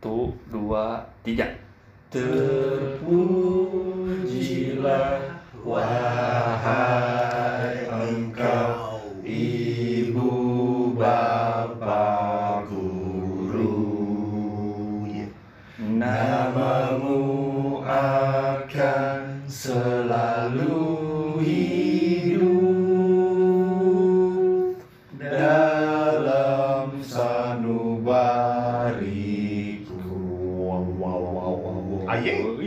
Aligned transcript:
Satu, 0.00 0.32
dua, 0.48 1.04
tiga. 1.20 1.44
Terpujilah 2.08 3.04
wahai 5.60 6.99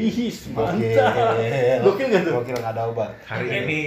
Ih, 0.04 0.36
mantap. 0.52 1.40
Gokil 1.80 2.08
gak 2.12 2.22
tuh? 2.28 2.34
Gokil 2.44 2.56
nggak 2.60 2.74
ada 2.76 2.84
obat. 2.92 3.12
Hari 3.24 3.48
ini 3.48 3.80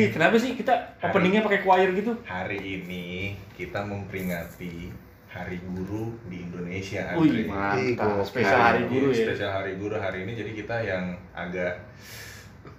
Ih, 0.00 0.08
kenapa 0.08 0.40
sih 0.40 0.56
kita 0.56 0.96
openingnya 1.04 1.44
pakai 1.44 1.60
choir 1.60 1.92
gitu? 1.92 2.16
hari 2.24 2.56
ini 2.56 3.36
kita 3.52 3.84
memperingati 3.84 4.88
Hari 5.28 5.60
Guru 5.60 6.16
di 6.32 6.40
Indonesia. 6.40 7.12
Wih, 7.20 7.44
mantap. 7.44 8.24
Spesial 8.24 8.56
hari 8.56 8.88
guru 8.88 9.12
ya. 9.12 9.28
Spesial 9.28 9.52
Hari 9.52 9.72
Guru 9.76 10.00
hari 10.00 10.24
ini 10.24 10.32
jadi 10.32 10.52
kita 10.56 10.76
yang 10.80 11.04
agak 11.36 11.84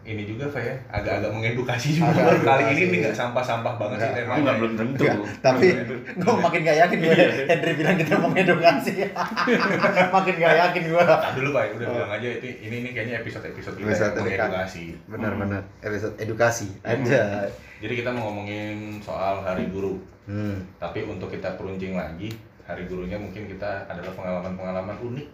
ini 0.10 0.26
juga 0.26 0.46
Pak 0.48 0.58
ya, 0.60 0.74
agak-agak 0.90 1.30
mengedukasi 1.30 1.96
juga. 1.96 2.10
Agak 2.12 2.42
Kali 2.42 2.64
ini 2.72 2.84
nih 2.88 2.98
nggak 3.02 3.16
sampah-sampah 3.16 3.74
banget 3.76 3.98
sih 4.00 4.12
temanya. 4.16 4.40
Enggak, 4.40 4.56
belum 4.58 4.74
tentu. 4.76 5.06
Tapi 5.40 5.66
gue 6.20 6.34
makin 6.36 6.60
gak 6.62 6.78
yakin 6.80 6.98
gue 7.00 7.16
Henry 7.46 7.74
bilang 7.76 7.96
kita 7.96 8.14
mau 8.16 8.32
edukasi 8.32 8.92
makin 10.16 10.34
gak 10.36 10.56
yakin 10.60 10.84
gue 10.88 11.04
Tak 11.04 11.32
dulu 11.34 11.50
Pak, 11.52 11.64
udah 11.74 11.86
Oh. 11.86 11.94
bilang 11.96 12.12
aja 12.12 12.28
itu 12.32 12.46
ini 12.60 12.76
ini 12.80 12.90
kayaknya 12.92 13.16
episode-episode 13.20 13.76
kita 13.76 13.86
Episode 13.86 14.06
yang 14.10 14.18
eduka- 14.20 14.26
mengedukasi. 14.50 14.84
benar-benar 15.06 15.62
episode 15.80 16.14
edukasi 16.18 16.68
aja 16.82 17.46
Jadi 17.80 17.94
kita 17.96 18.10
mau 18.10 18.28
ngomongin 18.28 19.00
soal 19.00 19.40
Hari 19.40 19.70
Guru. 19.70 19.96
hmm. 20.26 20.76
Tapi 20.78 21.06
untuk 21.06 21.30
kita 21.30 21.56
peruncing 21.56 21.94
lagi, 21.94 22.28
hari 22.64 22.84
gurunya 22.86 23.16
mungkin 23.16 23.48
kita 23.48 23.86
adalah 23.86 24.12
pengalaman-pengalaman 24.12 24.98
unik 25.00 25.28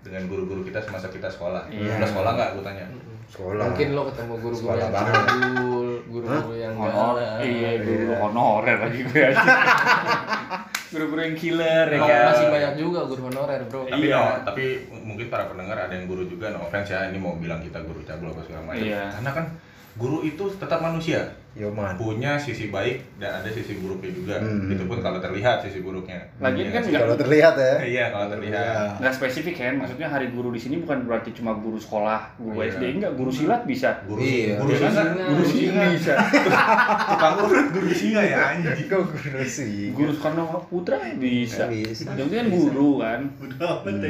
dengan 0.00 0.22
guru-guru 0.24 0.62
kita 0.62 0.78
semasa 0.78 1.06
kita 1.06 1.26
sekolah. 1.26 1.66
Iya. 1.68 1.94
Udah 1.96 2.08
sekolah 2.08 2.30
nggak, 2.32 2.50
gue 2.52 2.64
tanya? 2.64 2.86
Sekolah 3.32 3.64
Mungkin 3.66 3.88
lo 3.90 4.02
ketemu 4.06 4.32
guru-guru 4.36 4.56
Sekolah 4.60 4.76
yang 4.78 4.92
banget. 4.92 5.14
jadul, 5.16 5.88
guru-guru 6.04 6.52
yang 6.54 6.74
Honor, 6.74 7.14
galak. 7.16 7.38
iya, 7.42 7.70
guru 7.80 8.04
Iya. 8.04 8.16
honorer 8.20 8.78
lagi 8.78 9.00
gue. 9.02 9.26
Guru-guru 10.92 11.20
yang 11.22 11.32
killer 11.34 11.86
ya 11.88 11.96
Oh, 11.96 12.04
kan. 12.04 12.24
masih 12.28 12.46
banyak 12.50 12.72
juga 12.76 13.00
guru 13.02 13.22
honorer, 13.26 13.60
Bro. 13.64 13.88
Tapi 13.88 14.04
Iya. 14.04 14.20
no, 14.20 14.44
tapi 14.44 14.64
mungkin 14.92 15.26
para 15.26 15.48
pendengar 15.48 15.76
ada 15.80 15.88
yang 15.90 16.04
guru 16.04 16.22
juga, 16.22 16.52
no 16.52 16.60
offense 16.62 16.92
ya, 16.92 17.08
ini 17.08 17.16
mau 17.16 17.32
bilang 17.34 17.58
kita 17.58 17.80
guru 17.80 18.00
cabul 18.02 18.28
apa 18.28 18.44
segala 18.44 18.68
macam. 18.68 18.84
Iya. 18.84 19.08
Karena 19.10 19.30
kan 19.32 19.44
guru 19.92 20.24
itu 20.24 20.44
tetap 20.56 20.80
manusia, 20.80 21.20
Yoman 21.52 22.00
punya 22.00 22.40
sisi 22.40 22.72
baik 22.72 23.20
dan 23.20 23.44
ada 23.44 23.48
sisi 23.52 23.76
buruknya 23.76 24.08
juga. 24.08 24.40
Hmm. 24.40 24.72
Itu 24.72 24.88
pun 24.88 25.04
kalau 25.04 25.20
terlihat 25.20 25.60
sisi 25.60 25.84
buruknya. 25.84 26.16
Lagian 26.40 26.64
Iya 26.64 26.72
kan 26.72 26.80
sih? 26.80 26.92
kalau 26.96 27.12
terlihat 27.12 27.54
ya 27.60 27.74
Iya, 27.92 28.04
kalau 28.08 28.26
terlihat. 28.32 28.56
Iya. 28.56 28.88
Nggak 29.04 29.14
spesifik 29.20 29.54
kan, 29.60 29.74
maksudnya 29.76 30.08
hari 30.08 30.32
guru 30.32 30.48
di 30.48 30.56
sini 30.56 30.80
bukan 30.80 31.04
berarti 31.04 31.36
cuma 31.36 31.52
guru 31.52 31.76
sekolah, 31.76 32.40
guru 32.40 32.56
Iya. 32.56 32.72
SD 32.72 32.82
enggak, 32.96 33.12
guru 33.20 33.28
silat 33.28 33.68
bisa. 33.68 34.00
Guru, 34.08 34.24
Iya. 34.24 34.56
guru 34.64 34.72
Guru 34.72 34.80
singa, 34.80 35.02
singa. 35.04 35.24
guru 35.28 35.44
singa, 35.44 35.82
bisa. 35.92 36.14
tukang 37.12 37.34
urut 37.44 37.66
guru 37.68 37.90
singa 37.92 38.22
ya 38.24 38.38
anjing. 38.56 38.88
kok 38.92 39.02
guru 39.12 39.42
sih 39.44 39.92
Guru 39.92 40.10
Soekarno 40.16 40.42
Putra 40.72 40.96
bisa. 41.20 41.68
Bisa. 41.68 42.16
Kan 42.16 42.48
guru 42.48 42.96
kan. 42.96 43.20
Guru 43.36 43.60
ya. 43.60 43.76
bisa 43.76 43.84
Bener. 43.84 44.08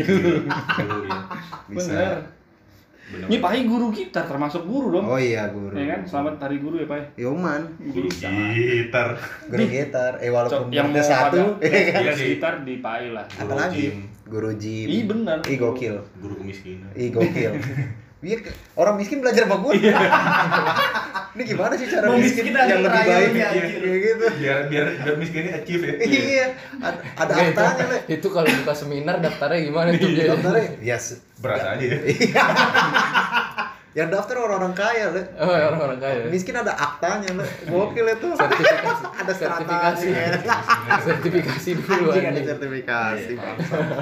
Bener. 1.66 2.14
Ini 3.12 3.36
Pak 3.38 3.52
guru 3.62 3.88
kita 3.88 4.24
termasuk 4.24 4.64
guru 4.64 4.88
dong. 4.90 5.04
oh 5.04 5.16
iya 5.16 5.46
guru 5.48 5.72
Ya 5.72 5.84
kan, 5.92 6.00
selamat 6.02 6.34
hari 6.40 6.56
guru 6.58 6.76
ya 6.76 6.86
Pak. 6.86 7.12
Yoman 7.14 7.62
Guru 7.86 8.06
Bisa. 8.06 8.32
gitar. 8.50 9.08
guru 9.46 9.64
gitar 9.66 10.12
eh 10.16 10.28
walaupun 10.28 10.68
yang 10.68 10.88
ada 10.88 11.02
satu 11.02 11.60
Iya 11.60 12.12
sih. 12.12 12.36
gitar 12.36 12.62
di 12.62 12.78
Pai 12.78 13.08
lah. 13.08 13.28
apa 13.28 13.52
lagi 13.52 13.92
guru 14.24 14.48
gym 14.54 14.88
Ih 14.88 15.04
bener. 15.04 15.38
ih 15.44 15.56
gokil 15.56 15.96
Guru 16.16 16.34
kemiskinan. 16.36 16.88
ih 16.94 17.08
gokil 17.08 17.52
Iya, 18.22 18.38
ke- 18.38 18.54
orang 18.78 18.94
miskin 18.94 19.18
belajar 19.18 19.44
sama 19.44 19.58
gue. 19.58 19.82
Ini 21.34 21.42
gimana 21.42 21.74
sih 21.74 21.88
cara 21.88 22.06
Mau 22.06 22.20
miskin 22.20 22.44
miskin 22.44 22.54
yang 22.54 22.82
lebih 22.84 23.02
baik 23.02 23.34
anjir. 23.34 23.82
gitu? 23.98 24.26
Biar 24.38 24.58
biar 24.70 24.84
biar 24.94 25.16
miskinnya 25.18 25.52
achieve 25.58 25.82
ya. 25.82 25.94
Iya, 25.98 26.46
ada, 26.78 26.98
ada 27.18 27.32
Nggak, 27.32 27.48
itu- 27.50 27.58
aktanya 27.58 27.84
le. 27.88 27.98
Itu 28.06 28.26
kalau 28.30 28.48
buka 28.52 28.74
seminar 28.76 29.16
daftarnya 29.18 29.58
gimana 29.60 29.88
tuh? 29.92 30.06
Jay? 30.08 30.28
Daftarnya, 30.28 30.68
ya 30.78 30.96
Beras 31.42 31.62
aja 31.66 31.82
ya. 31.82 31.98
yang 33.92 34.08
daftar 34.08 34.36
orang-orang 34.38 34.72
kaya 34.72 35.04
le. 35.10 35.22
Oh, 35.36 35.50
ya, 35.50 35.64
orang-orang 35.68 35.98
kaya. 35.98 36.22
Miskin 36.28 36.54
ada 36.54 36.72
aktanya 36.72 37.28
le. 37.34 37.44
Gokil 37.66 38.06
itu. 38.06 38.28
Sertifikasi. 38.32 39.04
ada 39.20 39.32
sertifikasi. 39.34 40.08
Sertifikasi 41.02 41.70
dulu 41.76 42.08
Anjing 42.08 42.26
ada 42.28 42.40
sertifikasi. 42.46 43.34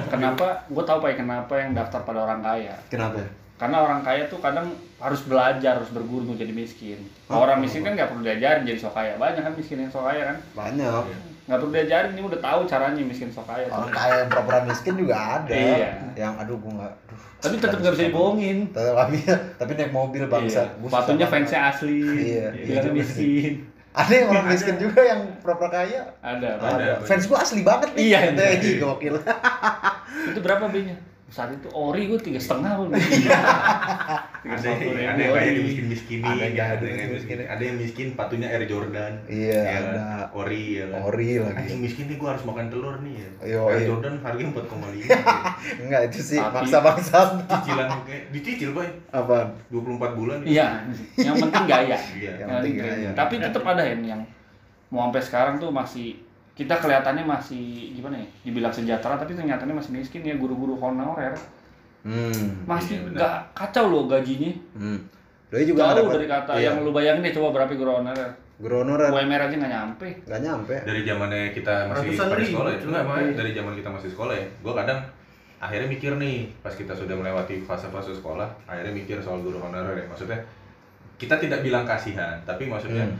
Kenapa? 0.07 0.63
Gue 0.67 0.83
tahu 0.85 0.99
Pak 0.99 1.17
kenapa 1.17 1.53
yang 1.57 1.73
daftar 1.73 2.05
pada 2.05 2.19
orang 2.21 2.39
kaya. 2.39 2.75
Kenapa? 2.85 3.40
Karena 3.61 3.77
orang 3.85 4.01
kaya 4.01 4.25
tuh 4.25 4.41
kadang 4.41 4.73
harus 4.97 5.21
belajar, 5.29 5.77
harus 5.77 5.93
berguru 5.93 6.25
untuk 6.25 6.41
jadi 6.41 6.49
miskin. 6.49 6.97
Kalau 7.29 7.45
orang 7.45 7.61
miskin 7.61 7.85
kan 7.85 7.93
nggak 7.93 8.09
perlu 8.09 8.25
diajarin 8.25 8.65
jadi 8.65 8.79
sok 8.81 8.97
kaya. 8.97 9.21
Banyak 9.21 9.45
kan 9.45 9.53
miskin 9.53 9.85
yang 9.85 9.93
sok 9.93 10.09
kaya 10.09 10.33
kan? 10.33 10.37
Banyak. 10.57 11.03
Nggak 11.45 11.57
perlu 11.61 11.69
diajarin, 11.69 12.11
ini 12.17 12.21
udah 12.25 12.39
tahu 12.41 12.59
caranya 12.65 13.01
miskin 13.05 13.29
sok 13.29 13.45
kaya. 13.45 13.69
Orang 13.69 13.93
kaya 13.93 14.25
yang 14.25 14.29
pura-pura 14.33 14.65
miskin 14.65 14.97
juga 14.97 15.15
ada. 15.37 15.53
Iya. 15.53 15.89
Yang 16.17 16.33
aduh 16.41 16.57
gua 16.57 16.71
nggak. 16.73 16.93
Tapi 17.37 17.55
tetap 17.61 17.77
nggak 17.85 17.93
bisa 17.93 18.05
dibohongin. 18.09 18.57
Tetap 18.73 18.95
tapi 18.97 19.17
tapi 19.61 19.71
naik 19.77 19.93
mobil 19.93 20.23
bangsa. 20.25 20.61
Iya. 20.65 20.89
Sepatunya 20.89 21.27
fansnya 21.29 21.59
asli. 21.69 22.01
Iya. 22.01 22.45
Bilangnya 22.65 22.91
miskin. 22.97 23.53
Ada 23.93 24.13
yang 24.25 24.27
orang 24.33 24.45
miskin 24.49 24.75
juga 24.81 25.01
yang 25.05 25.21
pura-pura 25.37 25.69
kaya. 25.69 26.01
Ada. 26.25 26.49
Ada. 26.57 26.65
Ada. 26.97 27.05
Fans 27.05 27.29
gua 27.29 27.45
asli 27.45 27.61
banget 27.61 27.93
nih. 27.93 28.09
Iya, 28.09 28.19
iya. 28.33 28.49
"Ih, 28.57 28.75
gokil. 28.81 29.21
Itu 30.33 30.39
berapa 30.41 30.65
B-nya? 30.65 31.10
Saat 31.31 31.55
itu 31.55 31.71
ori 31.71 32.11
gue 32.11 32.19
tiga 32.19 32.35
setengah 32.35 32.75
pun. 32.75 32.91
Ada 34.41 34.67
yang 34.67 35.15
ada 35.15 35.21
yang 35.21 35.33
kayak 35.37 35.85
miskin 35.85 36.19
Ada 36.25 36.43
yang 36.49 36.57
ada 36.57 36.81
yang 36.83 36.97
yang 36.97 37.11
miskin, 37.13 37.37
ada 37.45 37.63
yang 37.63 37.77
miskin 37.77 38.07
patunya 38.17 38.51
Air 38.51 38.65
Jordan. 38.67 39.21
Iya, 39.29 39.59
Ya 39.63 39.79
kan? 39.79 39.93
ada. 39.95 40.05
Ori 40.35 40.81
ya 40.81 40.85
kan. 40.91 40.99
Ori 41.07 41.29
lagi. 41.39 41.57
Anjing 41.61 41.79
miskin 41.79 42.05
nih 42.11 42.17
gua 42.19 42.35
harus 42.35 42.43
makan 42.43 42.67
telur 42.67 42.99
nih 43.05 43.13
ya. 43.15 43.29
Yo, 43.47 43.61
Air 43.71 43.79
iya. 43.79 43.87
Jordan 43.87 44.13
harganya 44.19 44.49
4,5. 44.59 45.07
Enggak 45.87 46.01
itu 46.11 46.19
sih 46.19 46.39
maksa 46.41 46.77
bangsa. 46.83 47.19
Cicilan 47.47 47.87
kayak 48.03 48.23
dicicil, 48.33 48.69
Boy. 48.75 48.89
Apaan? 49.13 49.55
24 49.71 50.19
bulan. 50.19 50.37
Iya, 50.43 50.67
yang 51.15 51.35
penting 51.37 51.65
gaya. 51.69 51.97
Iya. 52.17 52.31
Yang 52.43 52.49
penting 52.49 52.73
Yang 52.75 52.87
gaya. 52.91 53.09
Tapi 53.15 53.33
tetap 53.39 53.63
ada 53.63 53.83
yang 53.85 54.01
yang 54.03 54.21
mau 54.91 55.07
sampai 55.07 55.23
sekarang 55.23 55.55
tuh 55.61 55.71
masih 55.71 56.19
kita 56.61 56.77
kelihatannya 56.77 57.23
masih 57.23 57.65
gimana 57.91 58.15
ya? 58.15 58.27
Dibilang 58.43 58.69
sejahtera 58.69 59.17
tapi 59.17 59.33
ternyatanya 59.33 59.73
masih 59.73 59.91
miskin 59.93 60.21
ya 60.21 60.35
guru-guru 60.35 60.77
honorer. 60.77 61.33
Hmm. 62.01 62.65
Masih 62.65 62.97
Iya, 62.99 63.13
nggak 63.13 63.33
kacau 63.53 63.85
loh 63.87 64.03
gajinya. 64.05 64.53
Hmm. 64.73 64.97
Juga 65.51 65.91
Jauh 65.91 66.07
dapat- 66.07 66.13
dari 66.15 66.27
kata 66.27 66.51
iya. 66.55 66.71
yang 66.71 66.81
lu 66.81 66.91
bayangin 66.91 67.21
deh 67.21 67.33
coba 67.33 67.49
berapa 67.51 67.73
guru 67.73 67.91
honorer. 67.97 68.29
Guru 68.55 68.75
honorer 68.79 69.09
UMR 69.09 69.41
aja 69.41 69.55
nggak 69.57 69.73
nyampe. 69.73 70.07
nggak 70.23 70.41
nyampe. 70.41 70.75
Dari 70.81 71.01
zamannya 71.01 71.49
kita 71.51 71.73
masih 71.87 72.07
Ratusan 72.07 72.27
pada 72.27 72.43
sekolah 72.43 72.69
ya. 72.69 72.77
cuy. 72.77 72.87
Enggak, 72.87 73.03
makanya 73.03 73.31
dari 73.35 73.51
zaman 73.51 73.73
kita 73.75 73.89
masih 73.89 74.09
sekolah 74.09 74.33
ya. 74.33 74.45
Gua 74.61 74.73
kadang 74.75 74.99
akhirnya 75.57 75.87
mikir 75.87 76.11
nih, 76.15 76.37
pas 76.57 76.71
kita 76.71 76.89
sudah 76.91 77.13
melewati 77.13 77.55
fase-fase 77.59 78.13
sekolah, 78.13 78.47
akhirnya 78.65 78.93
mikir 78.95 79.17
soal 79.17 79.41
guru 79.41 79.57
honorer 79.57 79.93
ya. 79.95 80.05
Maksudnya 80.07 80.39
kita 81.17 81.37
tidak 81.37 81.61
bilang 81.61 81.83
kasihan, 81.83 82.37
tapi 82.43 82.65
maksudnya 82.65 83.03
Hmm. 83.03 83.17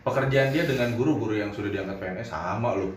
Pekerjaan 0.00 0.48
dia 0.50 0.64
dengan 0.64 0.88
guru-guru 0.94 1.34
yang 1.34 1.50
sudah 1.50 1.68
diangkat 1.68 1.96
PNS 1.96 2.28
sama 2.28 2.72
loh. 2.72 2.92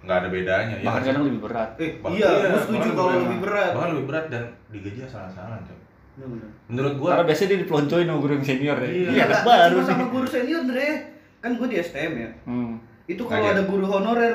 Nggak 0.00 0.16
ada 0.20 0.28
bedanya. 0.28 0.76
ya 0.76 0.84
Bahkan 0.84 0.92
nggak 0.92 1.00
sih? 1.00 1.08
kadang 1.10 1.24
lebih 1.24 1.40
berat. 1.40 1.70
Eh, 1.76 1.90
Bahkan- 1.96 2.14
iya, 2.14 2.28
gue 2.28 2.42
bahkan 2.44 2.60
setuju 2.60 2.88
kalau 2.92 3.12
lebih 3.18 3.38
berat. 3.40 3.70
Bahkan 3.72 3.88
lebih 3.90 4.06
berat 4.06 4.26
dan 4.28 4.42
digaji 4.68 5.00
asal-asalan, 5.02 5.60
coy. 5.64 5.78
Bener-bener. 6.14 6.48
Menurut 6.70 6.94
gua 6.94 7.08
Karena 7.10 7.24
biasanya 7.26 7.48
dia 7.48 7.60
dipeloncoin 7.64 8.06
sama 8.06 8.18
guru 8.20 8.32
yang 8.32 8.46
senior 8.46 8.76
ya. 8.76 8.86
Iya. 8.86 9.08
Iya, 9.10 9.24
Nggak, 9.24 9.42
baru 9.42 9.78
sama 9.82 10.04
guru 10.06 10.26
senior, 10.26 10.62
Dre. 10.62 10.88
Kan 11.40 11.50
gue 11.56 11.66
di 11.66 11.76
STM 11.76 12.12
ya. 12.14 12.30
Hmm. 12.44 12.72
Itu 13.04 13.22
kalau 13.24 13.46
ada 13.46 13.62
guru 13.64 13.84
honorer 13.84 14.32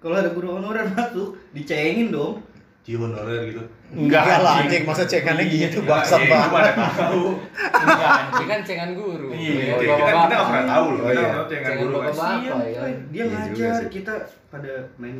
kalau 0.00 0.16
ada 0.16 0.32
guru 0.32 0.48
honorer 0.56 0.84
masuk, 0.96 1.36
dicengin 1.52 2.08
dong. 2.08 2.40
Ci 2.80 2.96
honorer 2.96 3.44
gitu. 3.46 3.60
Enggak 3.90 4.22
lah 4.38 4.62
anjing 4.62 4.86
masa 4.86 5.02
cekannya 5.02 5.44
gitu 5.44 5.82
Enggak, 5.82 6.06
bangsat 6.06 6.18
ya, 6.18 6.22
itu 6.22 6.30
banget. 6.30 6.50
mana 6.54 6.70
tahu. 6.94 7.24
Enggak. 7.58 8.18
Ini 8.30 8.44
kan 8.46 8.60
cengan 8.62 8.90
guru. 8.94 9.28
Iya, 9.30 9.50
Buat 9.50 9.80
kita 9.80 9.82
kita 9.82 9.90
bapak-bapak. 9.90 10.28
nggak 10.30 10.44
pernah 10.46 10.64
tahu 10.64 10.86
loh. 10.86 11.00
Oh, 11.00 11.02
Kita 11.02 11.10
iya. 11.10 11.20
nggak 11.20 11.34
tahu 11.34 11.46
cengan 11.46 11.66
Cengan 11.66 11.80
guru 11.82 11.96
kan. 11.98 12.12
Iya, 12.40 12.52
ya? 12.54 12.82
dia 13.10 13.24
Iya 13.24 13.24
juga 13.26 13.66
ngajar 13.66 13.86
kita 13.90 14.14
pada 14.50 14.72
main 14.96 15.16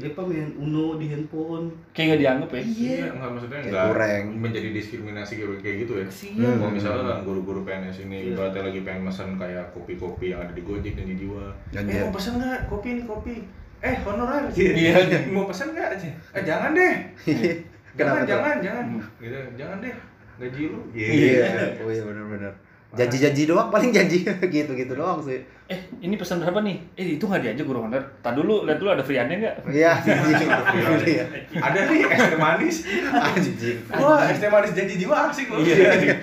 apa 0.00 0.20
main 0.22 0.48
Uno 0.56 0.86
di 0.94 1.06
handphone. 1.06 1.66
Kayak 1.90 2.06
nggak 2.06 2.20
dianggap 2.20 2.50
ya. 2.50 2.62
Iya, 2.62 2.96
enggak 3.12 3.30
maksudnya 3.30 3.58
enggak 3.60 3.86
kurang. 3.88 4.24
menjadi 4.40 4.68
diskriminasi 4.72 5.32
kayak 5.36 5.58
kayak 5.60 5.76
gitu 5.80 5.92
ya. 5.94 6.06
Kasihan. 6.06 6.42
Hmm. 6.44 6.58
Kalau 6.58 6.72
misalnya 6.72 7.02
kan 7.04 7.18
guru-guru 7.22 7.60
PNS 7.62 7.98
ini 8.04 8.16
Iya. 8.20 8.28
ibaratnya 8.32 8.62
lagi 8.64 8.80
pengen 8.80 9.02
mesen 9.04 9.28
kayak 9.36 9.64
kopi-kopi 9.70 10.26
yang 10.28 10.40
ada 10.40 10.50
di 10.50 10.62
Gojek 10.62 10.94
dan 10.94 11.06
di 11.06 11.14
Jiwa. 11.14 11.46
Eh 11.72 11.82
mau 12.00 12.10
pesen 12.10 12.32
nggak 12.36 12.66
kopi 12.66 12.88
ini 12.92 13.02
kopi? 13.04 13.34
Eh 13.80 13.96
honorer. 14.02 14.50
Iya. 14.52 14.92
Mau 15.30 15.46
pesen 15.46 15.70
nggak 15.70 15.88
aja? 15.94 16.10
Eh 16.34 16.42
jangan 16.42 16.74
deh. 16.74 16.94
jangan 18.00 18.14
Kenapa 18.16 18.18
tuh? 18.18 18.30
jangan 18.32 18.56
jangan 18.60 18.84
Hmm. 18.86 19.02
gitu 19.18 19.38
jangan 19.54 19.76
deh 19.78 19.94
gaji 20.38 20.62
lu 20.66 20.78
Iya, 20.90 21.76
oh 21.78 21.88
iya 21.88 22.02
benar-benar. 22.02 22.54
Janji-janji 22.90 23.46
doang, 23.46 23.68
paling 23.74 23.92
janji 23.92 24.24
gitu-gitu 24.24 24.92
doang 24.92 25.20
sih. 25.20 25.38
Eh, 25.68 25.78
ini 26.00 26.18
pesan 26.18 26.40
berapa 26.40 26.58
nih? 26.58 26.74
Eh, 26.96 27.14
itu 27.14 27.22
nggak 27.22 27.38
diajak 27.40 27.62
guru 27.62 27.86
honor. 27.86 28.02
Tadi 28.18 28.34
dulu, 28.34 28.66
lihat 28.66 28.78
dulu 28.78 28.90
ada 28.90 28.98
free-nya 29.00 29.30
nggak? 29.30 29.54
Iya, 29.70 29.92
anjing. 29.94 30.50
Iya. 31.06 31.24
ada 31.54 31.78
nih 31.86 32.00
es 32.04 32.20
teh 32.24 32.34
manis 32.36 32.76
Anjing. 33.06 33.78
wah 33.92 34.26
es 34.26 34.38
teh 34.38 34.48
manis 34.48 34.72
janji 34.72 34.94
jiwa 34.96 35.30
asik 35.30 35.46
loh 35.46 35.62
Iya. 35.62 36.18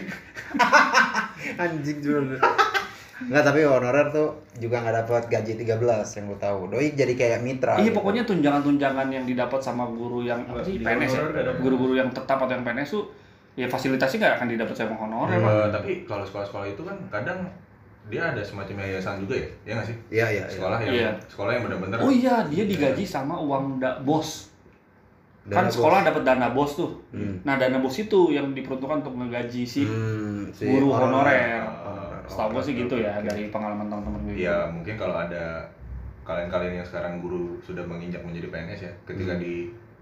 Anjing 1.56 1.97
juga. 2.03 2.35
Enggak, 3.19 3.43
tapi 3.43 3.59
honorer 3.61 4.07
tuh 4.07 4.29
juga 4.55 4.77
nggak 4.77 4.95
dapat 5.01 5.23
gaji 5.27 5.53
13 5.57 5.73
yang 6.13 6.25
lu 6.27 6.37
tahu. 6.37 6.59
Doi 6.67 6.93
jadi 6.93 7.13
kayak 7.13 7.39
mitra. 7.41 7.73
Iya, 7.75 7.89
gitu. 7.89 7.97
pokoknya 7.97 8.23
tunjangan-tunjangan 8.23 9.07
yang 9.07 9.25
didapat 9.25 9.57
sama 9.57 9.85
guru 9.87 10.21
yang 10.21 10.37
apa 10.43 10.61
sih, 10.61 10.77
PNS 10.77 11.11
ya? 11.11 11.21
Guru-guru 11.57 11.93
yang 11.93 12.09
tetap 12.09 12.37
atau 12.37 12.51
yang 12.51 12.61
PNS 12.61 12.93
tuh 12.93 13.09
ya 13.53 13.65
fasilitasnya 13.65 14.17
nggak 14.19 14.33
akan 14.37 14.47
didapat 14.47 14.75
sama 14.75 14.95
honorer. 14.95 15.33
Eh, 15.33 15.67
tapi 15.71 15.91
kalau 16.03 16.21
sekolah-sekolah 16.21 16.67
itu 16.67 16.81
kan 16.81 16.93
kadang 17.09 17.41
dia 18.05 18.23
ada 18.23 18.39
semacam 18.39 18.79
yayasan 18.79 19.19
juga 19.19 19.35
ya 19.35 19.47
ya 19.65 19.71
nggak 19.75 19.83
sih 19.85 19.97
Iya, 20.09 20.25
iya, 20.29 20.39
iya. 20.39 20.45
sekolah 20.47 20.77
yang 20.79 20.93
Iya. 20.95 21.11
sekolah 21.27 21.51
yang 21.51 21.63
benar-benar 21.65 21.97
Oh 21.99 22.07
iya, 22.07 22.35
dia 22.45 22.63
digaji 22.63 23.03
sama 23.03 23.35
uang 23.35 23.77
da 23.77 23.99
bos. 23.99 24.53
kan 25.43 25.63
Dana 25.63 25.67
sekolah 25.67 25.99
bos. 25.99 26.07
dapat 26.07 26.21
dana 26.23 26.47
bos 26.49 26.71
tuh. 26.73 26.91
Hmm. 27.09 27.39
Nah, 27.41 27.55
dana 27.55 27.79
bos 27.79 27.95
itu 27.95 28.19
yang 28.29 28.51
diperuntukkan 28.51 28.99
untuk 29.01 29.15
ngegaji 29.17 29.63
si 29.63 29.83
Hmm, 29.83 30.47
si 30.51 30.67
guru 30.67 30.91
honorer. 30.91 31.63
honorer. 31.63 32.06
Setahu 32.27 32.50
gue 32.51 32.62
sih 32.62 32.74
Oke, 32.74 32.81
gitu 32.83 32.95
ya 33.00 33.12
oke. 33.13 33.25
dari 33.25 33.44
pengalaman 33.47 33.85
teman-teman 33.85 34.19
gue. 34.24 34.35
ya 34.38 34.68
mungkin 34.68 34.94
kalau 34.94 35.15
ada 35.15 35.63
kalian-kalian 36.21 36.74
yang 36.75 36.85
sekarang 36.85 37.18
guru 37.18 37.56
sudah 37.59 37.81
menginjak 37.81 38.19
menjadi 38.19 38.47
PNS 38.47 38.81
ya 38.81 38.91
ketika 39.06 39.33
Hmm. 39.33 39.39
di 39.39 39.53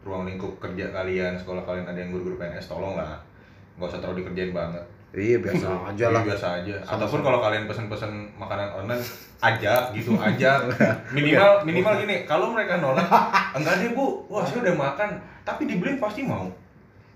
ruang 0.02 0.24
lingkup 0.24 0.58
kerja 0.58 0.90
kalian 0.90 1.34
sekolah 1.34 1.62
kalian 1.62 1.86
ada 1.86 1.98
yang 1.98 2.10
guru-guru 2.10 2.36
PNS 2.36 2.66
tolonglah 2.68 3.18
nggak 3.76 3.88
usah 3.88 4.00
terlalu 4.00 4.22
dikerjain 4.22 4.52
banget 4.52 4.84
Iya, 5.12 5.40
biasa 5.40 5.64
aja 5.88 6.12
lah. 6.12 6.20
Iya, 6.20 6.28
biasa 6.28 6.48
aja 6.60 6.76
ataupun 6.84 7.24
kalau 7.24 7.40
kalian 7.40 7.66
pesen-pesen 7.66 8.12
makanan 8.36 8.68
online 8.76 9.00
ajak 9.40 9.96
gitu 9.96 10.12
ajak 10.28 10.60
minimal 11.10 11.64
minimal 11.64 11.94
gini 11.96 12.16
kalau 12.26 12.52
mereka 12.52 12.78
nolak 12.78 13.08
enggak 13.56 13.80
deh 13.80 13.90
bu 13.92 14.28
wah 14.28 14.44
saya 14.44 14.60
udah 14.62 14.76
makan 14.76 15.10
tapi 15.48 15.66
dibeliin 15.66 15.98
pasti 15.98 16.22
mau 16.22 16.52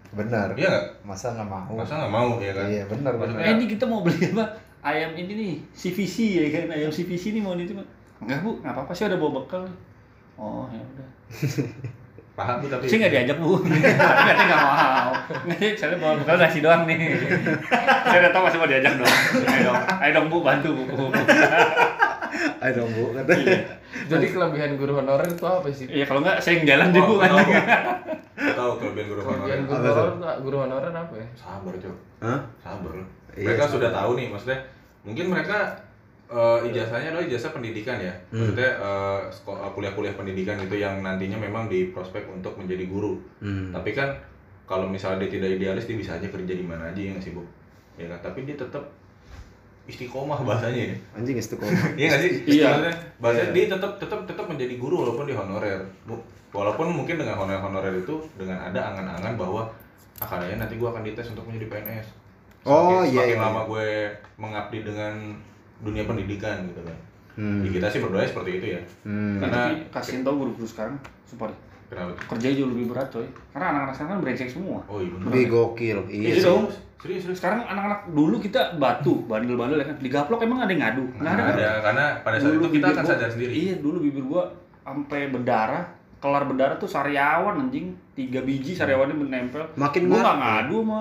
Benar. 0.10 0.56
iya 0.56 0.70
nggak 0.70 0.86
Masa 1.04 1.34
nggak 1.34 1.46
mau? 1.46 1.70
masa 1.76 1.94
nggak 2.00 2.10
mau 2.12 2.30
ya 2.40 2.52
kan 2.52 2.66
Iya, 2.66 2.84
benar 2.88 3.14
Eh 3.36 3.52
ini 3.54 3.66
kita 3.68 3.84
mau 3.84 4.02
beli 4.02 4.32
apa? 4.32 4.46
Ayam 4.80 5.12
ini 5.14 5.32
nih, 5.32 5.54
CVC 5.72 6.16
ya 6.36 6.48
kan? 6.50 6.72
Ayam 6.72 6.88
CVC 6.88 7.32
nih 7.32 7.42
mau 7.42 7.54
nih 7.54 7.68
cuma. 7.68 7.84
Enggak 8.20 8.40
bu, 8.42 8.60
nggak 8.60 8.72
apa-apa 8.72 8.92
sih 8.92 9.04
ada 9.04 9.16
bawa 9.16 9.32
bekal. 9.38 9.64
Oh 10.36 10.68
ya 10.68 10.80
udah. 10.80 11.08
paham 12.40 12.64
bu 12.64 12.72
tapi 12.72 12.88
Saya 12.88 12.98
nggak 13.02 13.14
diajak 13.14 13.38
bu. 13.38 13.60
Katanya 13.64 14.46
nggak 14.46 14.62
mau. 14.62 15.12
Nggak, 15.46 15.76
saya 15.76 16.00
bawa 16.00 16.14
bekal 16.16 16.36
nasi 16.38 16.60
doang 16.60 16.88
nih. 16.88 16.96
saya 18.08 18.20
udah 18.22 18.32
tahu 18.32 18.44
masih 18.48 18.58
mau 18.58 18.68
diajak 18.68 18.94
dong. 18.96 19.12
Ayo 19.44 19.62
dong, 19.68 19.78
ayo 20.00 20.12
dong 20.16 20.28
bu 20.28 20.38
bantu 20.40 20.70
bu. 20.72 20.84
bu. 20.88 21.06
Ayo 22.60 22.72
dong, 22.76 22.90
Bu. 22.94 23.04
Kata. 23.12 23.34
Jadi 24.08 24.26
kelebihan 24.32 24.72
guru 24.76 24.96
honorer 24.96 25.28
itu 25.28 25.44
apa 25.44 25.68
sih? 25.70 25.88
Iya 25.88 26.06
kalau 26.06 26.24
nggak 26.24 26.40
saya 26.40 26.56
yang 26.56 26.68
jalan 26.68 26.88
deh 26.96 27.02
bu. 27.02 27.14
Oh, 27.20 27.24
tahu. 28.56 28.72
kelebihan 28.80 29.08
guru 29.10 29.20
Kelebihan 29.20 29.60
honorer 29.60 29.60
guru 29.60 29.76
Apa 29.76 29.84
tuh? 29.84 30.08
honorer, 30.16 30.38
guru 30.40 30.58
honorer 30.58 30.92
apa 30.94 31.14
ya? 31.16 31.28
sabar 31.36 31.74
cok 31.76 31.96
Hah? 32.24 32.40
sabar 32.64 32.92
loh 32.96 33.04
Iya, 33.04 33.19
mereka 33.42 33.64
sabar. 33.64 33.74
sudah 33.74 33.90
tahu 33.92 34.12
nih 34.16 34.28
maksudnya 34.28 34.60
mungkin 35.02 35.26
mereka 35.28 35.58
eh, 36.28 36.60
ijazahnya 36.66 37.10
adalah 37.10 37.26
ijazah 37.26 37.52
pendidikan 37.52 37.98
ya 37.98 38.14
Hmm. 38.28 38.44
maksudnya 38.44 38.72
eh, 38.78 39.20
kuliah-kuliah 39.70 40.14
pendidikan 40.14 40.58
itu 40.58 40.76
yang 40.76 41.00
nantinya 41.00 41.38
memang 41.38 41.66
di 41.66 41.90
prospek 41.90 42.28
untuk 42.28 42.54
menjadi 42.56 42.86
guru 42.86 43.18
Hmm. 43.40 43.72
tapi 43.72 43.92
kan 43.92 44.14
kalau 44.64 44.86
misalnya 44.86 45.24
dia 45.24 45.34
tidak 45.36 45.50
idealis 45.52 45.84
dia 45.84 45.96
bisa 45.96 46.14
aja 46.14 46.26
kerja 46.26 46.54
di 46.54 46.62
mana 46.62 46.86
aja 46.86 47.00
ya 47.00 47.12
nggak 47.12 47.24
sih 47.24 47.32
bu 47.32 47.42
ya 47.96 48.06
kan 48.08 48.22
tapi 48.24 48.44
dia 48.44 48.54
tetap 48.56 48.86
istiqomah 49.86 50.38
bahasanya 50.40 50.82
ya 50.86 50.96
Anjing 51.14 51.36
istiqomah. 51.36 51.74
iya 51.98 52.06
nggak 52.08 52.22
sih 52.22 52.32
Iya. 52.48 52.70
Bahasanya 53.18 53.50
Iya. 53.50 53.56
dia 53.58 53.66
tetap 53.72 53.92
tetap 53.98 54.20
tetap 54.24 54.46
menjadi 54.46 54.76
guru 54.76 55.02
walaupun 55.02 55.26
di 55.26 55.34
honorer 55.34 55.82
walaupun 56.50 56.88
mungkin 56.92 57.18
dengan 57.18 57.36
honorer 57.36 57.58
honorer 57.60 57.94
itu 57.96 58.22
dengan 58.36 58.58
ada 58.60 58.94
angan-angan 58.94 59.34
bahwa 59.34 59.66
ah 60.20 60.28
kayaknya 60.28 60.62
nanti 60.62 60.76
gua 60.76 60.92
akan 60.92 61.02
dites 61.04 61.26
untuk 61.28 61.42
menjadi 61.44 61.66
PNS 61.72 62.08
Oh, 62.62 63.00
Semakin- 63.00 63.06
iya, 63.06 63.22
semakin 63.24 63.32
iya. 63.32 63.46
lama 63.46 63.62
gue 63.66 63.88
mengabdi 64.36 64.80
dengan 64.82 65.14
dunia 65.80 66.04
pendidikan 66.04 66.58
gitu 66.66 66.82
kan 66.82 66.98
Hmm. 67.32 67.64
Ya, 67.64 67.72
kita 67.72 67.88
sih 67.88 68.00
berdoa 68.00 68.20
seperti 68.22 68.52
itu 68.54 68.66
ya 68.70 68.82
Hmm. 69.02 69.40
Karena- 69.40 69.72
Tapi 69.72 69.88
kasihin 69.90 70.22
tau 70.22 70.36
guru-guru 70.36 70.66
sekarang, 70.66 71.00
support. 71.24 71.56
kenapa 71.86 72.12
tuh? 72.14 72.24
Kerja 72.30 72.48
jauh 72.54 72.70
lebih 72.70 72.86
berat 72.88 73.08
coy. 73.08 73.24
Karena 73.50 73.66
anak-anak 73.72 73.94
sekarang 73.94 74.12
kan 74.12 74.20
brengsek 74.22 74.50
semua. 74.50 74.80
oh 74.86 75.00
iya 75.00 75.10
benar 75.10 75.26
Lebih 75.26 75.44
gokil. 75.48 75.98
Iya. 76.06 76.28
Iya 76.30 76.44
dong. 76.44 76.64
serius 77.00 77.22
serius 77.24 77.40
Sekarang 77.40 77.64
anak-anak 77.64 78.12
dulu 78.12 78.36
kita 78.38 78.76
batu, 78.76 79.24
bandel-bandel 79.24 79.80
ya 79.80 79.88
kan. 79.88 79.98
Digaplok 79.98 80.40
emang 80.42 80.60
ada 80.60 80.70
yang 80.70 80.84
ngadu? 80.84 81.04
Nggak 81.16 81.32
ada 81.32 81.40
kan? 81.42 81.54
ada 81.56 81.70
karena 81.82 82.06
pada 82.20 82.36
saat 82.36 82.52
Dulu 82.52 82.60
itu 82.60 82.70
kita 82.76 82.88
akan 82.90 82.96
gua- 83.00 83.10
sadar 83.10 83.30
sendiri 83.30 83.52
Iya, 83.56 83.74
dulu 83.78 83.98
bibir 84.02 84.24
gua 84.26 84.44
sampai 84.82 85.22
berdarah, 85.30 85.84
kelar 86.18 86.44
berdarah 86.44 86.76
tuh 86.76 86.90
sariawan 86.90 87.56
anjing, 87.58 87.88
tiga 88.12 88.40
biji 88.42 88.76
sariawannya 88.76 89.16
menempel. 89.16 89.64
Makin 89.74 90.02
Gua 90.06 90.36
ngadu 90.36 90.84
sama 90.84 91.00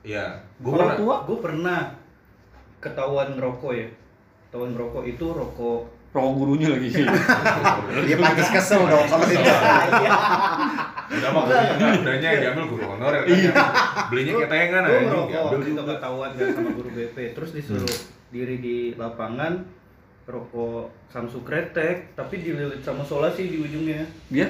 iya 0.00 0.26
gue 0.62 0.70
orang 0.70 0.78
pernah 0.88 0.98
tua. 0.98 1.16
Gue 1.26 1.38
pernah 1.42 1.80
ketahuan 2.78 3.28
ngerokok 3.34 3.72
ya. 3.74 3.88
Ketahuan 4.46 4.70
ngerokok 4.72 5.02
itu 5.04 5.26
rokok. 5.28 5.80
Rokok 6.12 6.32
gurunya 6.36 6.68
lagi 6.70 6.88
sih. 6.88 7.04
Dia 8.06 8.16
pantas 8.16 8.48
kesel 8.48 8.82
dong 8.84 9.06
kalau 9.06 9.26
itu. 9.26 9.42
udah 11.12 11.28
mah 11.28 11.42
udah 11.44 11.88
udahnya 12.00 12.28
yang 12.30 12.40
diambil 12.40 12.64
guru 12.72 12.84
honorer 12.88 13.20
kan 13.22 13.36
Iya. 13.36 13.52
belinya 14.08 14.32
ketengan 14.40 14.82
Gue 14.82 14.92
aja 14.96 15.04
ngerokok 15.04 15.60
itu 15.60 15.82
ketahuan 15.84 16.30
kan 16.32 16.46
sama 16.52 16.70
guru 16.72 16.88
BP. 16.88 17.16
Terus 17.36 17.50
disuruh 17.52 17.96
diri 18.32 18.56
di 18.58 18.76
lapangan 18.96 19.60
rokok 20.24 20.88
Samsu 21.12 21.44
kretek 21.44 22.16
tapi 22.16 22.40
dililit 22.40 22.80
sama 22.80 23.04
solasi 23.04 23.50
di 23.50 23.60
ujungnya 23.60 24.08
Biar 24.32 24.48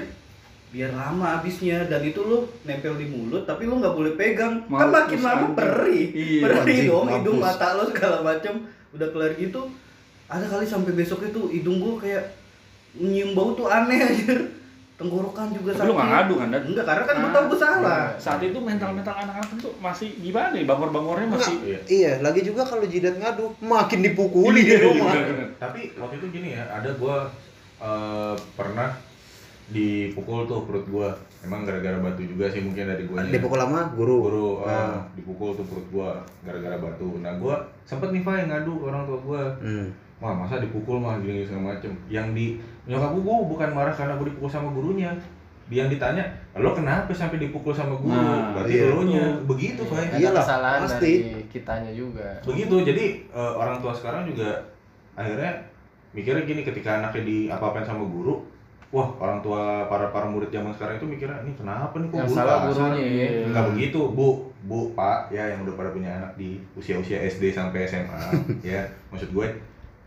biar 0.73 0.89
lama 0.91 1.37
habisnya 1.37 1.85
dan 1.85 2.01
itu 2.01 2.17
lu 2.19 2.39
nempel 2.63 2.97
di 2.97 3.05
mulut 3.05 3.45
tapi 3.45 3.65
lu 3.65 3.77
nggak 3.77 3.93
boleh 3.93 4.13
pegang 4.13 4.65
kan 4.65 4.89
makin 4.89 5.21
lama 5.21 5.37
anjing. 5.45 5.53
perih 5.53 6.05
Iya, 6.11 6.41
perih 6.43 6.59
anjing, 6.59 6.85
dong 6.87 7.05
mampus. 7.05 7.17
hidung 7.19 7.39
mata 7.39 7.69
lo 7.73 7.83
segala 7.87 8.17
macam 8.21 8.55
udah 8.91 9.09
kelar 9.09 9.33
gitu 9.35 9.61
ada 10.27 10.47
kali 10.47 10.65
sampai 10.65 10.93
besok 10.93 11.21
itu 11.23 11.41
hidung 11.51 11.77
gua 11.77 12.01
kayak 12.01 12.25
nyium 12.95 13.33
bau 13.33 13.53
tuh 13.53 13.67
aneh 13.67 14.01
aja 14.03 14.33
tenggorokan 14.95 15.51
juga 15.51 15.73
Tapi 15.75 15.85
lu 15.85 15.93
nggak 15.93 16.09
ngadu 16.11 16.35
kan, 16.37 16.49
Dan? 16.49 16.63
enggak 16.65 16.85
karena 16.85 17.03
kan 17.03 17.15
gua 17.15 17.27
Ah, 17.27 17.35
tahu 17.35 17.45
gua 17.47 17.59
salah 17.59 18.01
saat 18.17 18.41
itu 18.41 18.57
mental-mental 18.57 19.15
anak-anak 19.19 19.49
tuh 19.59 19.73
masih 19.77 20.09
gimana 20.17 20.55
ya? 20.55 20.65
Bangor-bangornya 20.65 21.29
masih 21.29 21.55
Iya. 21.61 21.79
Iya, 21.87 22.13
lagi 22.21 22.41
juga 22.41 22.63
kalau 22.63 22.85
jidat 22.87 23.17
ngadu 23.17 23.53
makin 23.61 24.01
dipukuli 24.01 24.63
di 24.63 24.77
rumah. 24.79 25.13
Iya, 25.13 25.53
tapi 25.59 25.93
waktu 25.95 26.17
itu 26.17 26.27
gini 26.31 26.49
ya 26.53 26.65
ada 26.71 26.89
gue 26.91 27.17
pernah 28.53 28.89
dipukul 29.69 30.43
tuh 30.45 30.65
perut 30.65 30.83
gue 30.85 31.09
emang 31.41 31.63
gara-gara 31.63 31.97
batu 31.97 32.21
juga 32.21 32.47
sih 32.47 32.61
mungkin 32.61 32.83
dari 32.85 33.05
gue 33.05 33.17
Dipukul 33.29 33.57
lama 33.57 33.87
guru. 33.93 34.17
guru 34.25 34.49
eh, 34.61 34.69
Ah. 34.69 34.99
dipukul 35.13 35.55
tuh 35.55 35.63
perut 35.63 35.87
gue 35.89 36.09
gara-gara 36.43 36.77
batu 36.77 37.19
nah 37.19 37.31
gue 37.33 37.55
sempet 37.83 38.11
nih 38.11 38.21
Fai 38.21 38.43
ngadu 38.45 38.73
ke 38.77 38.85
orang 38.85 39.05
tua 39.05 39.19
gue 39.21 39.43
Hmm. 39.61 39.87
wah 40.19 40.35
masa 40.35 40.59
dipukul 40.59 40.99
mah 40.99 41.19
gini 41.19 41.43
segala 41.43 41.73
macem 41.73 41.95
yang 42.07 42.31
di 42.31 42.59
nyokap 42.85 43.13
gue 43.13 43.23
bukan 43.49 43.71
marah 43.71 43.91
karena 43.91 44.15
gue 44.15 44.27
dipukul 44.29 44.49
sama 44.49 44.69
gurunya 44.71 45.11
dia 45.65 45.79
yang 45.79 45.91
ditanya 45.91 46.27
lo 46.55 46.71
kenapa 46.73 47.09
sampai 47.11 47.39
dipukul 47.39 47.71
sama 47.71 47.95
guru 47.95 48.13
Nah, 48.13 48.53
berarti 48.53 48.75
iya. 48.77 48.87
lo 48.89 49.03
nya 49.05 49.25
begitu 49.43 49.81
Fai 49.85 50.05
Ada 50.05 50.19
Iyalah, 50.19 50.43
kesalahan 50.43 50.81
pasti. 50.85 51.13
dari 51.23 51.43
kitanya 51.49 51.91
juga. 51.93 52.29
begitu 52.43 52.75
jadi 52.83 53.05
eh, 53.25 53.53
orang 53.55 53.79
tua 53.79 53.91
sekarang 53.91 54.27
juga 54.27 54.53
akhirnya 55.13 55.49
mikirnya 56.13 56.45
gini 56.45 56.61
ketika 56.63 57.01
anaknya 57.01 57.23
di 57.25 57.37
apa-apain 57.49 57.83
sama 57.83 58.05
guru 58.05 58.45
wah 58.93 59.09
orang 59.17 59.41
tua 59.41 59.89
para 59.89 60.07
para 60.09 60.25
murid 60.25 60.49
zaman 60.49 60.71
sekarang 60.71 60.97
itu 60.97 61.07
mikirnya 61.09 61.41
ini 61.43 61.53
kenapa 61.53 61.97
nih 61.97 62.07
kok 62.07 62.17
Yang 62.19 62.31
salah 62.31 62.57
kasar?" 62.63 62.93
gurunya 62.93 63.05
ya. 63.09 63.29
Enggak 63.49 63.65
begitu, 63.73 64.01
Bu. 64.07 64.29
Bu, 64.63 64.93
Pak, 64.93 65.27
ya 65.29 65.49
yang 65.49 65.67
udah 65.67 65.75
pada 65.75 65.91
punya 65.91 66.13
anak 66.13 66.37
di 66.37 66.55
usia-usia 66.73 67.19
SD 67.25 67.51
sampai 67.51 67.83
SMA, 67.83 68.15
ya. 68.63 68.85
Maksud 69.09 69.33
gue, 69.33 69.47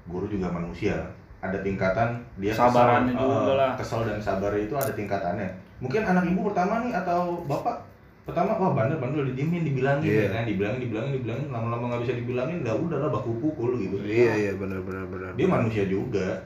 guru 0.06 0.25
juga 0.25 0.48
manusia. 0.48 0.96
Ada 1.42 1.60
tingkatan 1.60 2.24
dia 2.38 2.56
Sabarannya 2.56 3.12
kesel, 3.12 3.27
juga 3.27 3.51
eh, 3.51 3.58
lah. 3.58 3.72
Kesel 3.75 4.01
dan 4.06 4.18
sabar 4.18 4.56
itu 4.56 4.72
ada 4.72 4.89
tingkatannya. 4.89 5.50
Mungkin 5.77 6.01
anak 6.01 6.24
ibu 6.24 6.48
pertama 6.48 6.80
nih 6.82 6.96
atau 6.96 7.44
bapak 7.44 7.84
pertama 8.24 8.56
wah 8.56 8.74
bandel 8.74 8.98
bandel 8.98 9.27
didiemin 9.30 9.62
dibilangin 9.62 10.01
Iya. 10.01 10.22
ya 10.24 10.30
kan 10.32 10.44
dibilangin 10.48 10.82
dibilangin 10.82 11.12
dibilangin 11.13 11.48
lama-lama 11.51 11.94
nggak 11.94 12.01
bisa 12.01 12.13
dibilangin 12.18 12.65
lah 12.65 12.74
udahlah 12.74 13.13
baku 13.13 13.38
pukul 13.38 13.77
gitu 13.77 14.01
Iya, 14.01 14.34
iya 14.34 14.51
benar 14.58 14.82
benar 14.82 15.06
benar. 15.06 15.30
dia 15.38 15.46
manusia 15.46 15.86
juga 15.86 16.42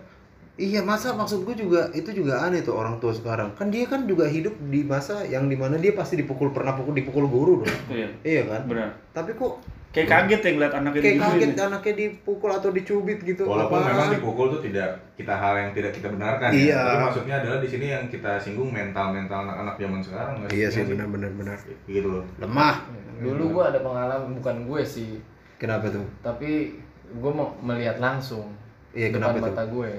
Iya 0.59 0.83
masa 0.83 1.11
maksud 1.11 1.41
gue 1.41 1.55
juga 1.57 1.87
itu 1.89 2.11
juga 2.13 2.43
aneh 2.43 2.59
tuh 2.59 2.75
orang 2.75 2.99
tua 2.99 3.09
sekarang 3.09 3.55
kan 3.55 3.67
dia 3.67 3.87
kan 3.87 4.03
juga 4.03 4.27
hidup 4.27 4.51
di 4.61 4.83
masa 4.83 5.23
yang 5.23 5.47
di 5.47 5.55
mana 5.55 5.75
dia 5.75 5.95
pasti 5.95 6.13
dipukul 6.15 6.51
pernah 6.51 6.75
pukul 6.75 6.91
dipukul 6.91 7.25
guru 7.25 7.63
dong 7.63 7.71
Iya, 7.87 8.07
iya 8.21 8.41
kan 8.43 8.61
benar. 8.65 8.91
tapi 9.09 9.31
kok 9.33 9.55
Kayak 9.89 10.05
kaget 10.05 10.39
ya 10.39 10.49
ngeliat 10.53 10.73
anaknya 10.75 11.01
kayak 11.01 11.17
kaget 11.17 11.51
anaknya 11.57 11.93
dipukul 11.97 12.51
atau 12.51 12.69
dicubit 12.69 13.17
gitu 13.19 13.41
Walaupun 13.41 13.73
Apaan? 13.73 13.89
memang 13.89 14.09
dipukul 14.13 14.45
tuh 14.51 14.61
tidak 14.61 14.85
kita 15.15 15.33
hal 15.33 15.53
yang 15.57 15.71
tidak 15.71 15.91
kita 15.91 16.07
benarkan 16.09 16.49
Iya. 16.51 16.69
ya. 16.69 16.79
Tapi 16.83 16.97
maksudnya 17.01 17.35
adalah 17.39 17.57
di 17.57 17.65
sini 17.65 17.85
yang 17.87 18.05
kita 18.05 18.31
singgung 18.37 18.69
mental-mental 18.69 19.39
anak-anak 19.41 19.75
zaman 19.75 19.99
sekarang 19.99 20.33
iya 20.49 20.67
sih 20.67 20.83
Iya 20.83 20.93
benar 20.93 21.07
benar 21.09 21.31
benar 21.33 21.57
Gitu 21.87 22.05
loh. 22.05 22.21
lemah 22.37 22.85
Dulu 23.17 23.43
gua 23.49 23.63
ada 23.67 23.79
pengalaman 23.79 24.29
bukan 24.33 24.55
gue 24.63 24.81
sih, 24.81 25.17
kenapa 25.55 25.87
tuh 25.87 26.05
tapi 26.19 26.77
gue 27.09 27.31
mau 27.31 27.49
melihat 27.59 27.97
langsung 27.97 28.45
Iya, 28.91 29.09
depan 29.09 29.15
kenapa 29.15 29.37
tuh? 29.39 29.45
mata 29.49 29.63
gue. 29.65 29.91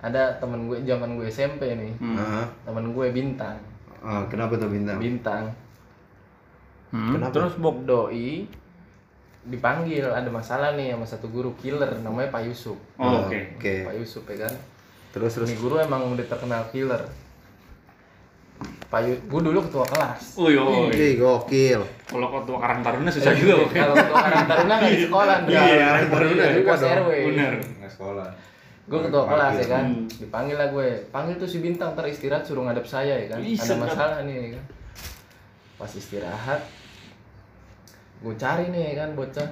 Ada 0.00 0.40
temen 0.40 0.64
gue 0.64 0.80
zaman 0.82 1.14
gue 1.14 1.28
SMP 1.28 1.76
nih, 1.76 1.92
Hmm. 2.00 2.16
Ah, 2.16 2.44
temen 2.64 2.90
gue 2.90 3.06
bintang, 3.10 3.60
ah, 4.00 4.24
kenapa 4.26 4.56
tuh 4.56 4.68
bintang 4.68 4.96
bintang. 4.96 5.52
Hmm. 6.88 7.14
Kenapa? 7.14 7.32
Terus 7.36 7.54
Bok 7.56 7.84
Doi 7.84 8.48
dipanggil 9.40 10.04
ada 10.04 10.28
masalah 10.28 10.72
nih 10.72 10.92
sama 10.92 11.04
satu 11.04 11.28
guru 11.28 11.52
killer 11.56 12.00
namanya 12.00 12.28
Pak 12.28 12.44
Yusuf. 12.44 12.76
Oh, 12.96 13.24
oke. 13.24 13.56
oke 13.56 13.74
Pak 13.84 13.94
Yusuf 13.96 14.24
ya 14.26 14.48
kan. 14.48 14.54
terus 15.10 15.32
terus 15.34 15.50
Ini 15.50 15.58
guru 15.58 15.76
emang 15.76 16.06
udah 16.08 16.22
terkenal 16.22 16.64
killer. 16.70 17.02
Pak 18.86 19.00
Yusuf, 19.06 19.22
gue 19.22 19.40
dulu 19.46 19.58
ketua 19.64 19.86
kelas. 19.86 20.22
Uy, 20.34 20.58
uy. 20.58 20.90
Ih, 20.92 21.12
gokil 21.16 21.80
Kalau 22.04 22.28
ketua 22.28 22.58
Karang 22.58 22.80
Taruna 22.82 23.06
susah 23.08 23.32
juga, 23.32 23.52
Bok. 23.62 23.70
Kalau 23.70 23.94
ketua 23.94 24.18
Karang 24.18 24.44
Taruna 24.44 24.74
nggak 24.76 24.90
di 24.90 25.00
sekolah, 25.06 25.36
Iya, 25.46 25.62
Karang 25.78 26.08
Taruna 26.10 26.44
di 26.50 26.60
kelas 26.60 26.80
dong. 26.80 26.92
RW. 26.98 27.10
Bener. 27.32 27.52
Nggak 27.78 27.92
sekolah. 27.94 28.28
Gue 28.90 29.00
ketua 29.00 29.22
kelas 29.24 29.54
ya 29.56 29.66
kan, 29.70 29.84
Hmm. 29.86 30.10
dipanggil 30.10 30.56
lah 30.56 30.68
gue. 30.68 30.88
Panggil 31.08 31.34
tuh 31.36 31.46
si 31.46 31.58
bintang 31.58 31.94
ntar 31.94 32.02
istirahat 32.04 32.42
suruh 32.42 32.66
ngadep 32.66 32.82
saya 32.82 33.14
ya 33.16 33.26
kan. 33.28 33.38
Ih, 33.38 33.54
Ada 33.54 33.74
masalah 33.76 34.18
nih 34.20 34.34
ya 34.34 34.48
kan. 34.52 34.64
Pas 35.78 35.92
istirahat, 35.92 36.60
gue 38.20 38.34
cari 38.34 38.68
nih 38.68 38.92
ya 38.92 38.94
kan 38.98 39.10
bocah 39.14 39.48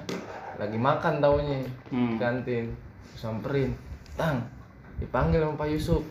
lagi 0.55 0.77
makan 0.77 1.13
taunya 1.17 1.57
Hmm. 1.87 2.15
kantin 2.15 2.75
samperin 3.11 3.71
tang 4.13 4.43
dipanggil 4.97 5.39
sama 5.39 5.55
Pak 5.57 5.69
Yusuf 5.69 6.03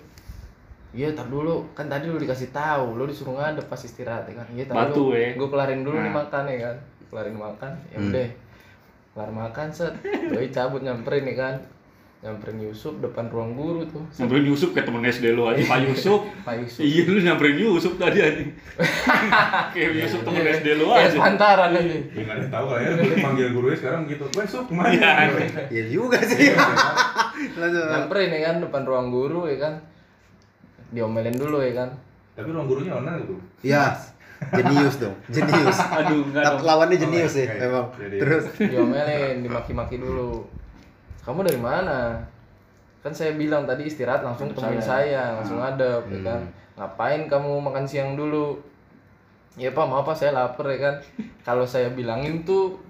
Iya, 0.88 1.12
tar 1.12 1.28
dulu. 1.28 1.68
Kan 1.75 1.85
tadi 1.87 2.08
lu 2.08 2.16
dikasih 2.16 2.49
tahu, 2.49 2.97
lu 2.97 3.04
disuruh 3.04 3.37
ngadep 3.37 3.68
pas 3.68 3.76
istirahat 3.76 4.25
ya 4.25 4.35
kan. 4.35 4.49
Iya, 4.49 4.64
tar 4.64 4.88
dulu. 4.88 5.12
eh. 5.12 5.37
Gue 5.37 5.44
kelarin 5.47 5.85
dulu 5.85 6.00
nih 6.00 6.08
Nah. 6.08 6.25
makan 6.25 6.49
ya 6.49 6.58
kan. 6.64 6.76
Kelarin 7.06 7.37
makan, 7.37 7.73
ya 7.87 7.99
Hmm. 7.99 8.08
udah. 8.08 8.28
Kelar 9.12 9.30
makan 9.30 9.68
set. 9.68 9.92
Doi 10.00 10.49
cabut 10.49 10.80
nyamperin 10.80 11.28
nih 11.28 11.37
kan. 11.37 11.54
Nyamperin 12.18 12.58
Yusuf 12.58 12.98
depan 12.98 13.30
ruang 13.30 13.54
guru 13.54 13.87
tuh. 13.87 14.02
Nyamperin 14.18 14.50
Yusuf 14.50 14.75
kayak 14.75 14.90
temen 14.90 15.06
SD 15.06 15.38
lu 15.38 15.46
aja, 15.46 15.62
Pak 15.62 15.87
Yusuf. 15.87 16.26
Pak 16.46 16.54
Yusuf. 16.58 16.82
Iya, 16.82 17.02
lu 17.06 17.18
nyamperin 17.22 17.56
Yusuf 17.56 17.94
tadi 17.94 18.18
aja. 18.18 18.42
kayak 19.75 19.90
Yusuf 19.94 20.26
temen 20.26 20.42
SD 20.42 20.66
lu 20.75 20.90
Kayak 20.90 20.98
aja. 20.98 21.14
sepantaran 21.14 21.70
aja. 21.72 21.94
Ya 22.10 22.22
nggak 22.26 22.37
ada 22.37 22.46
tahu 22.50 22.66
lah 22.75 22.78
ya. 22.82 22.90
Lu 22.98 23.14
panggil 23.22 23.46
gurunya 23.54 23.76
sekarang 23.78 24.00
gitu. 24.10 24.25
Gue 24.34 24.44
sup 24.44 24.66
ke 24.66 24.75
mana? 24.75 24.90
Iya. 24.90 25.10
ya 25.70 25.82
juga 25.87 26.18
sih 26.20 26.50
Nyamperin 27.62 28.30
ya 28.34 28.40
kan 28.50 28.56
depan 28.66 28.82
ruang 28.82 29.08
guru 29.14 29.46
ya 29.46 29.56
kan. 29.60 29.75
Diomelin 30.90 31.38
dulu 31.38 31.62
ya 31.62 31.72
kan. 31.76 31.88
Tapi 32.34 32.48
ruang 32.50 32.66
gurunya 32.66 32.92
online 32.94 33.22
gitu. 33.22 33.34
ya 33.62 33.94
jenius 34.54 35.02
dong 35.02 35.18
jenius 35.26 35.82
Aduh, 35.82 36.22
enggak 36.30 36.46
dong. 36.46 36.62
lawannya 36.62 36.94
jenius 36.94 37.34
sih 37.34 37.42
memang 37.42 37.90
terus 37.98 38.46
Diomelin, 38.54 39.42
dimaki-maki 39.42 39.98
dulu. 39.98 40.46
Kamu 41.28 41.44
dari 41.44 41.61
mana? 41.61 42.25
Kan 43.04 43.12
saya 43.12 43.37
bilang 43.37 43.68
tadi 43.68 43.85
istirahat 43.85 44.25
langsung 44.25 44.49
temuin 44.49 44.80
saya, 44.80 45.37
langsung 45.37 45.61
ngadep 45.61 46.08
ya 46.08 46.20
kan. 46.25 46.40
Ngapain 46.80 47.28
kamu 47.28 47.68
makan 47.68 47.85
siang 47.85 48.16
dulu? 48.16 48.56
Ya 49.61 49.76
Pak, 49.76 49.85
maaf 49.85 50.08
Pak, 50.08 50.16
saya 50.16 50.32
lapar 50.32 50.73
ya 50.73 50.88
kan. 50.88 50.94
Kalau 51.44 51.68
saya 51.68 51.92
bilangin 51.92 52.49
tuh 52.49 52.80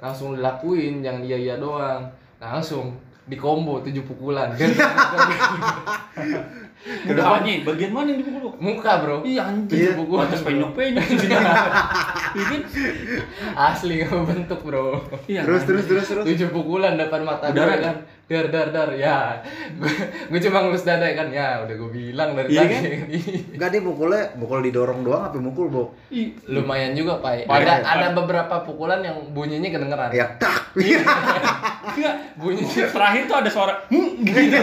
langsung 0.00 0.32
dilakuin, 0.32 1.04
jangan 1.04 1.28
iya 1.28 1.36
iya 1.36 1.54
doang. 1.60 2.08
Langsung 2.40 2.96
di 3.28 3.36
combo 3.36 3.84
tujuh 3.84 4.08
pukulan. 4.08 4.56
Udah 6.84 7.40
anjing, 7.40 7.64
bagian 7.64 7.90
mana 7.90 8.12
yang 8.12 8.20
dipukul? 8.20 8.52
Muka, 8.60 8.92
Bro. 9.00 9.16
Iya 9.24 9.42
anjing, 9.46 9.78
Iya. 9.78 9.92
pukulan 9.96 10.28
atas 10.28 10.40
penyok-penyok 10.42 11.04
kan? 11.24 12.60
Asli 13.56 13.94
kamu 14.02 14.22
bentuk, 14.30 14.60
Bro. 14.60 15.00
Iya. 15.24 15.42
terus 15.44 15.64
terus 15.64 15.84
terus 15.86 16.04
terus 16.04 16.24
tujuh 16.24 16.48
pukulan 16.50 16.94
depan 16.94 17.24
mata 17.24 17.48
Udara 17.48 17.76
kan 17.78 17.96
dar 18.24 18.48
dar 18.48 18.68
dar 18.72 18.90
ya 18.96 19.36
gue 20.32 20.40
cuma 20.48 20.64
ngelus 20.64 20.88
dada 20.88 21.04
kan 21.12 21.28
ya 21.28 21.60
udah 21.60 21.74
gue 21.76 21.90
bilang 21.92 22.32
dari 22.32 22.56
Iya 22.56 22.62
tadi 22.64 22.72
kan? 22.72 22.82
enggak 23.54 23.68
dia 23.68 23.80
mukulnya 23.84 24.22
mukul 24.40 24.64
didorong 24.64 25.04
doang 25.04 25.28
apa 25.28 25.36
mukul 25.36 25.68
bok 25.68 25.88
Ih, 26.08 26.32
lumayan 26.48 26.96
juga 26.96 27.20
pak 27.20 27.44
ada 27.44 27.84
ada 27.84 28.08
beberapa 28.16 28.64
pukulan 28.64 29.04
yang 29.04 29.20
bunyinya 29.36 29.68
kedengeran 29.68 30.08
ya 30.16 30.26
tak 30.40 30.72
Enggak, 31.94 32.16
bunyinya 32.34 32.84
terakhir 32.90 33.22
tuh 33.30 33.36
ada 33.38 33.50
suara 33.50 33.74
hmm, 33.86 34.26
gitu. 34.26 34.58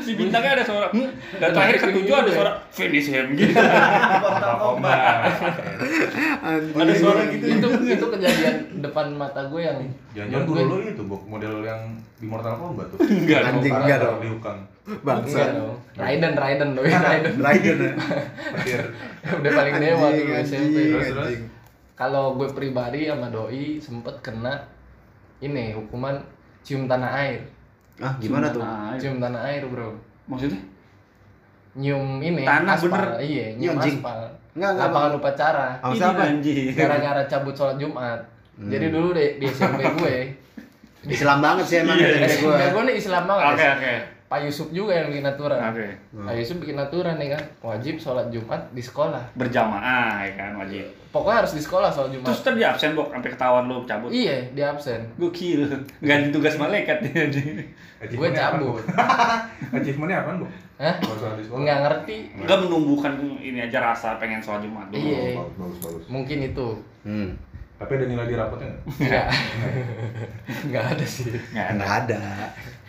Si 0.00 0.10
bintangnya 0.16 0.56
ada 0.56 0.64
suara 0.64 0.88
hmm, 0.88 1.10
dan 1.36 1.48
terakhir 1.52 1.76
ketujuh 1.84 2.14
ada 2.14 2.30
suara 2.32 2.50
finish 2.72 3.12
him 3.12 3.36
gitu. 3.36 3.52
Mortal 4.24 4.54
Kombat. 4.56 5.28
Ada 6.72 6.92
suara 6.96 7.20
gitu. 7.28 7.44
itu 7.44 7.68
itu 7.84 8.06
kejadian 8.08 8.80
depan 8.80 9.12
mata 9.12 9.44
gue 9.52 9.60
yang 9.60 9.78
Jangan-jangan 10.16 10.46
menurut 10.46 10.48
guru 10.48 10.64
gue- 10.64 10.80
lu 10.80 10.92
itu, 10.94 11.02
Bok, 11.04 11.22
model 11.28 11.54
yang 11.60 11.80
di 12.16 12.26
Mortal 12.30 12.54
Kombat 12.56 12.83
tuh. 12.86 12.98
Enggak 13.00 13.40
dong. 13.42 13.54
Anjing, 13.56 13.74
enggak 13.74 13.98
dong. 13.98 14.16
Di 14.18 14.28
hukang. 14.28 14.58
Enggak 14.84 15.00
bangsa 15.02 15.40
dong. 15.52 15.76
Raiden 15.94 16.32
Raiden 16.34 16.68
doi 16.72 16.90
Raiden 16.90 17.34
Raiden 17.38 17.78
ya 18.66 18.78
udah 19.38 19.50
paling 19.54 19.74
dewa 19.78 20.06
dulu 20.10 20.32
SMP 20.36 20.76
kalau 21.94 22.34
gue 22.34 22.48
pribadi 22.50 23.06
sama 23.06 23.30
doi 23.30 23.78
sempet 23.78 24.18
kena 24.18 24.58
ini 25.38 25.70
hukuman 25.70 26.18
cium 26.60 26.84
tanah 26.84 27.10
air 27.16 27.40
ah 27.96 28.10
gimana 28.18 28.50
tuh 28.50 28.58
Nah, 28.58 28.98
cium 28.98 29.16
tanah 29.16 29.40
air 29.46 29.62
bro 29.64 29.94
Maksudnya? 30.26 30.58
nyium 31.74 32.18
ini 32.18 32.42
Tanah, 32.42 32.74
aspal 32.74 32.90
bener. 32.90 33.08
iya 33.18 33.46
Iya, 33.46 33.46
nyium 33.56 33.76
anjing. 33.76 33.96
aspal 33.98 34.18
Enggak, 34.52 34.70
enggak, 34.70 34.86
lapangan 34.86 35.12
upacara 35.14 35.68
Sama 35.76 35.90
Ini 35.90 35.96
siapa? 35.96 36.22
anjing. 36.24 36.66
gara-gara 36.72 37.22
cabut 37.24 37.54
sholat 37.54 37.76
Jumat 37.78 38.20
Hmm. 38.54 38.70
jadi 38.70 38.86
dulu 38.88 39.10
di, 39.10 39.42
di 39.42 39.46
SMP 39.48 39.82
gue 39.82 40.16
Islam 41.06 41.38
banget 41.40 41.64
sih 41.66 41.76
emang 41.80 41.96
Iya, 41.96 42.08
SMP 42.24 42.48
SMP 42.48 42.64
gue 42.72 42.82
nih 42.88 42.96
Islam 42.96 43.22
banget 43.24 43.44
Oke, 43.52 43.66
oke. 43.76 43.94
Pak 44.24 44.40
Yusuf 44.50 44.68
juga 44.72 44.92
yang 44.98 45.06
bikin 45.12 45.26
aturan 45.28 45.58
Oke. 45.60 45.86
Pak 46.10 46.34
Yusuf 46.34 46.56
bikin 46.58 46.76
aturan 46.80 47.14
nih 47.20 47.28
kan 47.36 47.42
wajib 47.62 47.94
sholat 48.00 48.26
Jumat 48.28 48.62
di 48.72 48.82
sekolah 48.82 49.22
Berjamaah 49.36 50.24
ya 50.24 50.32
kan 50.34 50.52
wajib. 50.58 50.84
pokoknya 51.14 51.46
harus 51.46 51.54
di 51.54 51.62
sekolah 51.62 51.88
sholat 51.92 52.10
Jumat 52.10 52.26
Terus 52.32 52.40
tadi 52.42 52.60
absen 52.66 52.98
bok 52.98 53.14
sampai 53.14 53.30
ketahuan 53.30 53.64
lu 53.70 53.86
cabut. 53.86 54.10
iya 54.10 54.42
di 54.50 54.58
absen 54.64 55.06
Gokil. 55.14 55.70
Ganti 56.02 56.28
tugas 56.34 56.58
malaikat 56.58 56.98
dia. 57.04 57.30
gue 57.30 58.28
cabut 58.34 58.34
apaan, 58.34 58.60
Bok? 58.60 58.76
Achievementnya 59.70 60.18
apa, 60.26 60.30
Bu? 60.42 60.46
Hah? 60.82 60.96
Nggak 61.54 61.78
ngerti 61.86 62.16
Enggak 62.34 62.58
menumbuhkan 62.66 63.14
ini 63.38 63.62
aja 63.62 63.78
rasa 63.78 64.18
pengen 64.18 64.42
sholat 64.42 64.66
Jumat 64.66 64.90
dulu. 64.90 65.06
Iya. 65.06 65.38
Bagus, 65.38 65.54
bagus, 65.54 65.78
bagus. 65.78 66.04
mungkin 66.10 66.38
itu 66.42 66.66
hmm. 67.06 67.30
Tapi 67.74 67.90
ada 67.98 68.06
nilai 68.06 68.26
di 68.30 68.36
rapotnya 68.38 68.68
nggak? 68.70 68.82
Enggak. 69.02 69.26
Enggak 70.64 70.84
ada 70.94 71.04
sih. 71.06 71.26
Nggak 71.30 71.66
ada. 71.66 71.74
nggak 71.74 71.92
ada 72.06 72.20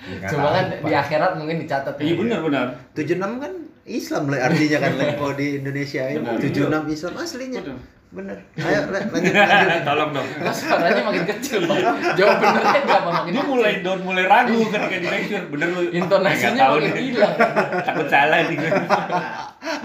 Ya, 0.05 0.21
nggak 0.21 0.29
Cuma 0.29 0.47
kan 0.53 0.65
di 0.85 0.93
akhirat 0.93 1.31
mungkin 1.41 1.57
dicatat. 1.65 1.93
Iya 1.97 2.13
benar 2.13 2.39
benar. 2.45 2.65
76 2.93 3.41
kan 3.41 3.53
Islam 3.85 4.23
Le, 4.29 4.37
artinya 4.37 4.77
kan 4.81 4.91
kalau 5.21 5.33
di 5.33 5.47
Indonesia 5.61 6.01
ini 6.09 6.21
Benar. 6.21 6.85
76 6.85 6.93
Islam 6.93 7.13
aslinya 7.17 7.61
Benar. 7.65 7.79
Bener 8.15 8.37
ayo 8.55 8.79
lanjut 8.87 9.33
lanjut 9.35 9.83
Tolong 9.85 10.11
dong. 10.15 10.27
Kok 10.27 10.55
suaranya 10.55 11.01
makin 11.05 11.23
kecil, 11.29 11.61
Bang? 11.69 11.83
Jawab 12.17 12.37
benernya 12.41 12.81
berapa 12.87 13.09
makin 13.11 13.31
Dia 13.35 13.43
mulai 13.45 13.73
down, 13.85 13.99
mulai 14.01 14.25
ragu 14.25 14.59
ketika 14.65 14.97
di 14.97 15.07
lecture. 15.07 15.45
Bener 15.51 15.67
lu. 15.71 15.81
Intonasinya 15.93 16.63
tahu 16.65 16.75
makin 16.81 16.91
nih. 16.95 17.03
hilang. 17.11 17.35
Takut 17.85 18.07
salah 18.09 18.39
nih 18.49 18.55
gue. 18.57 18.71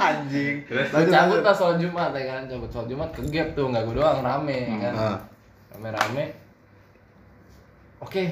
anjing 0.00 0.56
cabut 1.12 1.40
lah 1.44 1.54
sholat 1.56 1.76
Jumat 1.76 2.10
ya 2.16 2.25
kan, 2.37 2.42
cabut 2.49 2.70
sholat 2.72 2.88
Jumat 2.88 3.08
ke 3.12 3.20
gap 3.28 3.49
tuh, 3.52 3.68
nggak 3.68 3.82
gue 3.84 3.94
doang 4.00 4.20
rame 4.25 4.58
ya 4.68 4.76
kan. 4.88 4.94
Ah. 4.96 5.18
Rame-rame. 5.76 6.25
Oke, 8.00 8.25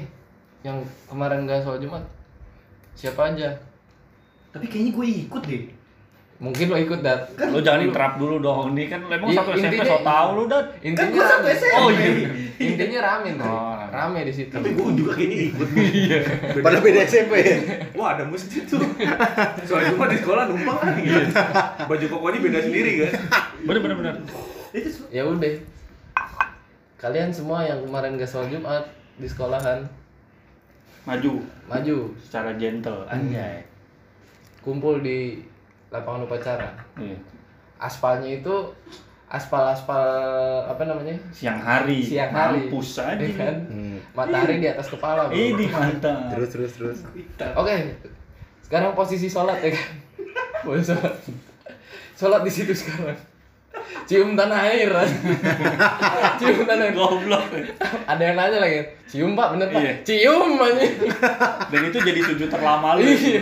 yang 0.64 0.80
kemarin 1.08 1.44
nggak 1.44 1.60
sholat 1.64 1.80
Jumat 1.84 2.04
siapa 2.96 3.32
aja? 3.32 3.52
Tapi 4.50 4.64
kayaknya 4.64 4.92
gue 4.96 5.06
ikut 5.28 5.42
deh. 5.44 5.64
Mungkin 6.38 6.70
lo 6.70 6.78
ikut 6.78 7.02
dat. 7.02 7.34
Lu 7.50 7.58
jangan 7.58 7.82
interrupt 7.82 8.16
dulu 8.16 8.38
dong. 8.38 8.70
Ini 8.70 8.86
kan 8.86 9.02
emang 9.04 9.26
I- 9.26 9.34
satu 9.34 9.50
SMP 9.52 9.74
intinya- 9.74 9.90
so 9.90 9.96
tau 10.00 10.28
lu 10.32 10.42
dan. 10.46 10.64
Kan 10.64 10.86
Intinya 10.86 11.10
gue 11.10 11.24
satu. 11.24 11.46
SMP. 11.50 11.74
Oh 11.76 11.88
iya. 11.90 12.10
Intinya 12.60 12.98
rame 13.02 13.30
tuh. 13.34 13.42
Oh, 13.44 13.74
rame. 13.74 13.90
rame 13.90 14.20
di 14.22 14.32
situ. 14.32 14.54
Tapi 14.54 14.68
gue 14.70 14.86
juga 14.94 15.12
kayaknya 15.12 15.38
ikut. 15.50 15.68
pada 16.60 16.78
beda 16.78 17.00
SMP 17.04 17.32
ya 17.38 17.56
Wah 17.92 18.14
ada 18.14 18.22
masjid 18.24 18.62
tuh. 18.62 18.78
Soalnya 19.66 19.90
cuma 19.92 20.06
di 20.06 20.16
sekolah 20.16 20.42
numpang 20.46 20.78
kan 20.78 20.94
gitu. 20.96 21.20
Baju 21.84 22.04
kokonya 22.08 22.38
beda 22.40 22.58
sendiri 22.62 22.90
kan. 23.00 23.12
Bener 23.60 23.80
bener 23.82 23.96
bener. 23.98 24.14
Ya 25.10 25.22
udah 25.24 25.52
kalian 26.96 27.30
semua 27.30 27.62
yang 27.62 27.78
kemarin 27.80 28.14
gak 28.14 28.26
sholat 28.26 28.46
Jumat 28.48 28.82
di 29.14 29.26
sekolahan 29.26 29.86
Maju 31.02 31.40
maju 31.64 31.96
secara 32.20 32.52
gentle 32.54 33.06
anjay. 33.06 33.64
kumpul 34.60 34.98
di 34.98 35.40
lapangan 35.88 36.24
upacara. 36.28 36.68
Iya. 37.00 37.16
aspalnya 37.78 38.42
itu 38.42 38.54
aspal-aspal 39.28 40.02
apa 40.64 40.82
namanya? 40.88 41.14
Siang 41.30 41.60
hari 41.60 42.00
siang 42.00 42.32
hari. 42.32 42.66
mampus 42.66 42.98
aja 42.98 43.20
ya 43.20 43.36
kan? 43.36 43.56
Hmm. 43.68 43.96
matahari 44.16 44.58
di 44.58 44.68
atas 44.68 44.88
kepala 44.88 45.28
bro. 45.28 45.36
ini 45.36 45.68
mantap. 45.68 46.32
Terus 46.32 46.48
terus 46.50 46.72
terus. 46.74 46.98
oke. 47.54 47.76
Sekarang 48.64 48.96
posisi 48.96 49.28
sholat 49.28 49.60
ya 49.60 49.76
kan? 49.76 49.88
Boleh 50.64 50.82
sholat. 50.82 51.14
Sholat 52.18 52.40
di 52.42 52.50
situ 52.50 52.72
sekarang. 52.74 53.14
Cium 54.08 54.32
tanah 54.34 54.60
air. 54.72 54.90
Cium 56.40 56.64
tanah 56.64 56.88
air. 56.88 56.96
Goblok. 56.96 57.44
Ada 58.08 58.22
yang 58.32 58.36
nanya 58.36 58.58
lagi. 58.64 58.80
Cium 59.06 59.36
pak? 59.36 59.54
Bener 59.54 59.68
pak? 59.70 59.80
Iya. 59.84 59.92
cium 60.02 60.56
anjing. 60.56 60.94
Dan 61.68 61.80
itu 61.92 61.98
jadi 62.00 62.20
sujud 62.24 62.48
terlama 62.48 62.96
lu. 62.96 63.04
Iya. 63.04 63.40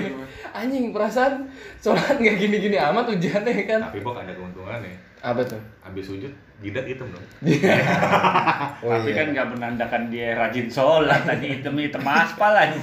Anjing 0.59 0.91
perasaan 0.91 1.45
sholat 1.77 2.17
nggak 2.17 2.37
gini-gini 2.37 2.77
amat 2.77 3.07
hujannya 3.07 3.65
kan 3.65 3.81
Tapi 3.83 4.01
bok 4.01 4.17
ada 4.17 4.33
keuntungannya. 4.33 4.97
apa 5.19 5.43
tuh 5.43 5.59
Habis 5.81 6.07
sujud, 6.07 6.33
jidat 6.59 6.85
hitam 6.85 7.09
dong. 7.09 7.27
Oh 8.79 8.91
tapi 8.93 9.11
iya. 9.11 9.17
kan 9.17 9.27
nggak 9.31 9.49
menandakan 9.51 10.03
dia 10.07 10.35
rajin 10.35 10.67
sholat 10.67 11.23
tadi 11.23 11.47
hitam 11.55 11.75
hitam 11.75 12.03
aspal 12.03 12.53
aja 12.53 12.77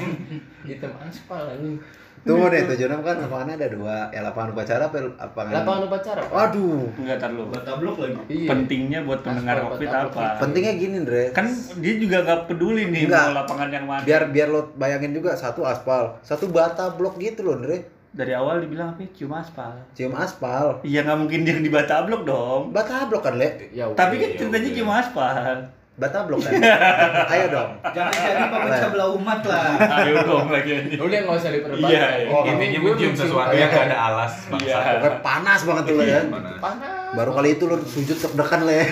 hitam 0.63 0.91
aspal 0.99 1.43
anjing 1.47 1.77
Tunggu 2.23 2.47
deh, 2.47 2.63
tujuh 2.63 2.87
enam 2.87 3.03
kan 3.03 3.19
lapangannya 3.19 3.59
ada 3.59 3.67
dua. 3.67 3.95
Ya 4.09 4.23
lapangan 4.23 4.55
upacara 4.55 4.87
apa 4.87 4.95
lapangan? 4.95 5.51
lapangan 5.53 5.81
upacara 5.91 6.19
pak 6.23 6.31
Waduh. 6.31 6.83
nggak 6.95 7.17
tar 7.19 7.29
lu 7.29 7.43
Bata 7.45 7.71
blok 7.75 7.95
lagi. 7.99 8.15
iya 8.31 8.47
pentingnya 8.47 8.99
buat 9.03 9.19
pendengar 9.19 9.55
covid 9.61 9.87
aspal. 9.87 10.23
apa 10.23 10.39
Pentingnya 10.39 10.73
gini, 10.73 10.97
Dre. 11.03 11.23
kan 11.29 11.45
dia 11.77 11.93
juga 11.97 12.17
nggak 12.23 12.39
peduli 12.47 12.87
nih 12.87 13.11
Nggak. 13.11 13.23
mau 13.25 13.35
lapangan 13.37 13.69
yang 13.69 13.85
mana 13.85 14.01
biar 14.01 14.31
biar 14.31 14.47
lo 14.47 14.71
bayangin 14.73 15.11
juga 15.11 15.35
satu 15.35 15.61
aspal, 15.63 16.15
satu 16.21 16.47
bata 16.47 16.95
blok 16.95 17.19
gitu 17.19 17.43
loh, 17.43 17.59
Dre. 17.59 17.83
dari 18.09 18.31
awal 18.31 18.61
dibilang 18.61 18.93
apa 18.93 19.03
cium 19.11 19.33
aspal 19.33 19.73
Cium 19.91 20.13
aspal. 20.13 20.79
iya 20.81 21.03
nggak 21.03 21.19
mungkin 21.19 21.43
dia 21.43 21.57
di 21.57 21.67
Batablok 21.67 22.23
dong 22.23 22.69
Bata 22.69 23.03
blok 23.03 23.25
kan, 23.25 23.35
Le? 23.35 23.67
ya 23.73 23.89
tapi 23.91 24.15
kan 24.15 24.29
iya, 24.29 24.37
ceritanya 24.37 24.69
iya. 24.69 24.75
cium 24.77 24.89
aspal 24.89 25.57
Bata 25.93 26.25
blok 26.25 26.41
kan. 26.41 26.57
Ayo 27.37 27.45
dong. 27.53 27.69
Jangan 27.85 28.11
jadi 28.11 28.43
pemecah 28.49 28.89
belah 28.89 29.09
umat 29.13 29.39
lah. 29.45 29.77
ayo 30.01 30.15
dong 30.25 30.49
lagi 30.49 30.71
aja 30.73 30.97
udah 30.97 31.17
nggak 31.21 31.35
usah 31.37 31.51
diperdebatkan 31.53 31.91
Iya, 31.93 32.05
iya. 32.17 32.27
Oh, 32.27 32.41
Intinya 32.43 32.77
gue 32.79 32.91
mencium 32.91 33.13
sesuatu 33.13 33.53
yang 33.53 33.69
gak 33.69 33.85
ada 33.87 33.97
alas. 34.03 34.33
Iya. 34.57 34.77
Panas 35.21 35.61
banget 35.61 35.83
tuh, 35.85 35.95
Le 35.95 36.05
ya. 36.07 36.21
Panas 36.57 37.13
Baru 37.13 37.31
kali 37.31 37.53
itu 37.53 37.69
lo 37.69 37.77
sujud 37.77 38.17
terdekan, 38.17 38.65
Le. 38.65 38.81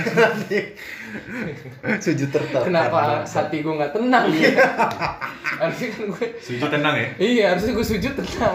sujud 1.99 2.29
terdekan. 2.29 2.63
kenapa 2.63 3.25
hati 3.25 3.57
gue 3.59 3.73
nggak 3.73 3.91
tenang 3.91 4.31
ya 4.31 4.47
harusnya 5.59 5.87
kan 5.91 6.03
gue 6.07 6.25
Sujud 6.39 6.69
tenang 6.71 6.95
ya. 6.95 7.07
iya 7.19 7.45
harusnya 7.51 7.71
gue 7.75 7.83
sujud 7.85 8.13
tenang 8.15 8.53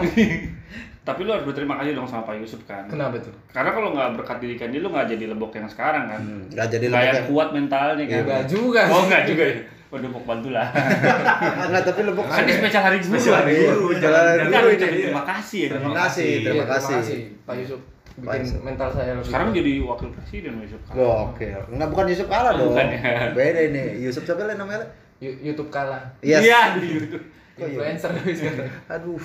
tapi 1.07 1.23
lu 1.23 1.31
harus 1.31 1.45
berterima 1.45 1.79
kasih 1.79 1.95
dong 1.95 2.03
sama 2.03 2.23
Pak 2.25 2.35
Yusuf 2.35 2.59
kan 2.63 2.83
kenapa 2.85 3.15
tuh 3.17 3.31
karena 3.47 3.71
kalau 3.71 3.89
nggak 3.89 4.09
berkat 4.13 4.37
didikan 4.37 4.67
dia 4.67 4.79
lu 4.79 4.89
nggak 4.89 5.07
jadi 5.07 5.25
lebok 5.27 5.55
yang 5.55 5.63
sekarang 5.65 6.03
kan 6.05 6.19
Hmm, 6.19 6.43
nggak 6.49 6.67
jadi 6.67 6.85
nggak 6.85 6.91
lebok 6.93 7.07
yang 7.07 7.15
yang 7.15 7.27
kuat 7.27 7.49
mentalnya 7.49 8.03
kan 8.05 8.19
Enggak 8.21 8.43
juga 8.45 8.81
oh 8.85 9.01
nggak 9.05 9.23
juga 9.25 9.43
ya 9.45 9.57
waduh 9.87 10.09
mau 10.09 10.19
bantu 10.21 10.49
lah 10.51 10.67
Enggak, 11.63 11.83
tapi 11.85 12.01
lebok 12.03 12.25
kan 12.25 12.43
di 12.43 12.51
spesial 12.51 12.83
hari 12.83 12.97
guru 12.99 13.15
Spesial 13.15 13.35
hari 13.37 13.51
Iya. 13.53 13.71
guru, 13.71 13.87
Jalan 13.95 14.03
jangan- 14.03 14.27
hari 14.27 14.43
Kan 14.43 14.59
guru 14.59 14.69
ini. 14.69 14.83
terima 14.99 15.23
kasih 15.25 15.59
ya 15.59 15.69
Terima 15.71 15.93
kasih, 15.95 16.27
Iya, 16.27 16.43
terima 16.43 16.65
kasih. 16.67 16.97
Pak 17.41 17.55
Yusuf 17.55 17.79
Pak 17.79 18.21
bikin 18.25 18.41
Yusuf. 18.43 18.59
mental 18.61 18.89
saya 18.91 19.11
lebih 19.13 19.27
sekarang 19.29 19.49
jadi 19.53 19.71
wakil 19.79 20.07
presiden 20.11 20.51
Pak 20.53 20.63
Yusuf 20.65 20.81
Loh, 20.91 21.15
oke. 21.31 21.47
Enggak 21.71 21.87
bukan 21.87 22.05
Yusuf 22.09 22.27
kalah 22.27 22.51
Oh, 22.51 22.57
dong. 22.57 22.69
bukan 22.73 22.87
ya. 22.89 23.31
Beda 23.31 23.59
ini. 23.63 23.83
Yusuf 24.01 24.21
siapa 24.21 24.43
namanya? 24.49 24.83
YouTube 25.21 25.69
kalah 25.69 26.03
Yes. 26.19 26.43
iya 26.43 26.75
di 26.75 26.87
YouTube 26.93 27.23
Oh, 27.57 27.65
iya. 27.65 27.73
influencer 27.89 28.11
sekarang 28.13 28.69
Aduh. 28.87 29.17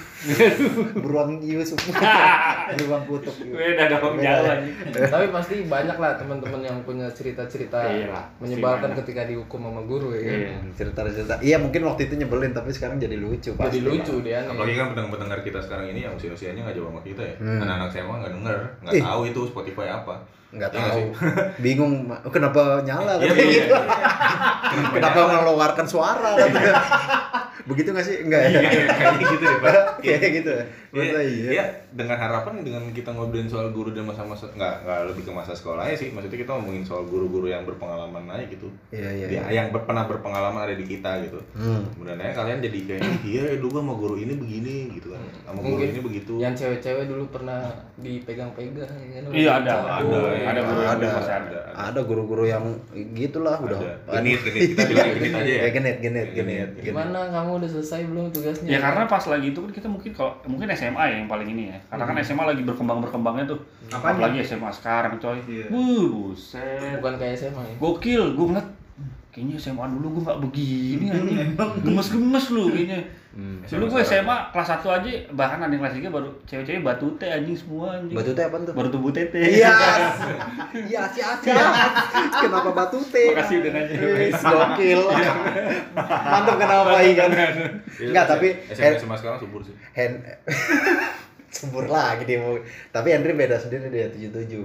Beruang 0.97 1.31
Yusuf. 1.39 1.77
Beruang 2.77 3.05
kutub. 3.05 3.35
beda 3.45 3.85
dong 3.91 4.17
Beda. 4.17 4.25
jalan 4.41 4.59
tapi 5.05 5.27
pasti 5.29 5.55
banyak 5.65 5.97
lah 5.97 6.17
teman-teman 6.17 6.61
yang 6.63 6.79
punya 6.81 7.07
cerita-cerita 7.07 7.77
Iya 7.85 8.25
menyebalkan 8.39 8.91
banyak. 8.91 8.99
ketika 9.05 9.23
dihukum 9.25 9.61
sama 9.63 9.83
guru 9.83 10.13
ya 10.13 10.23
kan? 10.23 10.39
Iya. 10.39 10.57
Cerita-cerita. 10.73 11.35
Iya, 11.39 11.57
mungkin 11.59 11.83
waktu 11.85 12.03
itu 12.07 12.15
nyebelin 12.17 12.53
tapi 12.53 12.71
sekarang 12.71 12.97
jadi 12.97 13.17
lucu 13.17 13.53
jadi 13.53 13.59
pasti. 13.59 13.81
lucu 13.81 14.15
dia 14.21 14.41
Apalagi 14.43 14.75
kan 14.75 14.87
pendengar-pendengar 14.91 15.41
kita 15.43 15.59
sekarang 15.61 15.87
ini 15.89 16.01
yang 16.03 16.15
usia-usianya 16.15 16.61
nggak 16.63 16.77
jauh 16.77 16.89
sama 16.89 17.01
kita 17.03 17.23
ya. 17.23 17.35
Hmm. 17.39 17.61
Anak-anak 17.61 17.89
SMA 17.91 18.15
nggak 18.17 18.33
denger, 18.35 18.57
nggak 18.81 18.95
tahu 18.99 19.21
itu 19.27 19.41
Spotify 19.45 19.87
apa. 19.91 20.15
Enggak 20.53 20.69
Iya 20.69 20.79
nggak 20.79 20.93
tahu. 20.93 21.01
sih? 21.01 21.07
Bingung 21.65 21.93
kenapa 22.29 22.85
nyala 22.85 23.17
Iya, 23.17 23.33
iya, 23.33 23.65
gitu. 23.65 23.73
iya. 23.73 24.09
Kenapa 24.93 25.19
mengeluarkan 25.27 25.87
suara 25.89 26.37
katanya. 26.37 26.73
Begitu 27.69 27.89
nggak 27.91 28.05
sih? 28.05 28.17
Enggak 28.21 28.41
ya? 28.43 28.49
Iya, 28.53 28.61
kayaknya 28.91 29.25
gitu 29.27 29.45
deh, 29.45 29.59
Pak. 29.59 29.75
Kayak 30.05 30.31
gitu 30.37 30.51
ya. 30.51 30.65
Iya, 30.93 31.21
iya. 31.25 31.65
Iya, 31.93 31.99
dengan 31.99 32.17
harapan 32.19 32.55
dengan 32.61 32.83
kita 32.89 33.11
ngobrolin 33.11 33.45
soal 33.47 33.69
guru 33.71 33.93
dan 33.93 34.05
masa-masa 34.05 34.49
nggak 34.49 34.75
nggak 34.83 35.01
lebih 35.07 35.23
ke 35.23 35.33
masa 35.33 35.53
sekolahnya 35.53 35.93
sih, 35.93 36.09
maksudnya 36.09 36.39
kita 36.39 36.53
ngomongin 36.53 36.81
soal 36.83 37.05
guru-guru 37.05 37.47
yang 37.47 37.63
berpengalaman 37.63 38.25
aja 38.27 38.45
gitu, 38.47 38.73
Iya, 38.89 39.11
iya. 39.13 39.27
Dia- 39.29 39.45
iya. 39.45 39.53
yang 39.55 39.67
ber- 39.69 39.85
pernah 39.85 40.05
berpengalaman 40.05 40.63
ada 40.63 40.73
di 40.73 40.85
kita 40.85 41.21
gitu. 41.23 41.37
Hmm. 41.53 41.85
Kemudian 41.93 42.17
aja 42.19 42.33
kalian 42.35 42.59
jadi 42.61 42.79
kayak 42.83 43.03
iya 43.23 43.43
dulu 43.55 43.69
gua 43.71 43.83
sama 43.83 43.95
guru 43.95 44.15
ini 44.17 44.33
begini 44.35 44.75
gitu 44.95 45.13
kan, 45.13 45.21
sama 45.43 45.59
guru 45.59 45.69
Mungkin 45.77 45.89
ini 45.91 46.01
begitu. 46.01 46.33
yang 46.39 46.55
cewek-cewek 46.55 47.05
dulu 47.07 47.25
pernah 47.29 47.61
dipegang-pegang 47.97 48.73
ya 48.75 49.21
kan? 49.21 49.23
Iya, 49.31 49.51
ada. 49.59 49.73
Ada, 50.01 50.19
ya. 50.33 50.47
Ada 50.49 50.61
guru 50.63 50.81
Ada. 50.83 51.09
ada. 51.21 51.61
Ada 51.73 52.01
guru-guru 52.03 52.45
yang 52.45 52.65
gitulah 53.13 53.57
udah. 53.59 53.79
Genit, 54.13 54.41
genit. 54.43 54.61
Kita 54.73 54.83
bilang 54.87 55.09
genit 55.13 55.33
aja 55.35 55.45
ya. 55.47 55.61
Ya 55.63 55.71
genit, 55.71 55.97
genit, 55.99 56.29
genit. 56.29 56.41
Genit. 56.43 56.69
genit. 56.75 56.85
gimana 56.85 57.29
kamu 57.29 57.51
udah 57.59 57.71
selesai 57.71 58.01
belum 58.05 58.29
tugasnya 58.31 58.69
Ya 58.69 58.79
karena 58.79 59.05
pas 59.05 59.25
lagi 59.25 59.47
itu 59.49 59.59
kan 59.59 59.71
kita 59.71 59.87
mungkin 59.87 60.11
kalau 60.13 60.33
mungkin 60.45 60.69
SMA 60.71 61.03
ya 61.03 61.15
yang 61.19 61.29
paling 61.29 61.49
ini 61.49 61.65
ya. 61.69 61.79
Karena 61.89 62.05
kan 62.05 62.17
SMA 62.21 62.45
lagi 62.45 62.63
berkembang 62.63 62.99
berkembangnya 63.01 63.45
tuh. 63.51 63.61
Apanya? 63.89 64.29
Apalagi 64.29 64.39
SMA 64.43 64.71
sekarang 64.71 65.17
coy. 65.17 65.39
Iya. 65.49 65.67
Wuh, 65.71 66.33
buset. 66.33 66.99
bukan 67.01 67.15
kayak 67.17 67.35
SMA 67.35 67.63
ya 67.63 67.75
Gokil, 67.79 68.23
gue 68.35 68.47
ngeliat 68.53 68.69
kayaknya 69.33 69.57
SMA 69.57 69.85
dulu 69.97 70.21
gue 70.21 70.23
nggak 70.29 70.41
begini 70.45 71.07
anjing. 71.17 71.57
Gemes-gemes 71.83 72.47
lu 72.53 72.69
kayaknya. 72.69 73.01
Hmm. 73.33 73.65
Dulu 73.65 73.97
gue 73.97 74.05
SMA 74.05 74.37
kelas 74.53 74.85
1 74.85 74.93
aja 74.93 75.09
bahkan 75.33 75.57
ada 75.57 75.73
yang 75.73 75.81
kelas 75.81 75.97
3 75.97 76.13
baru 76.13 76.29
cewek-cewek 76.45 76.85
batu 76.85 77.09
teh 77.17 77.33
anjing 77.33 77.57
semua 77.57 77.97
anjing. 77.97 78.13
Batu 78.13 78.37
teh 78.37 78.45
apa 78.45 78.61
tuh? 78.61 78.77
Baru 78.77 78.89
tubuh 78.93 79.09
tete. 79.09 79.41
Iya. 79.41 79.73
Iya, 80.73 81.05
si 81.09 81.21
Asia. 81.21 81.53
Kenapa 82.29 82.73
batu 82.77 83.01
teh? 83.09 83.33
Makasih 83.33 83.65
udah 83.65 83.71
nanya. 83.73 83.97
Wis, 84.21 84.37
Gokil. 84.37 85.01
Mantap 85.97 86.57
kenapa 86.61 86.93
kan? 86.93 87.31
Enggak, 88.01 88.25
tapi 88.29 88.49
SMA 88.73 89.01
SMA 89.01 89.17
sekarang 89.17 89.39
subur 89.41 89.61
sih. 89.65 89.73
hand 89.97 90.21
subur 91.53 91.85
lagi 91.85 92.25
dia 92.25 92.41
mau. 92.41 92.57
Tapi 92.89 93.09
Henry 93.09 93.33
beda 93.33 93.55
sendiri 93.55 93.87
dia 93.87 94.09
77. 94.09 94.65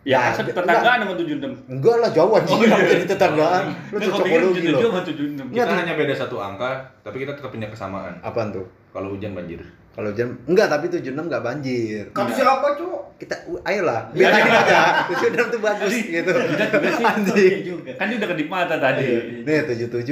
Ya, 0.00 0.16
Nah, 0.18 0.32
kan 0.32 0.44
tetanggaan 0.46 0.98
sama 0.98 1.12
76. 1.14 1.52
Enggak 1.68 1.96
lah 2.00 2.08
jauh 2.08 2.32
anjing 2.32 2.56
Oh, 2.56 2.64
iya. 2.64 2.76
jadi 2.88 3.04
tetanggaan. 3.06 3.64
Lu 3.88 3.96
Nah, 3.96 4.06
cocok 4.08 4.24
lu 4.26 4.48
77 4.50 4.72
loh. 4.72 4.80
sama 4.82 5.00
76. 5.02 5.44
Iya, 5.50 5.62
Kita 5.62 5.74
hanya 5.76 5.94
beda 5.94 6.14
satu 6.16 6.36
angka, 6.36 6.70
tapi 7.00 7.16
kita 7.20 7.32
tetap 7.32 7.50
punya 7.50 7.68
kesamaan. 7.68 8.16
Apaan 8.20 8.48
tuh? 8.50 8.64
Kalau 8.90 9.12
hujan 9.12 9.32
banjir. 9.32 9.60
Kalau 9.90 10.08
jam 10.10 10.32
enggak 10.46 10.66
tapi 10.66 10.88
76 10.88 11.12
enggak 11.20 11.42
banjir. 11.42 12.04
Kata 12.10 12.32
siapa, 12.32 12.68
Cuk? 12.74 12.96
Kita 13.18 13.34
ayolah, 13.60 14.08
bilangin 14.10 14.48
aja. 14.48 15.04
76 15.06 15.52
tuh 15.52 15.60
bagus 15.60 15.92
gitu. 15.92 16.32
Anjing. 17.12 17.54
juga. 17.60 17.90
Kan 17.94 18.08
dia 18.08 18.16
udah 18.16 18.28
kedip 18.30 18.48
mata 18.48 18.76
tadi. 18.76 19.44
Nih 19.44 19.58
77 19.68 20.08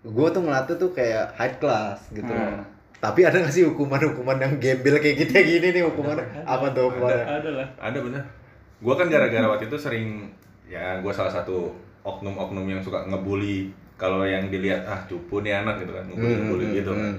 gue 0.00 0.28
tuh 0.32 0.40
ngelatih 0.40 0.80
tuh 0.80 0.90
kayak 0.90 1.36
high 1.36 1.60
class 1.60 2.08
gitu 2.08 2.24
Hmm. 2.24 2.64
Tapi 3.00 3.20
ada 3.22 3.40
gak 3.40 3.48
sih 3.50 3.64
hukuman-hukuman 3.64 4.36
yang 4.36 4.52
gembel 4.56 4.96
kayak 4.96 5.16
kita 5.18 5.40
gini 5.40 5.72
nih 5.72 5.82
hukumannya? 5.82 6.44
Apa 6.44 6.68
tuh 6.70 6.92
hukumannya? 6.92 7.24
Ada 7.24 7.50
lah. 7.50 7.68
Ada 7.80 7.98
bener. 7.98 8.22
Gua 8.78 8.94
kan 8.94 9.08
gara-gara 9.08 9.46
waktu 9.46 9.66
itu 9.66 9.76
sering 9.76 10.28
ya 10.64 11.00
gua 11.00 11.08
salah 11.10 11.28
satu 11.30 11.72
oknum-oknum 12.00 12.64
yang 12.66 12.80
suka 12.80 13.04
ngebully 13.04 13.68
kalau 13.96 14.24
yang 14.24 14.48
dilihat 14.48 14.84
ah 14.84 15.00
cupu 15.04 15.40
nih 15.40 15.58
anak 15.58 15.80
gitu 15.80 15.92
kan 15.92 16.04
ngebully 16.06 16.32
ngebully 16.34 16.64
Hmm, 16.66 16.74
gitu 16.74 16.90
kan. 16.90 17.00
hmm. 17.02 17.16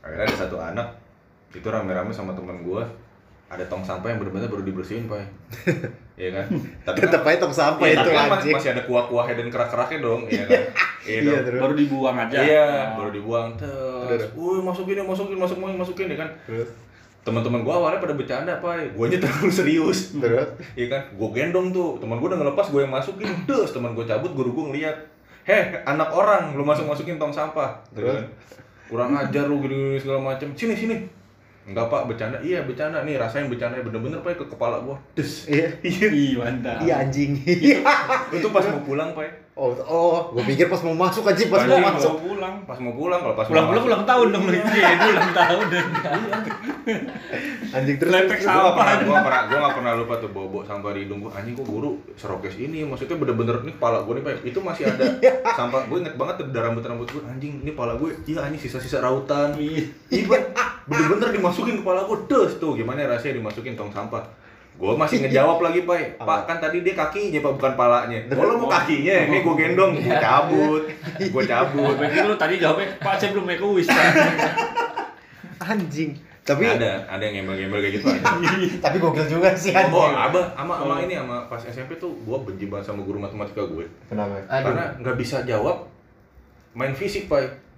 Akhirnya 0.00 0.24
ada 0.24 0.36
satu 0.36 0.56
anak 0.56 0.88
itu 1.50 1.66
rame-rame 1.66 2.10
sama 2.10 2.30
temen 2.30 2.62
gua 2.62 2.86
ada 3.46 3.66
tong 3.66 3.82
sampah 3.82 4.06
yang 4.06 4.18
benar-benar 4.18 4.46
baru 4.46 4.62
dibersihin 4.62 5.06
pak 5.06 5.26
Iya 6.20 6.30
kan 6.36 6.46
tapi 6.86 6.96
Tetep 7.00 7.22
aja 7.24 7.38
tong 7.40 7.54
sampah 7.54 7.80
Iya, 7.80 7.96
itu 7.96 8.00
tapi 8.04 8.12
kan 8.12 8.28
masih, 8.28 8.36
anjing. 8.36 8.54
masih 8.60 8.70
ada 8.76 8.82
kuah-kuahnya 8.84 9.34
dan 9.40 9.48
kerak-keraknya 9.48 9.98
dong 9.98 10.20
iya 10.28 10.44
kan 10.44 10.62
iya 11.08 11.18
Iya, 11.24 11.38
terus. 11.40 11.60
Baru 11.64 11.72
dibuang 11.72 12.12
aja. 12.14 12.36
Iya, 12.36 12.66
Oh. 12.68 12.88
baru 13.00 13.10
dibuang 13.10 13.48
terus. 13.56 14.20
Wih, 14.36 14.60
masukin 14.60 15.00
ya, 15.00 15.02
masukin, 15.02 15.32
masukin, 15.34 15.74
masukin 15.74 16.06
ya 16.06 16.18
kan. 16.20 16.28
Terus 16.44 16.68
Teman-teman 17.20 17.60
gua 17.60 17.76
awalnya 17.76 18.00
pada 18.00 18.12
bercanda, 18.12 18.52
Pak. 18.60 18.92
Gua 18.92 19.04
aja 19.04 19.16
terlalu 19.16 19.48
serius. 19.50 20.12
terus 20.14 20.44
Iya 20.72 20.86
kan? 20.88 21.02
Gua 21.16 21.32
gendong 21.32 21.68
tuh. 21.68 21.96
Teman 21.96 22.16
gua 22.16 22.32
udah 22.32 22.40
ngelepas, 22.40 22.68
gua 22.68 22.80
yang 22.80 22.92
masukin. 22.92 23.28
Terus 23.44 23.72
teman 23.72 23.92
gua 23.92 24.04
cabut, 24.04 24.32
guru 24.32 24.52
gua 24.52 24.64
ngeliat. 24.68 24.96
Heh, 25.42 25.84
anak 25.84 26.12
orang, 26.12 26.52
lu 26.52 26.62
masuk-masukin 26.62 27.16
tong 27.16 27.32
sampah. 27.32 27.80
Gitu 27.88 28.04
Terus? 28.04 28.20
kan. 28.20 28.24
Kurang 28.86 29.10
ajar 29.14 29.44
lu 29.46 29.56
gini, 29.58 29.76
gini 29.86 29.98
segala 29.98 30.20
macam. 30.22 30.48
Sini, 30.52 30.72
sini. 30.74 30.96
Enggak 31.68 31.86
pak 31.92 32.02
bercanda 32.08 32.38
iya 32.40 32.64
bercanda 32.64 33.04
nih 33.04 33.20
rasain 33.20 33.46
bercanda 33.50 33.80
bener-bener 33.84 34.24
pak 34.24 34.40
ke 34.40 34.46
kepala 34.48 34.80
gua 34.80 34.96
des 35.12 35.44
Iya. 35.50 36.38
Mantap. 36.40 36.80
Iya 36.82 36.94
anjing. 37.04 37.40
itu 38.32 38.46
pas 38.48 38.64
mau 38.70 38.80
pulang 38.82 39.12
pak 39.12 39.49
Oh, 39.52 39.74
oh, 39.82 40.30
gue 40.30 40.46
pikir 40.46 40.66
pas 40.66 40.78
mau 40.80 40.94
masuk 40.96 41.26
anjing 41.26 41.46
pas 41.46 41.60
Anjing, 41.60 41.74
mau 41.74 41.90
masuk. 41.90 42.12
mau 42.12 42.22
pulang. 42.22 42.54
pas 42.64 42.78
mau 42.78 42.94
pulang 42.94 43.20
kalau 43.20 43.34
pas 43.34 43.44
mau 43.44 43.50
Pulang-pulang 43.50 43.76
masuk- 43.76 43.90
ulang 43.92 44.04
tahun 44.06 44.26
dong 44.30 44.42
lu. 44.42 44.52
Iya, 44.54 44.88
itu 44.88 45.06
ulang 45.10 45.32
tahun 45.42 45.64
dan 45.66 45.84
Anjing 47.70 47.96
terus. 47.98 48.10
Lepek 48.10 48.38
terus- 48.38 48.46
Gua 48.46 48.72
pernah, 48.72 48.94
Sampah. 48.94 49.04
gua 49.04 49.18
pernah, 49.20 49.40
gua 49.44 49.58
nggak 49.60 49.74
pernah 49.76 49.92
lupa 49.94 50.14
tuh 50.16 50.30
bobo 50.30 50.58
sampah 50.62 50.90
di 50.90 51.00
hidung 51.04 51.18
gua. 51.20 51.30
Anjing 51.34 51.54
kok 51.54 51.66
guru 51.66 51.90
serokes 52.14 52.56
ini, 52.56 52.78
maksudnya 52.82 53.16
bener-bener 53.16 53.56
nih 53.60 53.74
kepala 53.74 54.00
gua 54.00 54.14
nih 54.14 54.24
pak, 54.24 54.32
itu 54.44 54.58
masih 54.60 54.84
ada 54.86 55.04
sampah. 55.52 55.80
Gue 55.84 55.98
inget 55.98 56.14
banget 56.14 56.34
tuh 56.38 56.46
rambut-rambut 56.48 57.06
gua. 57.10 57.22
Anjing 57.26 57.52
ini 57.60 57.70
kepala 57.70 57.92
gue, 57.96 58.10
iya 58.26 58.40
anjing 58.42 58.60
sisa-sisa 58.60 58.98
rautan. 58.98 59.58
Iya, 59.58 59.84
Pak. 60.24 60.42
bener-bener 60.86 61.28
dimasukin 61.30 61.76
kepala 61.76 62.02
gua, 62.02 62.16
des 62.24 62.56
tuh 62.56 62.74
gimana 62.74 63.04
ya 63.04 63.12
rasanya 63.12 63.36
dimasukin 63.36 63.74
tong 63.74 63.90
sampah. 63.90 64.24
Gue 64.80 64.96
masih 64.96 65.20
ngejawab 65.20 65.60
lagi 65.60 65.84
pak, 65.84 66.16
pak 66.16 66.48
kan 66.48 66.56
tadi 66.56 66.80
dia 66.80 66.96
kakinya 66.96 67.44
pak 67.44 67.52
bukan 67.60 67.72
palanya. 67.76 68.18
Oh 68.32 68.48
lo 68.48 68.64
mau 68.64 68.72
kakinya, 68.72 69.28
ini 69.28 69.44
gue 69.44 69.54
gendong, 69.60 69.92
gue 70.00 70.16
cabut, 70.16 70.88
gue 71.20 71.42
cabut. 71.44 71.92
Gue 72.00 72.08
pikir 72.08 72.24
lu 72.24 72.34
tadi 72.40 72.56
jawabnya, 72.56 72.88
Pak 72.96 73.20
saya 73.20 73.36
belum 73.36 73.44
make 73.44 73.60
a 73.60 73.68
wish. 73.68 73.92
Anjing. 75.70 76.16
Tapi 76.40 76.64
ada, 76.64 77.04
ada 77.04 77.20
yang 77.20 77.44
gembel-gembel 77.44 77.84
kayak 77.84 77.94
gitu 78.00 78.06
aja. 78.08 78.24
tapi 78.88 78.96
gokil 78.96 79.28
juga 79.28 79.52
sih 79.52 79.76
anjing. 79.76 79.92
Oh, 79.92 80.08
abah, 80.08 80.56
sama 80.56 80.80
sama 80.80 80.94
ini 81.04 81.14
sama 81.14 81.36
pas 81.46 81.60
SMP 81.60 82.00
tuh 82.00 82.16
gua 82.24 82.40
benci 82.40 82.66
banget 82.66 82.88
sama 82.88 83.04
guru 83.04 83.20
matematika 83.20 83.68
gue. 83.68 83.84
Kenapa? 84.08 84.40
Karena 84.48 84.96
nggak 84.96 85.16
bisa 85.20 85.44
jawab 85.44 85.86
main 86.72 86.96
fisik, 86.96 87.28
Pak. 87.28 87.69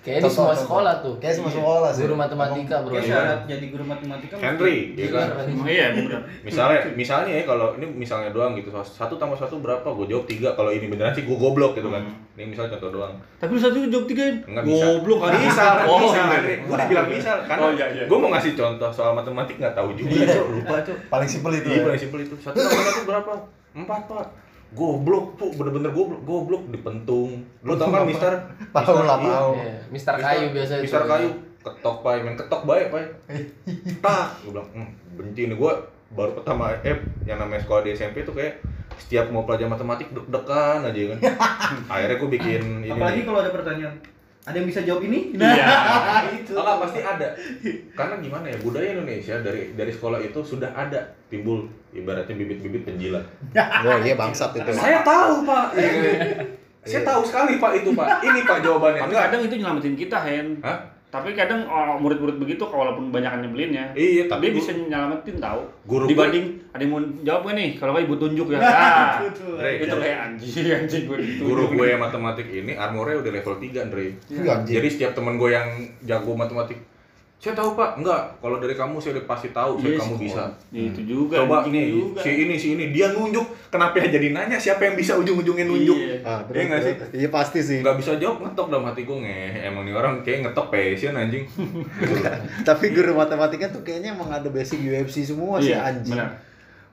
Kayak 0.00 0.24
di 0.24 0.30
semua 0.32 0.48
contoh. 0.48 0.62
sekolah 0.64 0.94
tuh. 0.98 1.14
Kayak 1.20 1.34
semua 1.36 1.52
sekolah 1.52 1.90
sih. 1.92 2.02
Guru 2.02 2.16
matematika, 2.16 2.76
Bro. 2.80 2.90
Kayak 2.90 3.04
Iya. 3.04 3.12
syarat 3.12 3.40
jadi 3.44 3.64
guru 3.68 3.84
matematika 3.84 4.34
Henry, 4.34 4.76
kan? 5.06 5.28
Iya, 5.68 5.86
bener. 5.92 6.20
Misalnya, 6.40 6.80
misalnya 6.94 7.32
ya 7.34 7.44
kalau 7.44 7.68
ini 7.76 7.86
misalnya 7.86 8.32
doang 8.32 8.56
gitu, 8.56 8.72
satu 8.72 9.14
tambah 9.14 9.36
satu 9.36 9.60
berapa? 9.60 9.84
Gue 9.84 10.08
jawab 10.08 10.24
tiga. 10.24 10.56
Kalau 10.56 10.72
ini 10.72 10.88
beneran 10.88 11.12
sih 11.12 11.22
gue 11.22 11.36
goblok 11.36 11.76
gitu 11.76 11.92
kan. 11.92 12.00
Ini 12.32 12.48
misalnya 12.48 12.72
contoh 12.74 12.96
doang. 12.96 13.12
Tapi 13.36 13.50
lu 13.52 13.60
satu 13.60 13.76
jawab 13.82 14.06
tiga 14.06 14.24
Enggak 14.40 14.64
bisa. 14.64 14.84
Goblok 14.90 15.18
kan. 15.20 15.30
Bisa, 15.36 15.64
Oh, 15.84 15.98
bisa. 16.00 16.20
iya. 16.32 16.56
Gue 16.58 16.76
dibilang 16.78 17.06
bisa 17.06 17.30
karena 17.44 17.60
Oh, 17.60 17.70
iya, 17.70 17.86
iya. 17.90 18.04
gue 18.08 18.18
mau 18.18 18.30
ngasih 18.30 18.52
contoh 18.56 18.88
soal 18.88 19.12
matematik 19.12 19.54
nggak 19.56 19.74
tahu 19.76 19.92
juga. 19.92 20.16
Cok. 20.24 20.46
Lupa, 20.50 20.76
Cok. 20.80 20.96
Paling 21.08 21.28
simpel 21.28 21.52
itu. 21.54 21.68
Iya, 21.68 21.76
ya. 21.76 21.84
paling 21.84 22.00
simpel 22.00 22.20
itu. 22.22 22.34
Satu 22.34 22.56
tambah 22.56 22.84
satu 22.88 23.02
berapa? 23.04 23.32
Empat, 23.70 24.02
Pak. 24.06 24.26
Goblok, 24.70 25.34
tuh 25.34 25.50
bener-bener 25.52 25.90
goblok, 25.90 26.22
goblok 26.22 26.62
dipentung. 26.70 27.42
Lo 27.60 27.74
tau 27.74 27.90
kan, 27.90 28.06
Mister? 28.10 28.32
Tahu 28.70 29.02
lah, 29.02 29.18
Iya. 29.18 29.28
tahu. 29.28 29.50
Iya, 29.56 29.74
Mister 29.90 30.14
Kayu 30.14 30.46
biasa 30.54 30.72
itu. 30.78 30.82
Mister 30.86 31.02
Kayu, 31.04 31.28
ketok 31.60 31.96
pak, 32.00 32.12
main 32.22 32.36
ketok 32.38 32.62
baik 32.64 32.86
pak. 32.88 33.02
Tak, 34.04 34.26
gue 34.40 34.50
bilang, 34.54 34.68
hmm, 34.70 34.88
benci 35.14 35.42
nih 35.46 35.56
gue 35.58 35.72
baru 36.10 36.34
pertama 36.34 36.74
eh 36.80 36.98
yang 37.22 37.38
namanya 37.38 37.62
sekolah 37.62 37.86
di 37.86 37.94
SMP 37.94 38.26
tuh 38.26 38.34
kayak 38.34 38.58
setiap 38.98 39.30
mau 39.30 39.46
pelajaran 39.46 39.70
matematik 39.70 40.10
deg-degan 40.10 40.82
aja 40.82 41.00
kan. 41.08 41.18
Akhirnya 41.92 42.16
gue 42.16 42.30
bikin 42.30 42.62
ini. 42.82 42.90
Apalagi 42.90 43.20
kalau 43.22 43.38
ada 43.40 43.50
pertanyaan. 43.50 43.94
Ada 44.40 44.56
yang 44.56 44.68
bisa 44.72 44.80
jawab 44.80 45.04
ini? 45.04 45.36
Iya. 45.36 45.66
itu. 46.40 46.56
Oh, 46.56 46.64
enggak, 46.64 46.78
pasti 46.88 47.00
ada. 47.04 47.28
Karena 47.92 48.14
gimana 48.24 48.46
ya, 48.48 48.56
budaya 48.64 48.88
Indonesia 48.96 49.36
dari 49.44 49.76
dari 49.76 49.92
sekolah 49.92 50.16
itu 50.24 50.40
sudah 50.40 50.72
ada 50.72 51.12
timbul 51.28 51.68
ibaratnya 51.92 52.34
bibit-bibit 52.34 52.88
penjilat. 52.88 53.24
Oh 53.84 53.98
iya 54.00 54.16
bangsat 54.16 54.56
itu. 54.56 54.70
Saya 54.72 55.04
tahu, 55.04 55.44
Pak. 55.44 55.76
Saya 56.80 57.02
tahu 57.04 57.20
sekali, 57.28 57.60
Pak, 57.60 57.72
itu, 57.84 57.92
Pak. 57.92 58.24
Ini 58.24 58.40
Pak 58.48 58.58
jawabannya. 58.64 59.00
Tapi 59.04 59.14
kadang 59.14 59.40
itu 59.44 59.54
nyelamatin 59.60 59.96
kita, 59.96 60.18
Hen. 60.24 60.46
Hah? 60.64 60.99
Tapi 61.10 61.34
kadang 61.34 61.66
oh, 61.66 61.98
murid-murid 61.98 62.38
begitu 62.38 62.62
walaupun 62.62 63.10
banyak 63.10 63.26
yang 63.28 63.42
nyebelinnya, 63.42 63.84
Iya, 63.92 64.22
tapi 64.24 64.40
dia 64.40 64.50
gua- 64.52 64.58
bisa 64.58 64.70
nyelamatin 64.72 65.36
tahu. 65.36 65.60
Guru 65.84 66.02
gue- 66.04 66.10
Dibanding 66.10 66.44
ada 66.70 66.78
yang 66.78 66.90
mau 66.90 67.02
jawab 67.20 67.42
gak 67.44 67.56
nih? 67.56 67.70
Kalau 67.74 67.90
kayak 67.92 68.06
ibu 68.06 68.14
tunjuk 68.16 68.46
ya. 68.48 68.58
Nah, 69.50 69.70
Itu 69.76 69.96
kayak 69.96 70.18
anjing 70.24 70.66
anjing 70.78 71.02
gue 71.04 71.16
ditunjuk. 71.18 71.42
guru 71.42 71.64
gue 71.72 71.86
yang 71.88 72.00
matematik 72.00 72.46
ini 72.46 72.72
armornya 72.72 73.16
udah 73.18 73.32
level 73.32 73.54
3 73.56 73.82
Andre 73.82 74.06
Iya, 74.24 74.50
anjing. 74.54 74.72
jadi 74.72 74.88
setiap 74.88 75.12
temen 75.12 75.34
gue 75.34 75.50
yang 75.50 75.68
jago 76.00 76.32
matematik 76.32 76.78
saya 77.40 77.56
tahu 77.56 77.72
pak 77.72 77.96
enggak 77.96 78.20
kalau 78.36 78.60
dari 78.60 78.76
kamu 78.76 79.00
saya 79.00 79.16
udah 79.16 79.24
pasti 79.24 79.48
tahu 79.48 79.80
saya 79.80 79.90
Yes, 79.90 79.98
kamu 79.98 80.14
bisa 80.18 80.44
Ya, 80.68 80.82
itu 80.86 81.00
juga. 81.02 81.40
coba 81.40 81.64
nih 81.64 81.88
juga. 81.88 82.20
si 82.20 82.30
ini 82.38 82.54
si 82.54 82.68
ini 82.70 82.92
dia 82.92 83.08
nunjuk 83.10 83.40
kenapa 83.66 83.96
ya 83.96 84.12
jadi 84.12 84.28
nanya 84.30 84.54
siapa 84.54 84.84
yang 84.84 84.92
bisa 84.92 85.16
ujung-ujungnya 85.16 85.64
nunjuk 85.64 85.96
Iya. 85.96 86.20
Ah, 86.22 86.44
Iya 86.46 86.62
nggak 86.66 86.80
sih? 86.82 86.94
Iya 87.16 87.28
pasti 87.30 87.60
sih. 87.60 87.80
nggak 87.80 87.96
bisa 87.96 88.12
jawab 88.14 88.44
ngetok 88.44 88.68
dalam 88.68 88.84
hati 88.84 89.02
gue 89.02 89.18
nge 89.18 89.38
emang 89.64 89.82
nih 89.82 89.94
orang 89.94 90.20
kayak 90.20 90.38
ngetok 90.44 90.66
passion 90.68 91.16
anjing. 91.16 91.48
Tapi 92.68 92.84
guru 92.90 93.12
matematika 93.14 93.66
tuh 93.68 93.80
kayaknya 93.80 94.12
emang 94.12 94.28
ada 94.30 94.48
basic 94.48 94.78
UFC 94.78 95.24
semua 95.24 95.56
sih 95.58 95.72
Iya, 95.72 95.80
anjing. 95.86 96.12
benar. 96.14 96.30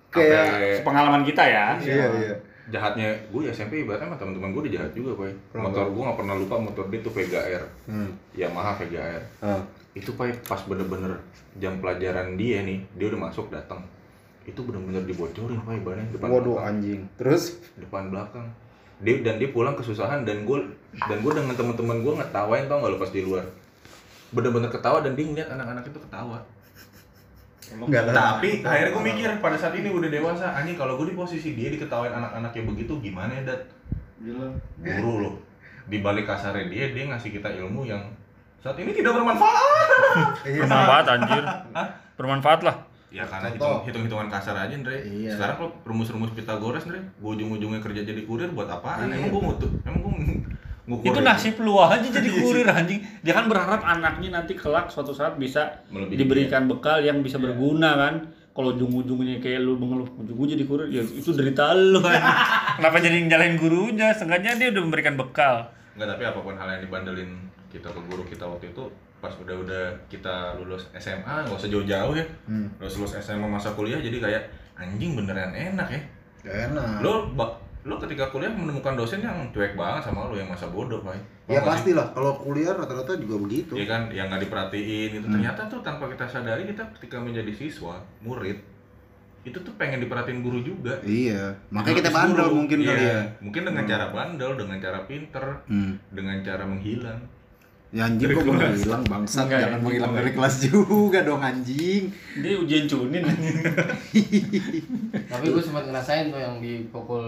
Kayak 0.08 0.44
Sampai 0.48 0.84
Pengalaman 0.86 1.22
kita 1.24 1.44
ya. 1.44 1.66
iya 1.78 2.08
iya. 2.16 2.36
jahatnya 2.68 3.12
gue 3.30 3.42
ya 3.42 3.52
SMP 3.54 3.80
ibaratnya 3.80 4.08
sama 4.08 4.16
teman-teman 4.18 4.52
gue 4.52 4.62
udah 4.62 4.74
jahat 4.74 4.92
juga 4.92 5.12
pak 5.18 5.32
motor 5.58 5.88
gue 5.88 6.04
nggak 6.04 6.20
pernah 6.20 6.36
lupa 6.36 6.56
motor 6.58 6.84
dia 6.88 7.00
tuh 7.00 7.12
Vega 7.12 7.40
R 7.42 7.64
Hmm. 7.84 8.12
Yamaha 8.34 8.76
Vega 8.76 9.00
R 9.00 9.24
Ah. 9.40 9.64
Itu 9.98 10.14
pak 10.14 10.46
pas 10.46 10.62
bener-bener 10.70 11.18
jam 11.58 11.82
pelajaran 11.82 12.38
dia 12.38 12.62
nih 12.62 12.86
dia 12.94 13.10
udah 13.10 13.30
masuk 13.30 13.50
datang 13.50 13.82
itu 14.46 14.62
bener-bener 14.62 15.04
dibocorin 15.04 15.60
pak 15.66 15.74
ibaratnya 15.82 16.08
depan 16.14 16.28
Waduh 16.32 16.56
belakang. 16.56 16.70
anjing. 16.72 17.02
Terus 17.20 17.44
depan 17.76 18.14
belakang 18.14 18.48
dia 18.98 19.22
dan 19.22 19.38
dia 19.38 19.50
pulang 19.54 19.78
kesusahan 19.78 20.26
dan 20.26 20.42
gue 20.42 20.58
dan 20.98 21.18
gue 21.22 21.32
dengan 21.34 21.54
teman-teman 21.54 22.02
gue 22.02 22.14
ngetawain 22.18 22.66
tau 22.66 22.82
gak 22.82 22.92
lo 22.94 22.98
pas 22.98 23.14
di 23.14 23.22
luar 23.22 23.46
bener-bener 24.34 24.74
ketawa 24.74 25.06
dan 25.06 25.14
dia 25.14 25.26
ngeliat 25.30 25.50
anak-anak 25.54 25.86
itu 25.86 26.00
ketawa 26.02 26.42
enggak 27.68 28.04
lah. 28.10 28.14
tapi 28.16 28.66
akhirnya 28.66 28.92
gue 28.98 29.04
mikir 29.06 29.30
pada 29.38 29.54
saat 29.60 29.78
ini 29.78 29.94
udah 29.94 30.10
dewasa 30.10 30.50
anjing 30.50 30.74
kalau 30.74 30.98
gue 30.98 31.14
di 31.14 31.16
posisi 31.16 31.54
dia 31.54 31.70
diketawain 31.70 32.10
anak-anaknya 32.10 32.64
begitu 32.74 32.94
gimana 32.98 33.32
ya 33.38 33.54
dat 33.54 33.62
Gila. 34.18 34.50
guru 34.82 35.14
loh 35.30 35.36
di 35.86 36.02
balik 36.02 36.26
kasarnya 36.26 36.66
dia 36.66 36.86
dia 36.90 37.06
ngasih 37.06 37.38
kita 37.38 37.54
ilmu 37.54 37.86
yang 37.86 38.02
saat 38.58 38.78
ini 38.78 38.92
tidak 38.92 39.14
bermanfaat 39.14 39.62
Iya. 40.50 40.62
Bermanfaat 40.66 41.06
anjir. 41.08 41.44
Bermanfaat 42.18 42.62
lah. 42.66 42.76
Ya 43.08 43.24
karena 43.24 43.56
Contoh. 43.56 43.88
hitung 43.88 44.04
hitung-hitungan 44.04 44.28
kasar 44.28 44.56
aja, 44.58 44.74
Andre. 44.76 45.00
Iya. 45.08 45.32
Sekarang 45.40 45.56
kalau 45.56 45.72
rumus-rumus 45.88 46.32
Pitagoras, 46.36 46.84
Andre, 46.86 47.00
gue 47.16 47.30
ujung-ujungnya 47.40 47.80
kerja 47.80 48.02
jadi 48.04 48.22
kurir 48.28 48.52
buat 48.52 48.68
apaan? 48.68 49.08
Iya. 49.08 49.24
Emang 49.24 49.30
gue 49.32 49.42
ngutuk, 49.48 49.72
emang 49.88 50.00
gue 50.04 50.14
ngukur. 50.88 51.06
Itu 51.08 51.20
nasib 51.24 51.56
lu 51.64 51.80
aja 51.80 52.04
jadi 52.04 52.30
kurir 52.44 52.68
anjing. 52.68 53.00
Dia 53.24 53.34
kan 53.34 53.48
berharap 53.48 53.82
anaknya 53.88 54.42
nanti 54.42 54.60
kelak 54.60 54.92
suatu 54.92 55.16
saat 55.16 55.40
bisa 55.40 55.88
Melebihi 55.88 56.20
diberikan 56.20 56.68
bekal 56.68 57.00
yang 57.00 57.24
bisa 57.24 57.40
berguna 57.40 57.96
kan. 57.96 58.16
Kalau 58.52 58.74
ujung-ujungnya 58.74 59.38
kayak 59.38 59.62
lu 59.62 59.78
mengeluh, 59.78 60.10
ujung 60.18 60.34
gue 60.34 60.58
jadi 60.58 60.64
kurir, 60.66 60.90
ya 60.90 61.06
itu 61.06 61.30
derita 61.32 61.78
lu 61.78 62.02
kan. 62.02 62.18
Kenapa 62.82 62.98
jadi 63.00 63.22
nyalain 63.24 63.54
gurunya? 63.56 64.12
Seenggaknya 64.18 64.58
dia 64.58 64.68
udah 64.74 64.82
memberikan 64.84 65.14
bekal. 65.14 65.70
Enggak, 65.94 66.18
tapi 66.18 66.24
apa 66.26 66.40
pun 66.42 66.58
hal 66.58 66.68
yang 66.74 66.82
dibandelin 66.82 67.32
kita 67.78 67.88
ke 67.88 68.02
guru 68.04 68.24
kita 68.24 68.44
waktu 68.44 68.66
itu 68.68 68.84
pas 69.18 69.34
udah-udah 69.34 69.84
kita 70.08 70.36
lulus 70.56 70.90
SMA 70.94 71.22
nggak 71.44 71.56
usah 71.56 71.70
jauh-jauh 71.70 72.14
ya 72.14 72.26
Hmm. 72.46 72.70
lulus 72.78 72.96
lulus 72.98 73.14
SMA 73.18 73.48
masa 73.48 73.72
kuliah 73.72 73.98
jadi 73.98 74.18
kayak 74.18 74.44
anjing 74.76 75.14
beneran 75.14 75.50
enak 75.50 75.88
ya 75.88 76.02
Gak 76.44 76.56
enak. 76.70 77.02
lo 77.02 77.34
lo 77.82 77.96
ketika 77.98 78.28
kuliah 78.28 78.50
menemukan 78.50 78.94
dosen 78.94 79.20
yang 79.20 79.48
cuek 79.50 79.74
banget 79.74 80.04
sama 80.04 80.28
lo 80.28 80.36
yang 80.36 80.46
masa 80.46 80.68
bodoh 80.68 81.00
pak 81.00 81.16
Ya 81.48 81.64
pastilah 81.64 82.12
kalau 82.12 82.36
kuliah 82.36 82.76
rata-rata 82.76 83.16
juga 83.16 83.40
begitu. 83.40 83.72
Iya 83.72 83.88
kan, 83.88 84.02
yang 84.12 84.28
nggak 84.28 84.44
diperhatiin 84.44 85.10
itu 85.16 85.24
Hmm. 85.24 85.32
ternyata 85.32 85.64
tuh 85.66 85.80
tanpa 85.80 86.12
kita 86.12 86.28
sadari 86.28 86.68
kita 86.68 86.84
ketika 86.92 87.16
menjadi 87.18 87.48
siswa, 87.50 87.96
murid 88.20 88.60
itu 89.42 89.56
tuh 89.56 89.72
pengen 89.80 90.04
diperhatiin 90.04 90.44
guru 90.44 90.60
juga. 90.60 91.00
Iya. 91.02 91.56
Makanya 91.72 91.96
kita 91.98 92.12
bandel 92.12 92.44
guru. 92.44 92.56
mungkin 92.60 92.78
Iya, 92.78 92.90
kali 92.92 93.00
ya. 93.02 93.20
Mungkin 93.40 93.62
dengan 93.64 93.84
cara 93.88 94.06
bandel, 94.12 94.52
dengan 94.54 94.78
cara 94.78 95.00
pinter, 95.02 95.46
Hmm. 95.66 95.96
dengan 96.12 96.36
cara 96.44 96.64
menghilang. 96.68 97.20
Ya 97.88 98.04
anjing 98.04 98.28
kok 98.28 98.44
kelas. 98.44 98.84
menghilang 98.84 99.04
bangsat 99.08 99.48
Enggak, 99.48 99.60
jangan 99.64 99.74
ya. 99.74 99.80
menghilang 99.80 100.12
dari 100.12 100.32
kelas 100.36 100.56
juga 100.68 101.20
dong 101.24 101.40
anjing. 101.40 102.04
Dia 102.36 102.60
ujian 102.60 102.84
cunin 102.84 103.24
Tapi 105.32 105.46
gue 105.48 105.64
sempat 105.64 105.84
ngerasain 105.88 106.28
tuh 106.28 106.38
yang 106.38 106.60
dipukul 106.60 107.26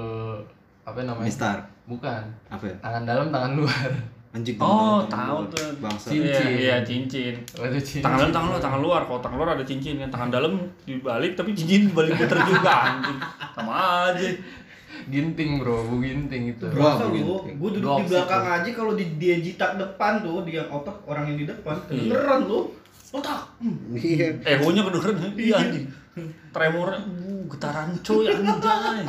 apa 0.84 1.00
namanya? 1.02 1.26
Mistar. 1.26 1.58
Bukan. 1.86 2.22
Apa 2.48 2.64
ya? 2.66 2.76
Tangan 2.80 3.04
dalam, 3.06 3.28
tangan 3.30 3.52
luar. 3.56 3.90
Anjing 4.30 4.62
Oh, 4.62 5.02
tahu 5.10 5.42
tuh. 5.50 5.74
Bangsat. 5.82 6.14
Cincin. 6.14 6.46
Iya, 6.46 6.54
iya 6.54 6.76
cincin. 6.86 7.34
Waduh, 7.58 7.82
cincin. 7.82 8.04
Tangan 8.06 8.18
dalam, 8.20 8.30
tangan 8.30 8.48
luar, 8.50 8.62
tangan 8.62 8.82
luar. 8.84 9.02
Kalau 9.08 9.20
tangan 9.24 9.38
luar 9.42 9.50
ada 9.58 9.66
cincin 9.66 9.96
kan, 9.98 10.10
tangan 10.12 10.30
dalam 10.30 10.54
dibalik 10.86 11.34
tapi 11.34 11.50
cincin 11.58 11.90
dibalik 11.90 12.14
puter 12.14 12.38
juga 12.46 12.74
anjing. 12.94 13.18
Sama 13.58 13.74
aja. 14.12 14.28
Ginting 15.10 15.58
bro, 15.58 15.84
bu 15.84 15.96
ginting 15.98 16.44
itu. 16.50 16.66
Bro. 16.68 16.86
Gitu. 17.10 17.34
gue 17.52 17.70
duduk 17.74 17.84
Dogs 17.84 18.00
di 18.00 18.10
belakang 18.10 18.42
itu. 18.42 18.56
aja 18.56 18.70
kalau 18.72 18.94
di 18.94 19.06
dia 19.16 19.36
jitak 19.38 19.72
depan 19.76 20.14
tuh, 20.20 20.42
dia 20.44 20.62
otak 20.64 20.98
orang 21.04 21.26
yang 21.26 21.38
di 21.38 21.46
depan, 21.46 21.76
kedengeran 21.84 22.46
lu. 22.46 22.70
Otak. 23.10 23.42
Hmm. 23.58 23.74
Iya. 23.92 24.38
Egonya 24.48 24.82
kedengeran. 24.82 25.16
Iya 25.34 25.56
anjing. 25.58 25.86
Tremor. 26.50 26.90
getaran 27.50 27.90
cuy 27.98 28.30
anjay. 28.30 29.02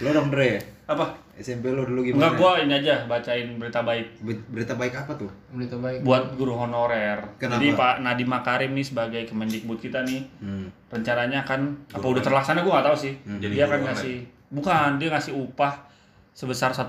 Lo 0.00 0.08
dong 0.10 0.28
Dre, 0.28 0.56
Apa? 0.84 1.12
SMP 1.34 1.68
lo 1.68 1.82
dulu 1.82 2.00
Enggak 2.02 2.16
gimana? 2.30 2.38
gua 2.38 2.52
ini 2.56 2.72
aja 2.74 3.04
bacain 3.04 3.44
berita 3.54 3.82
baik 3.82 4.06
Ber- 4.20 4.40
Berita 4.48 4.72
baik 4.72 4.94
apa 4.94 5.12
tuh? 5.14 5.28
Berita 5.50 5.76
baik. 5.76 6.00
buat 6.00 6.32
guru 6.32 6.54
honorer. 6.54 7.18
Kenapa? 7.36 7.58
Jadi 7.58 7.68
Pak 7.72 7.94
Nadiem 8.00 8.30
Makarim 8.30 8.70
nih 8.72 8.86
sebagai 8.86 9.22
Kemendikbud 9.24 9.78
kita 9.78 10.00
nih 10.02 10.22
Hmm. 10.38 10.70
rencananya 10.86 11.42
kan 11.42 11.60
apa 11.88 12.06
udah 12.06 12.22
terlaksana 12.22 12.62
gua 12.62 12.78
nggak 12.78 12.86
tahu 12.86 12.96
sih. 12.98 13.12
Jadi 13.20 13.52
dia 13.52 13.66
kan 13.66 13.76
online. 13.76 13.86
ngasih 13.90 14.16
bukan 14.54 14.96
dia 14.96 15.10
ngasih 15.10 15.34
upah 15.34 15.82
sebesar 16.30 16.70
1,8 16.70 16.86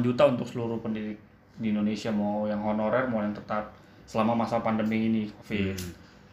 juta 0.00 0.22
untuk 0.24 0.46
seluruh 0.46 0.78
pendidik 0.78 1.18
di 1.54 1.70
Indonesia 1.70 2.08
mau 2.08 2.46
yang 2.46 2.62
honorer 2.62 3.06
mau 3.06 3.18
yang 3.18 3.34
tetap 3.34 3.74
selama 4.06 4.38
masa 4.38 4.58
pandemi 4.58 5.06
ini 5.06 5.22
Covid. 5.36 5.74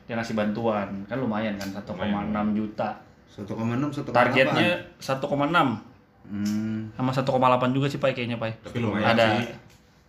Dia 0.05 0.13
ngasih 0.13 0.37
bantuan 0.37 0.87
kan 1.03 1.17
lumayan 1.17 1.57
kan 1.57 1.73
1,6 1.73 1.89
juta. 2.53 3.01
1,6 3.27 3.49
1,8. 3.91 4.13
Targetnya 4.13 4.69
1,6 4.97 5.81
Hmm. 6.25 6.89
sama 6.97 7.13
1,8 7.13 7.69
juga 7.69 7.85
sih 7.85 8.01
Pak 8.01 8.17
kayaknya 8.17 8.41
Pak. 8.41 8.65
Tapi 8.65 8.81
lumayan 8.81 9.13
Ada 9.13 9.25
sih. 9.37 9.45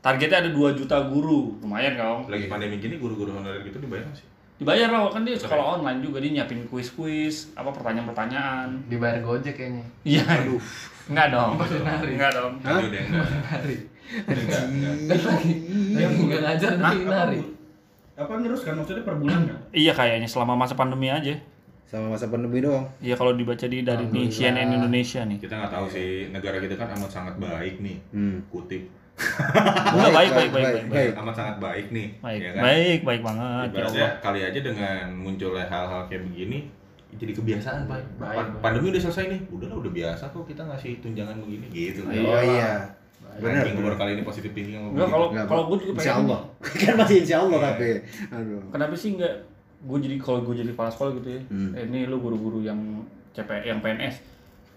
targetnya 0.00 0.38
ada 0.40 0.50
2 0.50 0.72
juta 0.72 0.96
guru. 1.04 1.60
Lumayan 1.60 1.92
kawan. 1.92 2.24
Lagi 2.32 2.48
pandemi 2.48 2.80
gini 2.80 2.96
guru-guru 2.96 3.36
honorer 3.36 3.60
gitu 3.60 3.76
dibayar 3.76 4.00
nggak 4.08 4.16
sih? 4.16 4.24
Dibayar 4.56 4.88
loh 4.88 5.12
kan 5.12 5.20
dia 5.20 5.36
sekolah 5.36 5.76
online 5.76 6.00
juga 6.00 6.16
dia 6.16 6.32
nyiapin 6.32 6.64
kuis-kuis, 6.72 7.52
apa 7.52 7.68
pertanyaan-pertanyaan. 7.76 8.88
Dibayar 8.88 9.20
Gojek 9.20 9.52
kayaknya. 9.52 9.84
Iya. 10.00 10.24
Aduh. 10.24 10.60
Enggak 11.12 11.28
dong. 11.28 11.52
nari. 11.60 12.10
Enggak 12.16 12.32
dong. 12.32 12.52
Tadi 12.64 12.84
udah 12.88 13.02
enggak. 13.04 13.26
Lagi 15.92 16.24
ngajar 16.24 16.72
tapi 16.80 17.04
nari. 17.04 17.40
Apa 18.16 18.32
terus 18.40 18.64
kan 18.64 18.74
maksudnya 18.80 19.04
per 19.04 19.20
bulan 19.20 19.44
kan? 19.44 19.58
Iya 19.76 19.92
kayaknya 19.92 20.24
selama 20.24 20.56
masa 20.56 20.72
pandemi 20.72 21.12
aja. 21.12 21.36
Sama 21.86 22.16
masa 22.16 22.26
pandemi 22.32 22.64
doang. 22.64 22.88
Iya 23.04 23.14
kalau 23.14 23.36
dibaca 23.36 23.68
di 23.68 23.84
dari 23.84 24.08
nih 24.08 24.26
CNN 24.32 24.72
Indonesia 24.72 25.20
nih. 25.22 25.36
Kita 25.36 25.52
nggak 25.52 25.72
tahu 25.76 25.86
sih 25.92 26.32
negara 26.32 26.58
kita 26.58 26.80
kan 26.80 26.96
amat 26.96 27.10
sangat 27.12 27.34
baik 27.36 27.84
nih. 27.84 28.00
Hmm. 28.10 28.40
Kutip. 28.48 28.88
Enggak 29.16 30.12
baik 30.12 30.30
baik 30.30 30.50
baik 30.50 30.64
baik. 30.66 30.84
baik. 30.86 31.10
Amat 31.16 31.34
sangat 31.34 31.56
baik 31.56 31.86
nih. 31.88 32.08
Baik, 32.20 32.40
ya 32.42 32.50
kan? 32.52 32.62
baik, 32.62 33.00
baik 33.02 33.22
banget 33.22 33.68
ya 33.68 33.72
Ibaratnya 33.72 34.04
Allah. 34.04 34.20
kali 34.20 34.40
aja 34.42 34.60
dengan 34.60 35.04
munculnya 35.10 35.64
hal-hal 35.66 36.00
kayak 36.06 36.22
begini 36.24 36.58
jadi 37.16 37.32
kebiasaan 37.32 37.88
pak. 37.88 37.96
Baik, 38.20 38.36
Pa- 38.36 38.44
baik. 38.44 38.60
Pandemi 38.60 38.86
udah 38.92 39.02
selesai 39.02 39.24
nih, 39.26 39.40
udah 39.48 39.66
lah 39.66 39.76
udah 39.78 39.88
biasa 39.90 40.24
kok 40.28 40.44
kita 40.44 40.62
ngasih 40.62 40.92
tunjangan 41.00 41.36
begini 41.40 41.66
gitu. 41.70 42.00
Iya. 42.04 42.20
Oh 42.22 42.42
iya. 42.42 42.72
Benar. 43.36 43.64
Anjing, 43.64 43.74
gua 43.74 43.84
baru 43.88 43.96
kali 43.98 44.10
ini 44.12 44.22
positif 44.22 44.50
thinking 44.52 44.76
sama 44.76 44.88
Enggak 44.92 45.08
kalau 45.08 45.26
kalau 45.44 45.62
gue 45.66 45.76
juga 45.82 45.92
Insya 45.94 46.12
pengen. 46.14 46.24
Allah. 46.28 46.40
kan 46.84 46.94
masih 46.96 47.16
insya 47.20 47.36
Allah 47.40 47.58
tapi. 47.62 47.88
Aduh. 48.28 48.60
Kenapa 48.68 48.94
sih 48.94 49.10
enggak 49.16 49.34
gue 49.76 49.98
jadi 50.00 50.16
kalau 50.16 50.40
gue 50.44 50.54
jadi 50.56 50.70
kepala 50.72 50.88
sekolah 50.88 51.10
gitu 51.16 51.28
ya. 51.32 51.40
Hmm. 51.48 51.72
Eh, 51.72 51.84
ini 51.84 52.04
lu 52.04 52.16
guru-guru 52.16 52.60
yang 52.60 52.76
CP 53.32 53.48
yang 53.62 53.80
PNS 53.80 54.16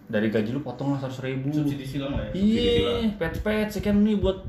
dari 0.09 0.27
gaji 0.27 0.49
lu 0.49 0.59
potong 0.59 0.89
lah 0.89 0.99
seratus 0.99 1.21
ribu. 1.21 1.47
Subsidi 1.49 1.85
silang 1.87 2.11
lah 2.11 2.25
ya. 2.25 2.31
Iya, 2.33 3.13
pet-pet 3.15 3.69
sekian 3.69 4.01
nih 4.01 4.17
buat 4.17 4.41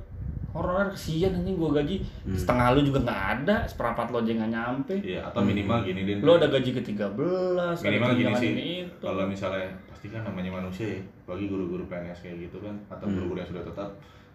honorer 0.51 0.91
kesian 0.91 1.31
anjing 1.33 1.55
gua 1.55 1.71
gaji 1.73 2.03
Hmm. 2.25 2.35
setengah 2.35 2.75
lu 2.75 2.83
juga 2.83 2.99
nggak 3.03 3.23
ada 3.39 3.57
seperempat 3.65 4.09
lo 4.09 4.19
aja 4.19 4.33
nggak 4.35 4.51
nyampe 4.51 4.95
Iya, 4.99 5.23
atau 5.23 5.41
minimal 5.41 5.79
gini 5.81 6.03
din. 6.03 6.19
lu 6.19 6.31
ada 6.33 6.49
gaji 6.49 6.71
ke 6.73 6.83
13 6.83 7.79
minimal 7.79 8.11
gini 8.13 8.33
sih. 8.35 8.51
ini 8.51 8.69
Kalau 8.99 9.25
misalnya 9.25 9.63
pasti 9.87 10.09
kan 10.09 10.25
namanya 10.25 10.51
manusia 10.53 10.91
ya, 10.91 10.99
bagi 11.23 11.47
guru-guru 11.47 11.87
PNS 11.87 12.19
kayak 12.21 12.37
gitu 12.43 12.59
kan 12.59 12.75
atau 12.89 13.07
Hmm. 13.07 13.15
guru-guru 13.15 13.39
yang 13.39 13.49
sudah 13.49 13.63
tetap 13.63 13.89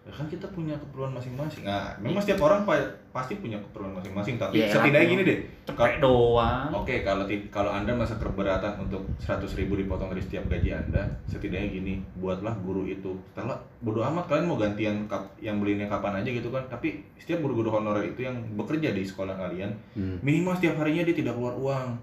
ya 0.06 0.12
kan 0.12 0.22
kita 0.24 0.46
punya 0.48 0.70
keperluan 0.76 1.10
masing-masing. 1.10 1.66
Nah, 1.66 1.90
memang 1.98 2.22
setiap 2.22 2.38
orang 2.40 2.62
pa- 2.62 2.78
pasti 3.10 3.34
punya 3.34 3.58
keperluan 3.58 3.90
masing-masing, 3.92 4.38
tapi 4.38 4.62
Iya, 4.62 4.70
setidaknya 4.70 5.08
gini 5.08 5.22
deh. 5.24 5.38
cepet 5.66 5.98
doang 5.98 6.70
Oke, 6.70 7.02
kalau 7.02 7.26
ti- 7.26 7.50
kalau 7.50 7.68
Anda 7.68 7.90
masa 7.90 8.14
keberatan 8.14 8.78
untuk 8.80 9.02
100.000 9.18 9.42
ribu 9.58 9.74
dipotong 9.74 10.06
dari 10.08 10.22
setiap 10.22 10.46
gaji 10.46 10.70
Anda, 10.70 11.02
setidaknya 11.26 11.68
gini, 11.72 11.94
buatlah 12.14 12.54
guru 12.56 12.86
itu. 12.86 13.18
Setelah 13.28 13.58
bodo 13.76 13.98
amat 14.00 14.24
kalian 14.26 14.46
mau 14.46 14.54
gantian 14.54 14.96
kap, 15.04 15.26
yang 15.36 15.58
belinya 15.58 15.84
kapan 15.86 16.22
aja 16.22 16.30
gitu 16.30 16.48
kan, 16.48 16.62
tapi 16.64 17.02
setiap 17.16 17.42
guru-guru 17.42 17.74
honorer 17.74 18.06
itu 18.06 18.22
yang 18.22 18.38
bekerja 18.54 18.94
di 18.94 19.02
sekolah 19.02 19.34
kalian, 19.34 19.74
Hmm. 19.92 20.22
minimal 20.22 20.54
setiap 20.54 20.78
harinya 20.78 21.02
dia 21.02 21.16
tidak 21.16 21.34
keluar 21.34 21.52
uang 21.52 21.98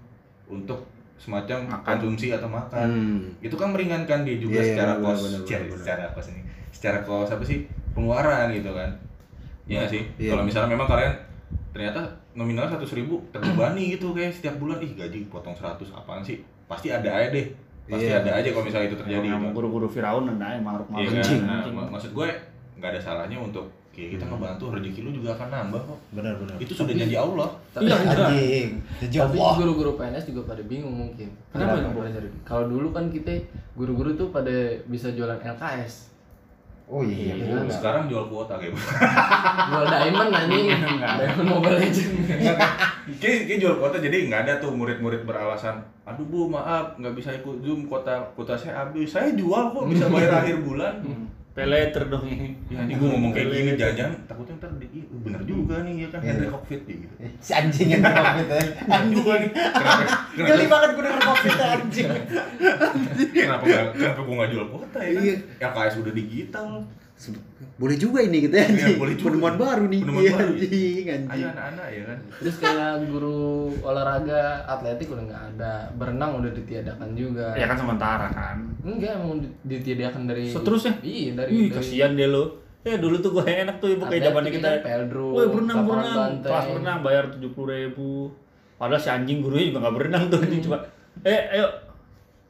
untuk 0.46 0.84
semacam 1.16 1.72
Makan. 1.72 1.80
konsumsi 1.80 2.28
atau 2.28 2.52
makan. 2.52 2.84
Hmm. 2.84 3.20
Itu 3.40 3.56
kan 3.56 3.72
meringankan 3.72 4.28
dia 4.28 4.36
juga 4.36 4.60
Iya, 4.60 4.76
secara 4.76 4.92
kos, 4.98 5.24
secara 5.40 6.04
kos 6.10 6.26
ini, 6.28 6.42
secara 6.68 6.98
kos 7.00 7.30
apa 7.30 7.40
sih 7.40 7.64
pengeluaran 7.94 8.50
gitu 8.50 8.70
kan. 8.70 8.90
Iya 9.64 9.80
nggak 9.80 9.90
sih. 9.90 10.02
Iya. 10.18 10.30
Kalau 10.30 10.42
misalnya 10.42 10.70
memang 10.70 10.86
kalian 10.86 11.14
ternyata 11.70 12.00
nominal 12.32 12.66
seratus 12.66 12.92
ribu 12.92 13.18
terbebani 13.30 13.90
gitu 13.90 14.10
kayak 14.10 14.30
setiap 14.30 14.54
bulan 14.56 14.78
ih 14.78 14.92
gaji 14.92 15.26
potong 15.26 15.54
100 15.54 15.74
apaan 15.92 16.20
sih 16.20 16.38
pasti 16.64 16.86
ada 16.88 17.06
aja 17.08 17.30
deh 17.30 17.46
pasti 17.84 18.06
Iya. 18.06 18.22
ada 18.22 18.30
aja 18.32 18.48
kalau 18.48 18.64
misalnya 18.64 18.88
itu 18.88 18.96
terjadi 18.96 19.26
Emang 19.28 19.42
gitu. 19.44 19.54
guru-guru 19.54 19.86
Firaun 19.86 20.26
nah 20.28 20.50
emang 20.50 20.78
maruk 20.78 20.86
Iya 20.92 21.10
maruk 21.10 21.14
kan? 21.16 21.38
Nah, 21.40 21.58
mak- 21.68 21.90
maksud 21.90 22.10
gue 22.12 22.28
nggak 22.74 22.90
ada 22.90 23.00
salahnya 23.00 23.36
untuk 23.36 23.66
kayak 23.90 24.10
kita 24.12 24.24
ngebantu 24.24 24.64
rezeki 24.70 25.00
lu 25.00 25.10
juga 25.12 25.30
akan 25.32 25.48
nambah 25.48 25.80
kok 25.84 25.98
Benar 26.10 26.32
benar. 26.36 26.54
itu 26.58 26.72
sudah 26.72 26.90
janji 26.92 27.16
Allah 27.16 27.48
Tapi, 27.70 27.82
Iya. 27.84 27.94
Anjing. 27.96 28.68
Janji 29.00 29.16
tapi 29.16 29.36
Allah. 29.36 29.54
guru-guru 29.56 29.90
PNS 29.94 30.24
juga 30.26 30.40
pada 30.46 30.62
bingung 30.64 30.94
mungkin. 30.96 31.28
Kenapa, 31.48 31.78
Bu? 31.84 32.00
belajar. 32.00 32.22
Kalau 32.42 32.64
dulu 32.68 32.88
kan 32.90 33.06
kita 33.08 33.30
guru-guru 33.72 34.10
tuh 34.14 34.30
pada 34.30 34.50
bisa 34.84 35.10
jualan 35.10 35.38
LKS. 35.38 36.13
Oh 36.84 37.00
iya, 37.00 37.32
Iya, 37.32 37.34
benar. 37.40 37.64
benar. 37.64 37.72
sekarang 37.72 38.02
jual 38.06 38.24
kuota 38.26 38.54
kayak 38.54 38.76
Jual 39.68 39.84
diamond 39.86 40.30
anjing. 40.30 40.66
diamond 41.00 41.48
Mobile 41.48 41.76
Legends. 41.78 42.12
kayak, 42.28 42.58
kayak 43.42 43.58
jual 43.58 43.74
kuota 43.76 43.96
jadi 43.98 44.16
nggak 44.26 44.40
ada 44.42 44.54
tuh 44.58 44.70
murid-murid 44.70 45.22
beralasan 45.22 45.80
aduh 46.04 46.20
bu 46.22 46.44
maaf 46.46 46.92
nggak 46.94 47.14
bisa 47.14 47.32
ikut 47.32 47.60
zoom 47.60 47.84
kuota 47.84 48.12
kuota 48.32 48.52
saya 48.52 48.84
habis 48.84 49.08
saya 49.08 49.32
jual 49.32 49.72
kok 49.72 49.84
bisa 49.86 50.04
bayar 50.06 50.32
akhir 50.40 50.60
bulan 50.60 51.00
peleter 51.54 52.02
dong 52.06 52.26
ini 52.26 52.50
Ya, 52.66 52.82
ini 52.82 52.92
gue 52.92 53.06
ngomong 53.06 53.30
kayak 53.30 53.46
gini, 53.48 53.70
jangan 53.78 54.10
takutnya 54.26 54.54
ntar 54.58 54.74
di, 54.74 54.86
"Ih, 54.90 55.06
bener 55.06 55.42
juga 55.44 55.80
nih 55.80 55.94
ya 56.02 56.08
kan 56.10 56.18
Iya. 56.18 56.30
Henry 56.34 56.46
Cockpit 56.50 56.80
gitu. 56.84 57.14
Si 57.38 57.52
anjing 57.54 57.88
yang 57.88 58.02
covid 58.02 58.48
ya. 58.50 58.58
Anjing 58.90 59.12
juga 59.14 59.34
nih. 59.38 59.50
Geli 60.34 60.66
banget 60.66 60.90
gue 60.92 61.02
denger 61.04 61.22
covid 61.22 61.54
anjing. 61.56 62.10
Kenapa? 63.30 63.64
Kenapa 63.94 64.20
gue 64.20 64.34
nggak 64.34 64.50
jual 64.50 64.66
kuota 64.66 64.98
ya 64.98 65.10
kan? 65.12 65.22
Iya. 65.22 65.34
LKS 65.62 65.94
udah 66.02 66.12
digital. 66.12 66.70
Boleh 67.74 67.96
juga 67.96 68.18
ini 68.20 68.44
gitu 68.44 68.54
ya. 68.54 68.64
Iya, 68.64 68.70
anjing. 68.70 68.98
boleh 68.98 69.14
juga. 69.14 69.26
Penemuan 69.30 69.56
baru 69.56 69.84
nih. 69.86 70.00
Penemuan 70.02 70.22
Iya, 70.22 70.32
baru. 70.32 70.50
Anjing, 70.52 71.04
Ayo 71.04 71.14
anjing. 71.16 71.46
anak-anak 71.48 71.86
ya 71.88 72.02
kan. 72.04 72.18
Terus 72.38 72.56
kayak 72.58 72.92
guru 73.08 73.40
olahraga 73.80 74.42
atletik 74.64 75.08
udah 75.08 75.24
nggak 75.24 75.42
ada, 75.52 75.72
berenang 75.94 76.30
udah 76.38 76.50
ditiadakan 76.52 77.08
juga. 77.14 77.46
ya 77.54 77.66
kan 77.66 77.76
sementara 77.76 78.26
kan 78.28 78.56
Enggak 78.82 79.10
emang 79.16 79.40
di- 79.40 79.54
ditiadakan 79.64 80.22
dari 80.26 80.44
Seterusnya? 80.46 80.92
Iya 81.00 81.30
dari 81.34 81.50
Ih, 81.50 81.66
dari 81.66 81.74
kasihan 81.74 82.12
deh 82.12 82.28
lo. 82.28 82.44
Eh 82.84 83.00
dulu 83.00 83.16
tuh 83.18 83.30
gue 83.32 83.44
enak 83.48 83.80
tuh 83.80 83.88
ibu 83.90 84.04
kayak 84.04 84.22
zaman 84.28 84.44
kita. 84.44 84.68
Peldro, 84.84 85.26
Woi 85.32 85.46
berenang 85.48 85.78
berenang, 85.82 86.30
kelas 86.38 86.64
berenang 86.68 86.98
bayar 87.00 87.24
tujuh 87.32 87.50
puluh 87.50 87.72
ribu. 87.72 88.28
Padahal 88.76 89.00
si 89.00 89.08
anjing 89.08 89.40
gurunya 89.40 89.72
juga 89.72 89.88
nggak 89.88 89.94
berenang 89.96 90.22
tuh 90.28 90.38
anjing 90.38 90.60
cuma. 90.60 90.78
Eh 91.22 91.40
ayo 91.50 91.66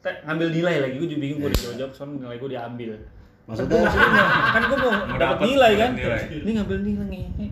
Teh, 0.03 0.13
ngambil 0.21 0.47
nilai 0.51 0.75
lagi 0.83 0.95
gue 0.95 1.07
juga 1.07 1.21
bingung 1.23 1.39
gue 1.39 1.49
dijawab 1.49 1.89
soalnya 1.89 2.27
nilai 2.27 2.37
gue 2.37 2.49
diambil. 2.51 2.91
Maksudnya- 3.45 3.77
kan 3.77 3.77
gue 3.77 3.85
maksudnya 3.85 4.09
kan 4.49 4.63
gue 4.65 4.77
mau 4.77 4.91
dapat 4.91 5.19
dapet 5.19 5.45
nilai 5.45 5.71
kan. 5.75 5.91
nilai. 5.93 6.21
Ini 6.41 6.49
ngambil 6.51 6.77
nilai 6.81 7.21
nih. 7.37 7.49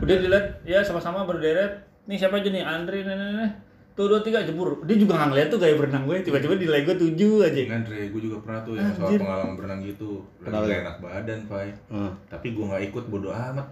Udah 0.00 0.16
dilihat 0.18 0.46
ya 0.62 0.78
sama-sama 0.80 1.24
berderet. 1.24 1.72
Nih 2.04 2.16
siapa 2.16 2.38
aja 2.38 2.48
nih 2.48 2.60
nih 2.60 3.02
nih. 3.04 3.50
Tuh 3.90 4.06
dua 4.06 4.20
tiga 4.20 4.40
jebur. 4.40 4.80
Dia 4.84 4.96
juga 4.96 5.16
nggak 5.16 5.28
ngeliat 5.32 5.48
tuh 5.48 5.58
gaya 5.58 5.74
berenang 5.76 6.04
gue. 6.04 6.20
Tiba-tiba 6.20 6.54
nilai 6.56 6.80
gue 6.84 6.96
tujuh 6.96 7.42
aja. 7.42 7.52
Dengan 7.52 7.82
Dre, 7.82 8.08
gue 8.08 8.22
juga 8.22 8.36
pernah 8.40 8.60
tuh 8.62 8.74
yang 8.76 8.92
soal 8.92 9.08
Anjir. 9.08 9.20
pengalaman 9.20 9.54
berenang 9.56 9.80
gitu. 9.82 10.10
Lagi 10.38 10.44
Kenapa 10.46 10.64
gak 10.64 10.80
enak 10.80 10.96
badan, 11.00 11.38
Pai. 11.44 11.68
Hmm. 11.88 12.10
Tapi 12.28 12.46
gue 12.52 12.64
nggak 12.64 12.82
ikut 12.86 13.04
bodo 13.08 13.28
amat. 13.28 13.66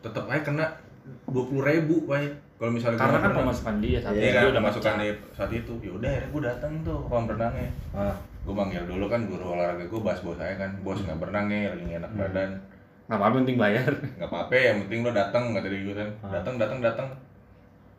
Tetap 0.00 0.24
aja 0.28 0.40
kena 0.40 0.66
dua 1.26 1.44
puluh 1.44 1.62
ribu, 1.62 2.04
Pai. 2.04 2.28
Kalau 2.54 2.70
misalnya 2.70 2.96
Karena 2.96 3.18
kan 3.18 3.32
pemasukan 3.34 3.74
dia 3.82 3.98
saat 3.98 4.14
Iya 4.14 4.22
itu 4.22 4.30
kan, 4.30 4.40
dia 4.40 4.50
udah 4.54 4.62
masukan 4.62 4.92
pecah. 4.94 5.02
di 5.02 5.08
saat 5.34 5.50
itu. 5.52 5.72
Ya 5.82 5.92
udah, 5.92 6.08
akhirnya 6.08 6.28
gue 6.30 6.42
datang 6.44 6.72
tuh 6.80 6.96
ke 6.96 7.06
kolam 7.10 7.24
renangnya. 7.26 7.68
Ah. 7.92 8.16
Gue 8.44 8.54
manggil 8.54 8.84
dulu 8.84 9.08
kan 9.08 9.24
guru 9.24 9.56
olahraga 9.56 9.88
gue 9.88 10.00
bahas 10.04 10.20
bos 10.20 10.36
saya 10.36 10.54
kan, 10.60 10.70
bos 10.84 11.00
nggak 11.00 11.16
berenang 11.16 11.48
nih, 11.48 11.72
lagi 11.72 11.82
nggak 11.88 12.00
enak 12.04 12.12
badan. 12.12 12.50
Nggak 13.08 13.18
apa-apa 13.20 13.34
penting 13.40 13.56
bayar. 13.56 13.90
nggak 14.20 14.28
apa-apa 14.28 14.52
yang 14.52 14.78
penting 14.84 15.00
lo 15.00 15.10
datang 15.16 15.42
kata 15.56 15.66
dia 15.72 15.80
gitu 15.80 15.92
kan. 15.96 16.08
Ah. 16.20 16.30
datang 16.40 16.54
datang 16.60 16.78
datang 16.84 17.08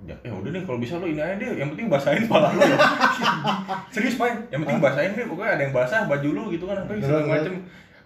ya, 0.06 0.16
ya 0.22 0.32
udah 0.36 0.52
nih 0.52 0.62
kalau 0.68 0.78
bisa 0.78 1.02
lo 1.02 1.06
ini 1.10 1.22
aja 1.22 1.36
deh. 1.42 1.50
Yang 1.58 1.70
penting 1.74 1.88
basahin 1.90 2.24
pala 2.30 2.54
lo 2.54 2.62
serius 3.94 4.16
pak. 4.22 4.54
Yang 4.54 4.60
penting 4.66 4.80
basahin 4.82 5.12
deh. 5.18 5.26
Pokoknya 5.26 5.52
ada 5.58 5.62
yang 5.66 5.74
basah 5.74 6.06
baju 6.06 6.30
lo 6.30 6.44
gitu 6.54 6.66
kan 6.70 6.78
apa 6.86 6.92
segala 7.02 7.26
macem. 7.26 7.54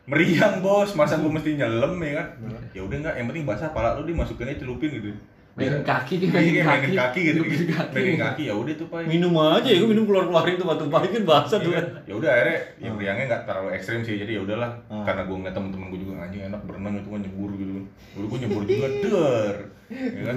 Meriang 0.07 0.55
bos. 0.63 0.95
Masa 0.95 1.19
gue 1.19 1.31
mesti 1.31 1.59
nyelem 1.59 1.93
ya 1.99 2.13
kan? 2.23 2.27
Ya 2.71 2.81
udah 2.87 2.97
nggak. 3.03 3.15
Yang 3.19 3.27
penting 3.35 3.45
basah 3.47 3.69
pala 3.75 3.99
lo 3.99 4.07
dimasukin 4.07 4.47
aja 4.47 4.63
celupin 4.63 4.91
gitu 4.95 5.11
Mainin 5.51 5.81
kaki, 5.81 6.13
Iya, 6.15 6.27
mainin 6.29 6.53
kayak 6.53 6.65
mainin 6.65 6.85
kaki. 6.85 6.95
kaki 6.95 7.19
gitu 7.25 7.41
Mainin 7.41 7.67
kaki. 7.69 7.93
mainin 7.93 8.17
kaki 8.17 8.41
ya 8.43 8.53
udah 8.55 8.73
tuh 8.75 8.87
pak 8.87 8.99
Minum 9.03 9.33
aja 9.35 9.65
ya, 9.65 9.77
gue 9.77 9.89
minum 9.89 10.05
keluar-keluarin 10.05 10.55
tuh 10.55 10.67
batu 10.67 10.83
batu 10.87 11.07
kan 11.09 11.23
basah 11.25 11.57
tuh 11.57 11.67
Iya 11.67 11.75
kan. 11.75 11.85
ya 12.01 12.13
udah 12.15 12.29
akhirnya 12.29 12.57
ya 12.77 12.89
meriangnya 12.89 13.25
nggak 13.27 13.41
terlalu 13.43 13.69
ekstrim 13.73 13.99
sih 14.01 14.15
jadi 14.15 14.31
ya 14.31 14.41
udahlah 14.41 14.71
Ah. 14.87 15.03
karena 15.03 15.21
gue 15.21 15.35
ngeliat 15.35 15.53
temen-temen 15.53 15.85
gue 15.87 15.99
juga 15.99 16.11
anjing 16.21 16.41
enak 16.43 16.61
berenang 16.63 16.93
itu 16.95 17.09
kan 17.09 17.19
nyebur 17.19 17.49
gitu 17.53 17.71
kan 17.73 17.85
dulu 18.13 18.25
gue 18.25 18.37
nyebur 18.39 18.61
juga 18.63 18.87
der 19.03 19.55
ya 19.89 20.23
kan 20.25 20.35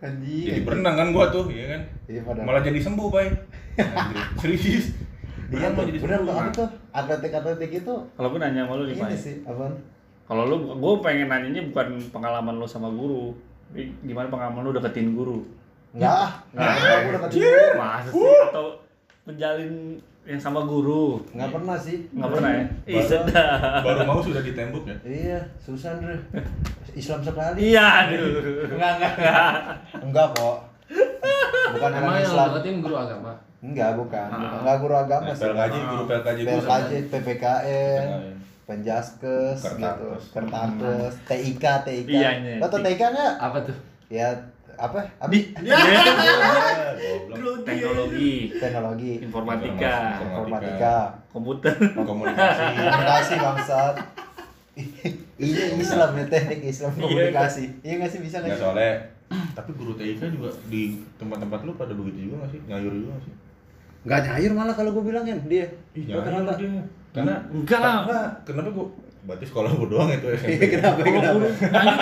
Anjing. 0.00 0.44
jadi 0.46 0.60
berenang 0.62 0.94
kan 0.94 1.08
gua 1.10 1.26
tuh 1.28 1.46
ya 1.48 1.66
kan 1.68 1.82
Iya 2.06 2.20
malah 2.38 2.62
jadi 2.62 2.78
sembuh 2.78 3.08
bay 3.08 3.26
Anjir, 3.76 4.16
serius 4.40 4.86
Dia 5.48 5.70
tuh, 5.70 5.80
jadi 5.82 5.96
bener 5.96 6.18
tuh 6.18 6.28
sempurna? 6.28 6.44
apa 6.44 6.52
tuh? 6.52 6.68
Atletik-atletik 6.92 7.70
itu 7.78 7.94
Kalau 8.10 8.28
gue 8.28 8.36
nanya 8.36 8.62
sama 8.62 8.74
lu 8.74 8.84
nih, 8.84 8.94
ini 8.94 9.00
Pak. 9.00 9.16
sih, 9.16 9.34
apaan? 9.42 9.72
Kalau 10.22 10.44
lu, 10.44 10.56
gue 10.70 10.92
pengen 11.00 11.26
nanyanya 11.26 11.62
bukan 11.64 11.88
pengalaman 12.10 12.54
lu 12.54 12.68
sama 12.68 12.90
guru. 12.90 13.32
Gimana 14.00 14.26
pengalaman 14.26 14.62
lu 14.62 14.72
deketin 14.72 15.12
guru? 15.12 15.44
Enggak, 15.90 16.12
ah. 16.14 16.30
Nggak. 16.50 16.68
enggak, 16.70 16.92
aku 16.94 17.08
udah 17.08 17.20
ketemu. 17.22 17.48
Masa 17.74 18.08
sih? 18.10 18.36
Atau 18.44 18.66
menjalin 19.24 19.72
yang 20.24 20.36
sama 20.38 20.60
guru? 20.62 21.20
Enggak 21.30 21.50
pernah 21.50 21.76
sih. 21.76 21.98
Nggak 22.10 22.30
pernah 22.30 22.50
ya? 22.50 22.64
Ih, 22.84 22.94
Baru- 22.94 23.08
sedap. 23.08 23.80
Baru 23.82 24.00
mau 24.04 24.20
sudah 24.20 24.42
ditembok 24.42 24.84
ya. 24.84 24.96
Iya, 25.02 25.38
susah 25.56 25.90
Andre. 25.94 26.16
Islam 26.90 27.20
sekali. 27.20 27.58
Iya, 27.66 27.86
aduh. 28.02 28.24
Enggak, 28.68 28.92
enggak. 28.98 29.52
Enggak 29.98 30.26
kok. 30.36 30.56
Bukan 31.68 31.90
Emang 31.90 32.00
orang 32.02 32.16
yang 32.18 32.26
Islam. 32.26 32.46
deketin 32.50 32.76
guru 32.80 32.96
agama? 32.96 33.32
Enggak, 33.58 33.90
bukan. 33.94 34.28
Enggak 34.30 34.76
guru 34.78 34.94
agama 34.94 35.30
sih. 35.30 35.42
PLKJ, 35.42 35.76
guru 35.86 36.02
PLKJ. 36.06 36.38
PLKJ, 36.42 36.90
PPKN. 37.08 38.06
Penjaskes, 38.68 39.56
gitu, 39.64 39.64
Kertakes. 39.80 40.24
Kertakes, 40.28 41.14
TIK, 41.24 41.64
TIK. 41.88 42.10
Iya, 42.12 42.30
iya. 42.36 42.54
Lo 42.60 42.68
tau 42.68 42.84
TIK 42.84 43.00
nggak? 43.00 43.32
Apa 43.40 43.58
tuh? 43.64 43.76
Ya, 44.12 44.28
apa? 44.76 45.00
Abi? 45.24 45.56
Iya. 45.56 45.72
Teknologi, 47.64 48.52
Teknologi, 48.60 49.12
informatika, 49.24 50.20
informatika, 50.20 50.96
komputer. 51.32 51.72
Komunikasi. 51.96 52.64
komunikasi 52.76 53.34
bangsat. 53.40 53.96
Iya 55.38 55.78
Islam 55.78 56.18
ya 56.18 56.24
teknik 56.26 56.66
Islam 56.66 56.90
komunikasi. 56.98 57.82
Iya 57.82 57.94
nggak 58.02 58.10
sih 58.10 58.20
bisa 58.22 58.42
nggak 58.42 58.50
Nggak 58.50 58.58
sih? 58.58 58.66
soalnya 58.66 58.94
tapi 59.54 59.70
guru 59.74 59.94
TIK 59.94 60.22
juga 60.34 60.50
di 60.66 60.98
tempat-tempat 61.14 61.62
lu 61.62 61.74
pada 61.78 61.94
begitu 61.94 62.26
juga 62.30 62.42
nggak 62.42 62.50
sih? 62.54 62.60
Ngayur 62.66 62.92
juga 62.94 63.10
nggak 63.14 63.24
sih? 63.26 63.34
Nggak 64.06 64.20
nyayur 64.26 64.52
malah 64.54 64.74
kalau 64.74 64.90
gue 64.94 65.04
bilangin 65.10 65.38
dia. 65.46 65.66
Ih, 65.94 66.10
kenapa? 66.10 66.58
dia. 66.58 66.82
Karena 67.18 67.34
Enggak 67.48 67.78
lah. 67.78 67.94
Enggak, 68.02 68.26
kenapa 68.44 68.68
gua 68.70 68.86
berarti 69.20 69.44
sekolah 69.44 69.70
gua 69.72 69.88
doang 69.88 70.08
itu 70.08 70.26
Iya, 70.30 70.36
SMP. 70.38 70.64
kenapa? 70.70 70.98
Kalau 70.98 71.12
Kenapa? 71.12 71.34
guru, 71.34 71.48
kayaknya, 71.50 71.96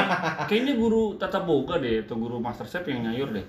kayaknya 0.47 0.75
guru 0.77 1.03
tata 1.17 1.39
boga 1.41 1.75
deh, 1.77 1.97
atau 2.01 2.15
guru 2.15 2.37
master 2.37 2.65
chef 2.65 2.85
yang 2.85 3.03
nyayur 3.03 3.33
deh. 3.33 3.47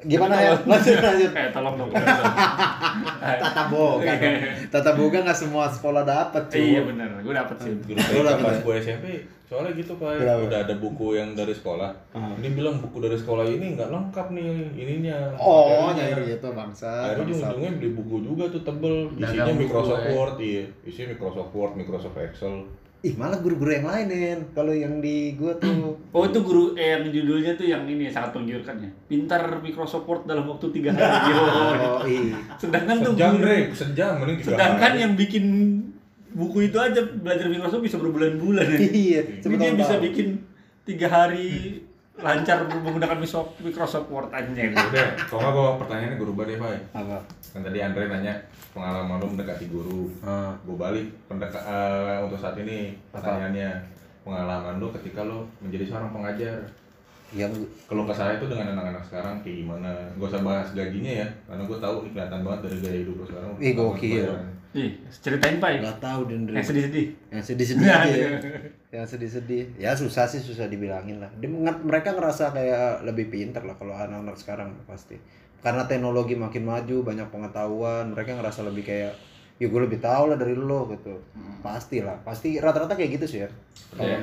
Gimana 0.00 0.32
ya? 0.34 0.56
Lanjut 0.56 0.96
lanjut. 0.98 1.30
Kayak 1.30 1.52
tolong 1.52 1.74
dong. 1.76 1.90
Tata 3.42 3.62
boga 3.68 4.12
dong. 4.12 4.36
Tata 4.68 4.90
boga 4.94 5.18
nggak 5.22 5.38
semua 5.38 5.68
sekolah 5.68 6.02
dapat 6.02 6.42
cuy. 6.48 6.72
iya 6.72 6.80
benar, 6.82 7.08
gue 7.18 7.34
dapet 7.34 7.56
sih. 7.58 7.72
Guru 7.84 7.98
TIK 7.98 8.20
dapet 8.22 8.40
pas 8.42 8.54
ya? 8.54 8.62
gua 8.62 8.74
SMP 8.76 9.06
soalnya 9.44 9.74
gitu 9.74 9.98
pak 9.98 10.14
Kenapa? 10.14 10.46
udah 10.46 10.58
ada 10.62 10.74
buku 10.78 11.06
yang 11.12 11.34
dari 11.34 11.50
sekolah 11.50 11.90
Ah. 12.14 12.30
ini 12.38 12.54
bilang 12.54 12.78
buku 12.78 13.02
dari 13.02 13.18
sekolah 13.18 13.42
ini 13.44 13.74
nggak 13.74 13.90
lengkap 13.90 14.30
nih 14.30 14.46
ininya 14.72 15.26
Oh, 15.34 15.90
nyayur 15.90 16.22
gitu 16.22 16.54
bangsa. 16.54 16.86
akhirnya 17.10 17.34
ujung-ujungnya 17.34 17.70
beli 17.74 17.90
buku 17.92 18.16
juga 18.22 18.46
tuh 18.46 18.62
tebel 18.62 19.10
isinya 19.12 19.50
Microsoft 19.50 20.06
ya. 20.06 20.10
Word 20.14 20.36
iya 20.38 20.64
isinya 20.86 21.08
Microsoft 21.10 21.50
Word 21.50 21.72
Microsoft 21.74 22.14
Excel 22.16 22.62
Ih, 23.00 23.16
malah 23.16 23.40
guru-guru 23.40 23.72
yang 23.72 23.84
lainin. 23.84 24.52
Kalau 24.52 24.70
yang 24.70 25.00
di 25.00 25.32
gua 25.32 25.56
tuh 25.56 25.96
Oh 26.14 26.22
itu 26.22 26.38
guru 26.40 26.76
eh, 26.76 26.92
yang 26.92 27.08
judulnya 27.08 27.56
tuh 27.56 27.64
yang 27.64 27.84
ini 27.84 28.12
sangat 28.12 28.36
menggiurkan 28.36 28.76
ya. 28.76 28.90
Pintar 29.06 29.40
Microsoft 29.58 30.04
Word 30.04 30.28
dalam 30.28 30.44
waktu 30.44 30.68
tiga 30.70 30.92
hari. 30.92 31.32
Yo. 31.32 31.40
Oh, 31.80 32.04
iya. 32.04 32.36
Sedangkan 32.56 32.96
tuh 33.00 33.12
sejam 33.16 33.32
guru- 33.36 33.72
sejam 33.72 34.12
mending 34.18 34.38
sedangkan 34.42 34.92
hari. 34.92 35.00
yang 35.00 35.12
bikin 35.14 35.44
buku 36.30 36.68
itu 36.68 36.76
aja 36.76 37.00
belajar 37.02 37.46
Microsoft 37.48 37.82
bisa 37.82 37.96
berbulan-bulan 37.96 38.66
ya. 38.68 38.78
Iya, 38.78 39.20
Ini 39.42 39.56
dia 39.56 39.72
bisa 39.74 39.94
bikin 39.96 40.28
tiga 40.84 41.08
hari 41.08 41.80
lancar 42.20 42.58
menggunakan 42.64 43.18
Microsoft 43.58 44.06
Word 44.06 44.28
anjing. 44.30 44.70
udah 44.70 45.06
kalau 45.22 45.40
nggak 45.40 45.52
gua 45.52 45.68
pertanyaannya 45.78 46.16
guru 46.16 46.32
badai 46.34 46.56
pak 46.56 46.70
Apa? 46.94 47.18
kan 47.50 47.60
tadi 47.60 47.78
Andre 47.78 48.06
nanya 48.06 48.34
pengalaman 48.70 49.16
lu 49.16 49.26
mendekati 49.28 49.66
guru 49.66 50.06
Ah. 50.20 50.54
gue 50.60 50.76
balik 50.76 51.06
pendeka 51.26 51.58
eh, 51.58 52.20
untuk 52.20 52.36
saat 52.36 52.54
ini 52.56 52.94
Apa? 53.08 53.18
pertanyaannya 53.18 53.68
pengalaman 54.20 54.76
lu 54.76 54.92
ketika 54.92 55.20
lu 55.22 55.42
menjadi 55.58 55.84
seorang 55.86 56.10
pengajar 56.10 56.60
Yang 57.30 57.54
kalau 57.86 58.04
ke 58.04 58.12
saya 58.12 58.36
itu 58.36 58.46
dengan 58.46 58.74
anak-anak 58.74 59.02
sekarang 59.02 59.38
kayak 59.40 59.62
gimana 59.62 59.86
gak 60.12 60.28
usah 60.28 60.42
bahas 60.42 60.68
gajinya 60.70 61.12
ya 61.16 61.26
karena 61.46 61.62
gue 61.62 61.78
tahu 61.78 61.94
ini 62.02 62.10
kelihatan 62.10 62.40
banget 62.42 62.60
dari 62.64 62.76
gaya 62.80 62.98
hidup 63.00 63.14
lu 63.14 63.24
sekarang 63.24 63.50
Ih, 63.56 63.72
gokil. 63.72 64.26
Ih, 64.72 64.90
ceritain 65.12 65.56
Pak. 65.56 65.70
nggak 65.78 65.98
tahu 65.98 66.20
Dendri. 66.26 66.54
Yang 66.54 66.66
sedih-sedih. 66.68 67.06
yang 67.28 67.42
sedih-sedih 67.42 67.86
aja 67.88 68.06
iya. 68.08 68.28
ya. 68.34 68.38
Yang 68.90 69.06
sedih-sedih. 69.06 69.78
Ya 69.78 69.94
susah 69.94 70.26
sih 70.26 70.38
susah 70.38 70.66
dibilangin 70.66 71.18
lah. 71.18 71.30
Dia 71.38 71.46
mereka 71.80 72.10
ngerasa 72.10 72.50
kayak 72.50 73.06
lebih 73.06 73.30
pinter 73.30 73.62
lah 73.62 73.74
kalau 73.74 73.94
anak-anak 73.94 74.34
sekarang 74.34 74.74
pasti. 74.84 75.14
Karena 75.60 75.84
teknologi 75.84 76.34
makin 76.34 76.64
maju 76.64 76.96
banyak 77.04 77.28
pengetahuan 77.28 78.10
mereka 78.10 78.34
ngerasa 78.34 78.64
lebih 78.64 78.82
kayak 78.82 79.12
ya 79.60 79.68
gue 79.68 79.80
lebih 79.80 80.00
tahu 80.00 80.32
lah 80.32 80.36
dari 80.36 80.56
lo 80.56 80.90
gitu. 80.90 81.14
Pasti 81.60 82.02
lah. 82.02 82.18
Pasti 82.20 82.58
rata-rata 82.58 82.92
kayak 82.92 83.20
gitu 83.20 83.26
sih 83.28 83.40
ya. 83.44 83.48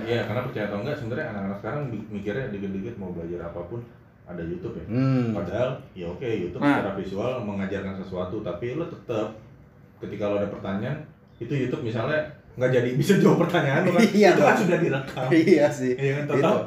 Iya 0.03 0.25
karena 0.25 0.43
percaya 0.43 0.65
atau 0.67 0.79
enggak 0.81 0.97
sebenarnya 0.97 1.27
anak-anak 1.31 1.57
sekarang 1.57 1.81
mi- 1.87 2.07
mikirnya 2.09 2.45
dikit-dikit 2.49 2.95
mau 2.97 3.11
belajar 3.11 3.47
apa 3.47 3.61
pun 3.63 3.79
ada 4.27 4.43
YouTube 4.43 4.75
ya. 4.75 4.85
Hmm. 4.91 5.31
padahal 5.31 5.79
ya 5.95 6.03
oke 6.03 6.27
YouTube 6.27 6.59
Nah. 6.59 6.83
secara 6.83 6.99
visual 6.99 7.31
mengajarkan 7.47 7.95
sesuatu 7.95 8.43
tapi 8.43 8.75
lo 8.75 8.83
tetap 8.83 9.31
ketika 10.03 10.27
lo 10.27 10.35
ada 10.35 10.51
pertanyaan 10.51 10.99
itu 11.39 11.47
YouTube 11.55 11.87
misalnya 11.87 12.19
nggak 12.57 12.69
jadi 12.71 12.89
bisa 12.93 13.13
jawab 13.17 13.45
pertanyaan 13.45 13.85
lo 13.85 13.91
kan? 13.91 14.01
Iya, 14.13 14.29
itu 14.33 14.41
kan 14.41 14.55
sudah 14.57 14.77
direkam. 14.77 15.27
Iya 15.29 15.65
sih. 15.69 15.93
Iya 15.93 16.11
kan 16.17 16.23
tahu 16.35 16.59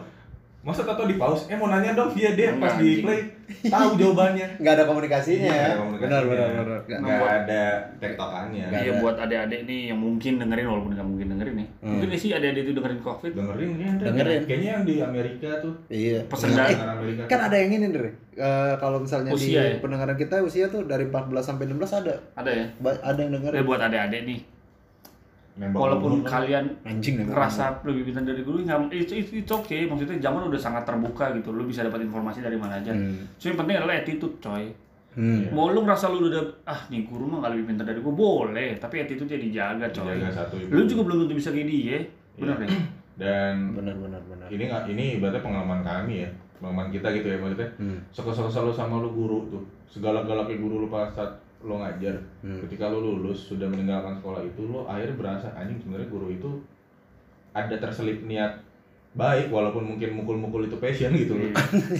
masa 0.61 0.85
tato 0.85 1.09
di 1.09 1.16
pause? 1.16 1.48
Eh 1.48 1.57
mau 1.57 1.66
nanya 1.66 1.96
dong 1.96 2.12
dia 2.12 2.37
dia 2.37 2.53
pas 2.55 2.76
di 2.76 3.00
play. 3.00 3.24
Tahu 3.64 3.96
jawabannya. 3.96 4.44
Nggak 4.61 4.74
ada 4.76 4.85
komunikasinya 4.85 5.48
Iya, 5.48 5.72
ya? 5.72 5.83
benar 5.96 6.22
benar 6.22 6.48
benar. 6.53 6.79
Nggak- 6.85 7.33
ada 7.40 7.62
tektokannya. 7.96 8.66
Iya 8.68 8.92
buat 9.00 9.16
adik-adik 9.16 9.64
nih 9.64 9.88
yang 9.88 9.98
mungkin 9.98 10.37
dengerin 10.37 10.68
walaupun 10.68 10.92
nggak 10.92 11.09
mungkin 11.09 11.26
dengerin 11.29 11.55
nih. 11.57 11.68
Hmm. 11.81 11.90
Mungkin 11.96 12.09
sih 12.14 12.31
adik-adik 12.31 12.62
itu 12.62 12.72
dengerin 12.72 13.00
COVID. 13.00 13.33
dengerin 13.33 13.68
ya. 13.74 13.90
Dengerin. 13.98 14.40
kayaknya 14.44 14.68
yang 14.70 14.85
di 14.85 14.94
Amerika 15.00 15.48
tuh. 15.59 15.74
Iya. 15.88 16.18
Pesen 16.29 16.53
dari- 16.53 16.61
eh, 16.61 16.68
pendengar 16.70 16.90
Amerika 16.94 17.20
kan 17.26 17.40
ada 17.42 17.57
yang 17.57 17.70
ini 17.72 17.87
Dre 17.90 18.11
Eh, 18.31 18.74
kalau 18.76 18.98
misalnya 19.00 19.31
Usia 19.33 19.61
di 19.61 19.74
ya? 19.74 19.81
pendengaran 19.81 20.14
kita 20.14 20.40
usia 20.40 20.64
tuh 20.68 20.85
dari 20.85 21.05
14 21.05 21.40
sampai 21.42 21.64
16 21.66 21.92
ada. 21.94 22.14
Ada 22.37 22.50
ya. 22.50 22.64
Ba- 22.79 23.00
ada 23.03 23.18
yang 23.18 23.33
Eh 23.33 23.37
dengerin 23.37 23.64
buat 23.64 23.81
adik-adik 23.83 24.22
nih. 24.22 24.40
Nembak 25.61 25.77
Walaupun 25.77 26.25
kalian 26.25 26.64
anjing 26.88 27.20
nih 27.20 27.27
ngerasa 27.29 27.85
lebih 27.85 28.09
pintar 28.09 28.25
dari 28.25 28.40
guru, 28.40 28.64
nggak 28.64 28.88
itu 28.96 29.12
itu 29.20 29.44
itu 29.44 29.53
oke. 29.53 29.77
Maksudnya 29.92 30.16
zaman 30.16 30.49
udah 30.49 30.57
sangat 30.57 30.88
terbuka 30.88 31.37
gitu. 31.37 31.53
Lu 31.53 31.68
bisa 31.68 31.85
dapat 31.85 32.01
informasi 32.01 32.40
dari 32.40 32.57
mana 32.57 32.81
aja. 32.81 32.96
Hmm. 32.96 33.29
Cuma 33.37 33.53
yang 33.53 33.59
penting 33.61 33.77
adalah 33.77 33.94
attitude, 34.01 34.40
coy. 34.40 34.64
Hmm. 35.12 35.53
Mau 35.53 35.68
lu 35.68 35.85
ngerasa 35.85 36.09
lu 36.09 36.33
udah 36.33 36.64
ah 36.64 36.81
nih 36.88 37.05
guru 37.05 37.29
mah 37.29 37.44
nggak 37.44 37.53
lebih 37.53 37.66
pintar 37.77 37.85
dari 37.85 38.01
gua 38.01 38.14
boleh, 38.16 38.81
tapi 38.81 39.05
attitude-nya 39.05 39.37
dijaga, 39.37 39.87
coy. 39.92 40.16
Jaga 40.16 40.33
satu 40.33 40.55
ibu. 40.57 40.73
Lu 40.73 40.83
juga 40.88 41.03
belum 41.05 41.16
tentu 41.29 41.35
bisa 41.37 41.53
kayak 41.53 41.68
dia. 41.68 41.99
Bener 42.40 42.57
Iya. 42.57 42.64
deh. 42.64 42.83
dan 43.20 43.77
benar 43.77 43.92
benar 44.01 44.23
benar 44.25 44.49
ini 44.49 44.64
nggak 44.64 44.85
ini 44.96 45.20
berarti 45.20 45.44
pengalaman 45.44 45.85
kami 45.85 46.25
ya 46.25 46.31
pengalaman 46.57 46.88
kita 46.88 47.12
gitu 47.12 47.29
ya 47.29 47.37
maksudnya 47.37 47.68
hmm. 47.77 47.99
suka-suka 48.16 48.64
lu 48.64 48.73
sama 48.73 48.96
lu 48.96 49.12
guru 49.12 49.44
tuh 49.53 49.62
segala-galaknya 49.92 50.57
guru 50.57 50.87
lu 50.87 50.88
pas 50.88 51.12
saat 51.12 51.29
lo 51.61 51.77
ngajar 51.77 52.16
Hmm. 52.40 52.57
ketika 52.59 52.87
lu 52.87 52.99
lulus 53.03 53.38
sudah 53.46 53.66
meninggalkan 53.66 54.14
sekolah 54.14 54.40
itu 54.40 54.62
lo 54.64 54.85
akhirnya 54.85 55.12
berasa 55.14 55.49
anjing 55.53 55.77
sebenarnya 55.77 56.09
guru 56.09 56.29
itu 56.29 56.51
ada 57.51 57.75
terselip 57.75 58.23
niat 58.23 58.57
baik 59.11 59.49
walaupun 59.49 59.85
mungkin 59.85 60.14
mukul-mukul 60.14 60.64
itu 60.64 60.77
passion 60.77 61.11
gitu 61.12 61.35
loh 61.35 61.51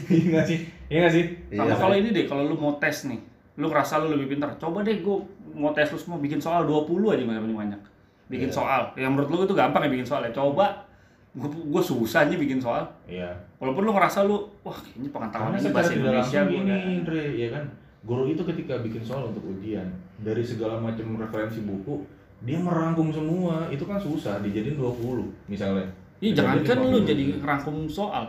iya 0.07 0.25
nggak 0.31 0.44
sih 0.44 0.59
iya 0.87 0.99
nggak 1.01 1.12
sih 1.12 1.25
Sama 1.51 1.66
Iya. 1.66 1.77
kalau 1.77 1.94
ini 1.94 2.09
deh, 2.09 2.25
kalau 2.25 2.42
lu 2.44 2.55
mau 2.55 2.73
tes 2.77 3.05
nih, 3.05 3.18
lu 3.57 3.66
ngerasa 3.66 3.99
lu 3.99 4.09
lebih 4.11 4.31
pintar, 4.31 4.49
coba 4.57 4.81
deh 4.81 4.99
gua 5.01 5.18
mau 5.53 5.70
tes 5.70 5.88
lu 5.88 5.99
semua 5.99 6.16
bikin 6.16 6.38
soal 6.38 6.62
20 6.64 6.87
aja 7.11 7.20
banyak 7.20 7.42
banyak. 7.44 7.81
Bikin 8.29 8.46
Iya. 8.46 8.55
soal. 8.55 8.83
Yang 8.94 9.11
menurut 9.11 9.29
lu 9.29 9.38
itu 9.42 9.53
gampang 9.53 9.83
ya 9.83 9.90
bikin 9.90 10.07
soal 10.07 10.23
ya. 10.23 10.31
Coba 10.31 10.87
gua, 11.33 11.51
gua 11.66 11.83
susah 11.83 12.25
nih 12.25 12.38
bikin 12.38 12.57
soal. 12.57 12.87
iya 13.05 13.35
Walaupun 13.59 13.83
lu 13.83 13.92
ngerasa 13.92 14.23
lu 14.23 14.38
wah 14.62 14.79
pengetahuan 15.05 15.51
ini 15.51 15.59
secara 15.61 15.75
bahasa 15.75 15.92
Indonesia 15.92 16.40
gini 16.44 16.62
nggak- 16.64 17.03
Dre 17.05 17.25
ya 17.37 17.49
kan 17.51 17.64
guru 18.00 18.24
itu 18.26 18.40
ketika 18.42 18.80
bikin 18.80 19.04
soal 19.04 19.28
untuk 19.28 19.44
ujian 19.44 19.84
dari 20.20 20.40
segala 20.40 20.80
macam 20.80 21.16
referensi 21.16 21.60
buku 21.60 22.00
dia 22.40 22.56
merangkum 22.56 23.12
semua 23.12 23.68
itu 23.68 23.84
kan 23.84 24.00
susah 24.00 24.40
dijadiin 24.40 24.76
20 24.76 25.48
misalnya 25.48 25.84
Iya, 26.20 26.36
Dijadiin 26.36 26.36
jangankan 26.36 26.76
lu 26.84 26.98
50. 27.00 27.08
jadi 27.08 27.22
ngerangkum 27.40 27.76
soal. 27.88 28.24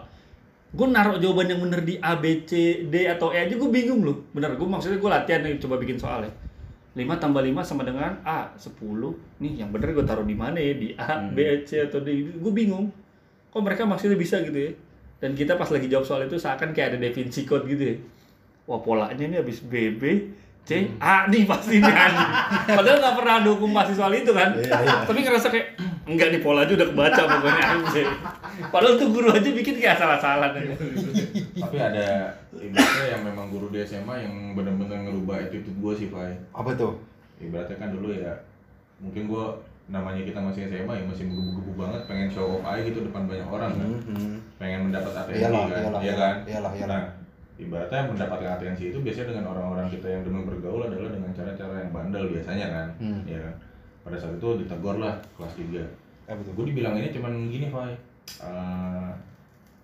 Gue 0.72 0.88
naruh 0.88 1.20
jawaban 1.20 1.52
yang 1.52 1.60
bener 1.60 1.84
di 1.84 2.00
A, 2.00 2.16
B, 2.16 2.48
C, 2.48 2.84
D 2.88 3.04
atau 3.04 3.36
E 3.36 3.44
aja 3.44 3.52
gue 3.52 3.68
bingung 3.68 4.08
loh. 4.08 4.16
Bener, 4.32 4.56
gue 4.56 4.64
maksudnya 4.64 4.96
gue 4.96 5.12
latihan 5.12 5.44
nih 5.44 5.60
coba 5.60 5.76
bikin 5.76 6.00
soal 6.00 6.24
ya. 6.24 6.32
5 6.96 7.04
tambah 7.20 7.44
5 7.44 7.52
sama 7.68 7.84
dengan 7.84 8.16
A, 8.24 8.48
10. 8.56 8.80
Nih 9.44 9.60
yang 9.60 9.76
bener 9.76 9.92
gue 9.92 10.08
taruh 10.08 10.24
di 10.24 10.32
mana 10.32 10.56
ya? 10.56 10.72
Di 10.72 10.96
A, 10.96 11.20
B, 11.28 11.68
C 11.68 11.84
atau 11.84 12.00
D. 12.00 12.32
Gue 12.40 12.54
bingung. 12.56 12.88
Kok 13.52 13.60
mereka 13.60 13.84
maksudnya 13.84 14.16
bisa 14.16 14.40
gitu 14.40 14.56
ya? 14.56 14.72
Dan 15.20 15.36
kita 15.36 15.60
pas 15.60 15.68
lagi 15.68 15.92
jawab 15.92 16.08
soal 16.08 16.24
itu 16.24 16.40
seakan 16.40 16.72
kayak 16.72 16.96
ada 16.96 17.04
Da 17.04 17.12
Vinci 17.12 17.44
Code 17.44 17.68
gitu 17.68 17.84
ya. 17.92 17.96
Wah 18.64 18.80
polanya 18.80 19.18
ini 19.20 19.36
habis 19.36 19.60
B, 19.62 19.98
B, 19.98 20.04
C, 20.62 20.86
A 20.98 21.26
nih 21.26 21.44
pasti 21.44 21.78
nih. 21.78 21.90
Padahal 22.70 22.98
nggak 23.00 23.16
pernah 23.16 23.34
ada 23.40 23.50
hukum 23.50 23.72
pasti 23.72 23.94
soal 23.94 24.14
itu 24.14 24.32
kan. 24.32 24.54
Tapi 25.04 25.20
ngerasa 25.20 25.48
kayak 25.48 25.68
enggak 26.06 26.30
nih 26.30 26.40
pola 26.40 26.64
aja 26.64 26.74
udah 26.74 26.88
kebaca 26.88 27.22
pokoknya 27.24 27.64
anjing. 27.72 28.10
Padahal 28.70 28.94
tuh 28.96 29.10
guru 29.10 29.28
aja 29.30 29.50
bikin 29.50 29.76
kayak 29.76 29.98
salah-salah 29.98 30.54
tapi 31.54 31.78
ada 31.78 32.30
ibaratnya 32.54 33.06
yang 33.10 33.22
memang 33.24 33.48
guru 33.48 33.70
di 33.70 33.80
SMA 33.82 34.16
yang 34.20 34.34
benar-benar 34.54 35.02
ngerubah 35.02 35.40
attitude 35.40 35.72
gue 35.74 35.94
sih 35.96 36.08
Pak 36.10 36.52
apa 36.52 36.72
tuh 36.74 37.00
ibaratnya 37.38 37.78
kan 37.78 37.90
dulu 37.90 38.12
ya 38.12 38.34
mungkin 38.98 39.26
gua 39.26 39.56
namanya 39.88 40.22
kita 40.22 40.38
masih 40.38 40.68
SMA 40.68 40.94
ya 40.94 41.04
masih 41.06 41.26
menggebu-gebu 41.26 41.72
banget 41.76 42.02
pengen 42.06 42.28
show 42.28 42.60
off 42.60 42.66
aja 42.66 42.82
gitu 42.82 43.02
depan 43.04 43.24
banyak 43.26 43.46
orang 43.46 43.72
kan 43.72 43.90
Mhm. 44.04 44.34
pengen 44.58 44.80
mendapat 44.88 45.14
atensi 45.16 45.40
Iyalah, 45.40 45.64
kan 45.64 45.72
iyalah, 45.72 46.02
iya 46.02 46.14
kan 46.14 46.36
iyalah, 46.44 46.72
iyalah. 46.74 46.90
nah 46.92 47.04
ibaratnya 47.62 48.10
mendapatkan 48.10 48.58
atensi 48.58 48.90
itu 48.90 48.98
biasanya 48.98 49.32
dengan 49.32 49.54
orang-orang 49.54 49.86
kita 49.88 50.08
yang 50.10 50.26
demen 50.26 50.44
bergaul 50.44 50.82
adalah 50.82 51.14
dengan 51.14 51.30
cara-cara 51.32 51.78
yang 51.78 51.92
bandel 51.92 52.26
biasanya 52.28 52.68
kan 52.68 52.88
Hmm. 52.98 53.22
ya 53.24 53.38
kan 53.38 53.54
pada 54.02 54.18
saat 54.18 54.34
itu 54.34 54.50
ditegur 54.58 54.98
lah 54.98 55.14
kelas 55.38 55.54
3 55.54 55.78
Apa 56.26 56.42
tuh? 56.42 56.54
gue 56.54 56.66
dibilanginnya 56.74 57.12
cuman 57.12 57.48
gini 57.48 57.70
Fai 57.70 57.94
Eh, 58.32 59.10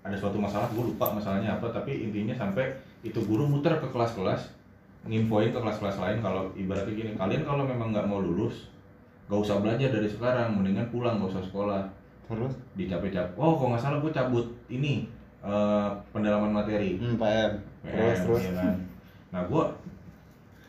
ada 0.01 0.15
suatu 0.15 0.39
masalah 0.39 0.71
gue 0.71 0.79
lupa 0.81 1.11
masalahnya 1.11 1.53
apa 1.53 1.67
tapi 1.67 1.99
intinya 2.01 2.31
sampai 2.31 2.63
itu 3.01 3.19
guru 3.19 3.43
muter 3.43 3.75
ke 3.75 3.87
kelas-kelas 3.87 4.55
nginfoin 5.03 5.51
ke 5.51 5.59
kelas-kelas 5.59 5.97
lain 5.97 6.17
kalau 6.19 6.47
ibaratnya 6.53 6.93
gini 6.93 7.11
kalian 7.13 7.43
kalau 7.43 7.67
memang 7.67 7.91
nggak 7.91 8.07
mau 8.07 8.17
lulus 8.17 8.71
gak 9.27 9.35
usah 9.37 9.59
belajar 9.59 9.91
dari 9.91 10.07
sekarang 10.07 10.55
mendingan 10.55 10.87
pulang 10.87 11.19
gak 11.19 11.35
usah 11.35 11.43
sekolah 11.43 11.81
Terus? 12.23 12.55
dicapek-capek 12.73 13.35
oh 13.35 13.53
kalau 13.53 13.69
nggak 13.69 13.83
salah 13.83 13.99
gue 13.99 14.11
cabut 14.11 14.47
ini 14.67 15.11
eh, 15.47 15.87
pendalaman 16.09 16.51
materi 16.53 16.97
Hmm, 16.97 17.15
PM. 17.15 17.51
Terus, 17.81 17.95
PM, 18.13 18.25
terus. 18.25 18.41
iya 18.41 18.51
kan. 18.53 18.75
nah 19.27 19.41
gue 19.43 19.63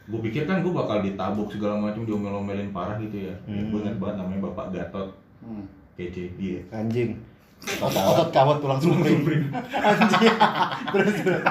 gue 0.08 0.20
pikir 0.24 0.42
kan 0.44 0.60
gue 0.60 0.72
bakal 0.72 0.98
ditabuk 1.00 1.46
segala 1.48 1.76
macam 1.76 2.02
diomel-omelin 2.02 2.70
parah 2.70 2.96
gitu 2.96 3.24
ya 3.24 3.34
Hmm. 3.44 3.68
gue 3.68 3.78
ingat 3.80 3.96
banget 3.96 4.14
namanya 4.16 4.40
bapak 4.46 4.66
Gatot 4.72 5.08
Hmm. 5.40 5.64
kece 5.94 6.30
dia 6.34 6.62
Anjing. 6.70 7.18
Otot, 7.58 7.90
otot 7.90 8.28
kawat 8.30 8.58
tulang 8.58 8.78
sumpring. 8.78 9.50
Anjing. 9.50 10.30
terus, 10.94 11.14
terus. 11.18 11.42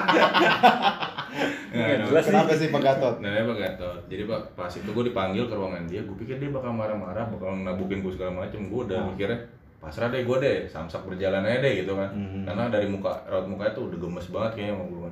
Nggak, 1.68 1.84
nah, 1.94 2.06
jelas. 2.08 2.24
Kenapa 2.24 2.52
sih 2.54 2.68
Pak 2.68 2.80
Gatot? 2.80 3.14
Namanya 3.20 3.44
Pak 3.46 3.58
Gatot. 3.58 4.00
Jadi 4.08 4.22
Pak 4.24 4.40
pas 4.56 4.72
itu 4.72 4.88
gue 4.88 5.04
dipanggil 5.04 5.44
ke 5.44 5.54
ruangan 5.54 5.84
dia, 5.84 6.00
gue 6.00 6.16
pikir 6.16 6.36
dia 6.38 6.48
bakal 6.48 6.72
marah-marah, 6.72 7.28
bakal 7.28 7.52
nabukin 7.54 8.00
gue 8.00 8.08
segala 8.10 8.32
macem. 8.38 8.66
Gue 8.66 8.88
udah 8.88 8.98
Oh. 8.98 9.06
mikirnya 9.12 9.38
pasrah 9.78 10.08
deh 10.08 10.22
gue 10.22 10.36
deh, 10.38 10.58
samsak 10.64 11.02
berjalan 11.04 11.40
aja 11.40 11.58
deh 11.60 11.74
gitu 11.78 11.92
kan. 11.92 12.10
Mhm. 12.10 12.42
Karena 12.44 12.66
dari 12.68 12.86
muka 12.86 13.10
raut 13.24 13.44
mukanya 13.44 13.72
tuh 13.72 13.86
udah 13.86 13.98
gemes 13.98 14.26
banget 14.28 14.50
kayaknya 14.54 14.74
sama 14.74 14.84
gue. 14.86 15.10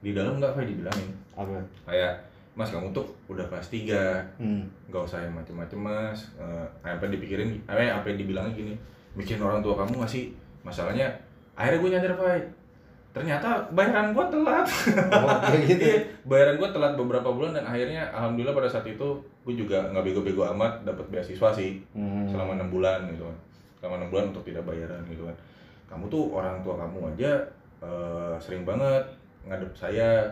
Di 0.00 0.10
dalam 0.12 0.32
nggak 0.36 0.52
kayak 0.52 0.68
dibilangin, 0.68 1.08
Apa? 1.32 1.56
kayak 1.84 2.12
Mas 2.54 2.70
kamu 2.70 2.86
tuh 2.90 3.02
udah 3.26 3.42
kelas 3.44 3.66
3 3.66 4.22
Hmm. 4.38 4.62
nggak 4.86 5.02
usah 5.02 5.18
yang 5.18 5.34
macem-macem 5.34 5.74
mas 5.76 6.30
Eh, 6.36 6.66
apa 6.82 7.02
yang 7.02 7.10
dipikirin 7.12 7.50
apa 7.64 7.80
yang 7.80 7.98
apa 7.98 8.06
yang 8.06 8.18
dibilangin 8.20 8.54
gini 8.54 8.74
mikirin 9.12 9.42
orang 9.42 9.58
tua 9.58 9.74
kamu 9.74 9.98
nggak 9.98 10.06
sih 10.08 10.30
masalahnya 10.62 11.10
akhirnya 11.52 11.82
gue 11.82 11.90
nyadar 11.90 12.14
Pak 12.14 12.46
ternyata 13.12 13.46
bayaran 13.70 14.10
gue 14.10 14.24
telat 14.28 14.66
Oh, 15.10 15.38
kayak 15.40 15.66
gitu. 15.66 15.82
Iya, 15.88 15.98
bayaran 16.24 16.54
gue 16.56 16.68
telat 16.68 16.94
beberapa 16.94 17.26
bulan 17.28 17.52
dan 17.52 17.64
akhirnya 17.64 18.06
alhamdulillah 18.08 18.54
pada 18.54 18.66
saat 18.68 18.86
itu 18.86 19.06
gue 19.40 19.54
juga 19.56 19.78
nggak 19.88 20.02
bego-bego 20.04 20.46
amat 20.48 20.82
dapat 20.84 21.06
beasiswa 21.08 21.50
sih 21.50 21.82
Hmm. 21.90 22.22
selama 22.24 22.54
enam 22.54 22.70
bulan 22.70 23.02
gitu 23.08 23.22
kan 23.24 23.36
selama 23.84 24.00
enam 24.00 24.08
bulan 24.08 24.26
untuk 24.32 24.40
tidak 24.42 24.64
bayaran 24.64 25.04
gitu 25.04 25.28
kan 25.28 25.36
kamu 25.84 26.08
tuh 26.08 26.32
orang 26.32 26.64
tua 26.64 26.80
kamu 26.80 27.12
aja 27.12 27.32
eh, 27.78 28.34
sering 28.40 28.64
banget 28.64 29.04
ngadep 29.44 29.68
saya 29.76 30.24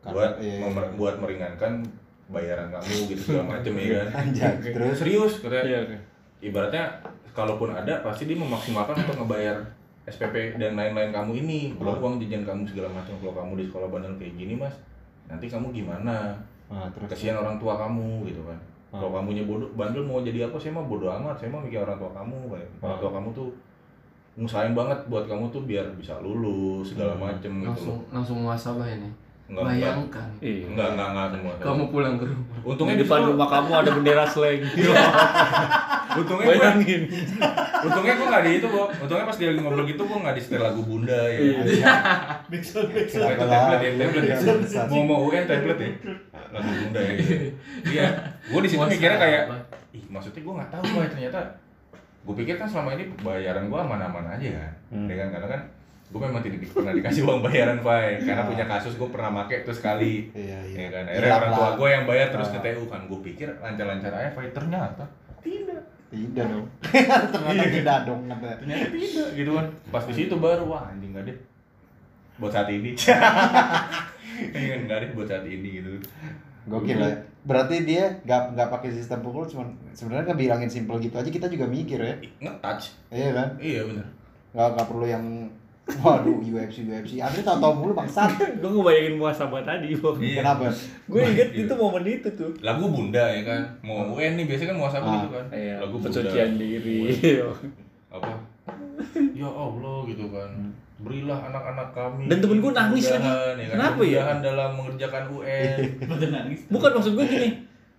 Karena- 0.00 0.08
buat 0.10 0.32
iya, 0.40 0.48
iya. 0.50 0.60
memer- 0.64 0.92
buat 0.96 1.14
meringankan 1.20 1.84
bayaran 2.26 2.72
kamu 2.72 3.12
gitu 3.12 3.20
segala 3.28 3.44
macem 3.52 3.76
ya 3.76 4.00
kan 4.00 4.08
Anjay, 4.24 4.72
terus? 4.72 4.96
serius 4.96 5.32
katanya 5.38 5.64
Iya, 5.66 5.78
oke. 5.84 5.96
ibaratnya 6.42 6.84
kalaupun 7.30 7.68
ada 7.70 8.00
pasti 8.00 8.24
dia 8.24 8.40
memaksimalkan 8.40 8.96
untuk 8.98 9.20
ngebayar 9.20 9.60
SPP 10.04 10.56
dan 10.56 10.72
lain-lain 10.74 11.12
kamu 11.12 11.32
ini 11.38 11.76
belum 11.76 11.96
uang 11.96 12.16
jajan 12.18 12.40
kamu 12.42 12.64
segala 12.64 12.88
macam 12.90 13.12
kalau 13.18 13.34
kamu 13.34 13.52
di 13.56 13.64
sekolah 13.66 13.88
bandel 13.90 14.16
kayak 14.16 14.32
gini 14.34 14.54
mas 14.54 14.72
nanti 15.26 15.44
kamu 15.46 15.68
gimana 15.70 16.32
Nah, 16.64 16.88
terus. 16.88 17.06
kasihan 17.06 17.36
orang 17.36 17.60
tua 17.60 17.76
kamu 17.76 18.24
gitu 18.24 18.40
kan 18.42 18.56
kalau 18.94 19.10
kamunya 19.10 19.42
bodoh 19.42 19.66
bandel 19.74 20.06
mau 20.06 20.22
jadi 20.22 20.46
apa? 20.46 20.54
Saya 20.54 20.78
mah 20.78 20.86
bodoh 20.86 21.10
amat. 21.10 21.34
Saya 21.34 21.50
mah 21.50 21.60
mikir 21.66 21.82
orang 21.82 21.98
tua 21.98 22.10
kamu 22.14 22.38
kayak 22.54 22.68
orang 22.78 22.98
tua 23.02 23.10
kamu 23.10 23.28
tuh 23.34 23.48
ngusahain 24.34 24.74
banget 24.74 24.98
buat 25.10 25.24
kamu 25.26 25.46
tuh 25.50 25.62
biar 25.66 25.86
bisa 25.94 26.18
lulus 26.18 26.90
segala 26.90 27.14
macem 27.14 27.54
gitu 27.54 27.70
langsung 27.70 27.98
loh. 28.02 28.10
langsung 28.10 28.38
muasabah 28.42 28.86
ini. 28.90 29.10
Enggak, 29.44 29.62
enggak. 29.62 29.76
bayangkan. 29.76 30.28
Iya. 30.40 30.66
enggak 30.72 30.88
enggak 30.94 31.08
enggak 31.10 31.26
semua. 31.34 31.52
Kamu 31.62 31.82
pulang 31.92 32.14
ke 32.18 32.24
rumah. 32.26 32.58
Untungnya 32.64 32.94
di 32.96 33.02
depan 33.06 33.20
rumah 33.30 33.48
kamu 33.50 33.70
ada 33.76 33.90
bendera 33.94 34.24
slang. 34.26 34.62
untungnya 36.16 36.44
gue 36.44 36.54
Bayangin. 36.54 37.02
untungnya 37.84 38.14
gue 38.14 38.26
nggak 38.26 38.42
di 38.42 38.50
itu 38.54 38.66
kok 38.66 38.88
untungnya 38.96 39.24
pas 39.24 39.36
dia 39.36 39.48
lagi 39.48 39.60
ngobrol 39.60 39.84
gitu 39.84 40.02
gue 40.02 40.18
nggak 40.18 40.34
di 40.34 40.40
setel 40.40 40.62
lagu 40.62 40.82
bunda 40.82 41.20
ya 41.26 41.38
Iya. 41.38 41.58
Nah, 41.80 42.00
backsound. 42.46 42.88
itu 42.90 43.18
template 43.44 43.82
ya, 43.82 43.90
template 44.00 44.24
ya. 44.24 44.36
Iya, 44.36 44.82
Mau 44.86 45.02
mau 45.02 45.18
UN 45.24 45.44
template 45.44 45.80
ya. 45.80 45.90
Lagu 46.50 46.70
bunda 46.72 47.00
ya. 47.00 47.12
Iya. 47.84 48.06
Gue 48.46 48.60
di 48.60 48.68
situ 48.68 48.80
mikirnya 48.80 49.18
kayak, 49.18 49.42
ih 49.90 50.04
maksudnya 50.06 50.40
gue 50.40 50.54
nggak 50.54 50.70
tahu 50.70 50.82
boy 50.90 51.06
ternyata. 51.06 51.40
Gue 52.22 52.34
pikir 52.36 52.54
kan 52.54 52.64
selama 52.64 52.94
ini 52.94 53.04
bayaran 53.18 53.66
gue 53.66 53.76
aman-aman 53.76 54.24
aja 54.30 54.48
kan. 54.54 54.72
Hmm. 54.90 55.06
Ya 55.06 55.16
kan 55.16 55.28
karena 55.30 55.48
kan 55.50 55.62
gue 56.04 56.20
memang 56.20 56.40
tidak 56.40 56.70
pernah 56.70 56.92
dikasih 56.92 57.22
uang 57.22 57.40
bayaran 57.42 57.78
Pak 57.80 58.22
karena 58.22 58.44
punya 58.44 58.64
kasus 58.66 58.94
gue 58.94 59.08
pernah 59.08 59.34
make 59.34 59.66
tuh 59.66 59.74
sekali 59.74 60.30
Iya, 60.30 60.62
iya. 60.62 60.76
ya 60.78 60.88
kan 60.92 61.04
akhirnya 61.04 61.26
Iya, 61.26 61.34
orang 61.34 61.50
tua 61.50 61.68
gue 61.74 61.88
yang 61.90 62.04
bayar 62.04 62.26
terus 62.30 62.48
Ah. 62.48 62.52
ke 62.54 62.60
TU 62.62 62.84
kan 62.86 63.00
gue 63.02 63.20
pikir 63.24 63.48
lancar-lancar 63.58 64.12
aja 64.12 64.30
Pak 64.30 64.52
ternyata 64.52 65.04
tidak 66.14 66.46
dong. 66.46 66.66
Ternyata 67.34 67.64
tidak 67.74 67.98
dong 68.06 68.20
ternyata 68.30 68.56
tidak 68.62 69.28
gitu 69.34 69.50
kan. 69.58 69.66
Pas 69.90 70.04
di 70.06 70.14
situ 70.14 70.34
baru 70.38 70.64
wah 70.70 70.86
anjing 70.86 71.10
nggak 71.10 71.26
deh. 71.26 71.36
Buat 72.38 72.52
saat 72.54 72.68
ini. 72.70 72.94
Iya 74.34 74.66
kan 74.74 74.80
nggak 74.90 74.98
deh 74.98 75.10
buat 75.14 75.30
saat 75.30 75.46
ini 75.46 75.78
gitu. 75.78 75.94
Gokil 76.66 76.98
ya. 76.98 77.14
Berarti 77.46 77.86
dia 77.86 78.10
nggak 78.26 78.58
nggak 78.58 78.68
pakai 78.72 78.90
sistem 78.90 79.22
pukul, 79.22 79.46
cuman 79.46 79.70
sebenarnya 79.94 80.34
ngebilangin 80.34 80.66
simple 80.66 80.98
gitu 80.98 81.14
aja 81.14 81.30
kita 81.30 81.46
juga 81.46 81.70
mikir 81.70 82.02
ya. 82.02 82.18
nge-touch. 82.42 83.14
Iya 83.14 83.30
kan? 83.30 83.48
iya 83.62 83.86
bener. 83.86 84.02
Nggak 84.50 84.68
nggak 84.74 84.86
perlu 84.90 85.06
yang 85.06 85.24
waduh 85.84 86.40
UFC 86.40 86.84
UFC. 86.84 87.18
Andre 87.18 87.40
tau 87.40 87.60
tau 87.60 87.72
mulu 87.72 87.92
bangsat. 87.92 88.32
Gue 88.56 88.70
ngebayangin 88.70 89.14
muasabah 89.14 89.60
tadi, 89.60 89.92
Bang. 89.94 90.16
Iya. 90.16 90.40
Kenapa? 90.40 90.72
Gue 91.04 91.20
inget 91.22 91.48
Iya. 91.50 91.60
itu 91.62 91.72
momen 91.74 92.02
itu 92.02 92.28
tuh. 92.32 92.50
lagu 92.58 92.84
bunda 92.86 93.20
ya 93.22 93.42
kan 93.42 93.60
mau 93.80 94.08
UN 94.10 94.32
nih 94.34 94.44
biasanya 94.44 94.72
kan 94.72 94.78
muasabah 94.80 95.04
Ah. 95.06 95.16
gitu 95.18 95.28
kan 95.30 95.46
Iya, 95.50 95.74
lagu 95.78 95.94
bunda 95.94 96.08
pensucian 96.10 96.50
diri. 96.56 96.98
apa 98.08 98.30
ya 99.34 99.48
Allah 99.48 99.98
gitu 100.06 100.24
kan 100.30 100.50
berilah 100.94 101.36
anak-anak 101.44 101.88
kami 101.90 102.30
Dan 102.30 102.38
temen 102.38 102.58
gua 102.58 102.72
nangis 102.72 103.10
lagi. 103.10 103.26
ya 103.26 103.66
kan? 103.66 103.76
Kenapa 103.76 104.00
ya? 104.02 104.22
Dalam 104.40 104.70
mengerjakan 104.72 105.24
UN. 105.28 105.78
Bukan 106.72 106.90
maksud 106.94 107.12
gue 107.12 107.26
gini. 107.26 107.50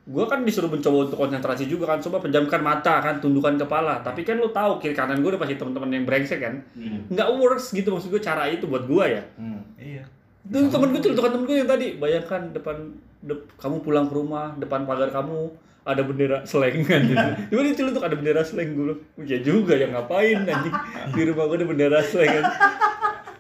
Gue 0.06 0.22
kan 0.24 0.41
disuruh 0.41 0.70
mencoba 0.70 0.97
untuk 1.03 1.18
konsentrasi 1.18 1.66
juga 1.66 1.86
kan, 1.88 1.99
coba 1.99 2.22
pejamkan 2.22 2.62
mata 2.62 3.01
kan, 3.01 3.18
tundukkan 3.18 3.58
kepala. 3.58 3.99
Tapi 3.99 4.22
kan 4.22 4.38
lu 4.38 4.47
tahu 4.47 4.78
kiri 4.78 4.93
kanan 4.93 5.20
gue 5.20 5.30
udah 5.30 5.41
pasti 5.41 5.58
teman-teman 5.58 5.89
yang 5.91 6.06
brengsek 6.06 6.39
kan, 6.39 6.62
nggak 7.10 7.28
works 7.34 7.72
gitu 7.72 7.89
maksud 7.89 8.10
gue 8.10 8.20
cara 8.20 8.45
itu 8.45 8.64
buat 8.64 8.86
gue 8.86 9.06
ya. 9.12 9.24
Hmm. 9.36 9.66
iya 9.76 10.06
Itu 10.43 10.70
temen 10.70 10.89
gue 10.89 11.01
celutukan 11.01 11.32
temen 11.32 11.43
gue 11.43 11.58
yang 11.58 11.66
tadi, 11.66 11.88
bayangkan 11.95 12.53
depan 12.53 12.76
dep- 13.20 13.49
kamu 13.56 13.82
pulang 13.82 14.06
ke 14.06 14.14
rumah, 14.14 14.53
depan 14.56 14.86
pagar 14.86 15.10
kamu 15.10 15.49
ada 15.84 16.01
bendera 16.01 16.38
slang 16.43 16.82
kan 16.82 17.01
gitu. 17.10 17.28
Cuma 17.47 17.62
dia 17.62 17.74
celutuk 17.76 18.01
ada 18.01 18.14
bendera 18.14 18.41
slang 18.41 18.70
gue 18.72 18.86
bilang, 18.86 19.01
ya 19.20 19.38
juga 19.39 19.74
ya 19.74 19.86
ngapain 19.88 20.38
anjing 20.43 20.76
di 21.12 21.22
rumah 21.24 21.45
gue 21.45 21.58
ada 21.60 21.68
bendera 21.68 21.99
slang 21.99 22.30
kan. 22.32 22.45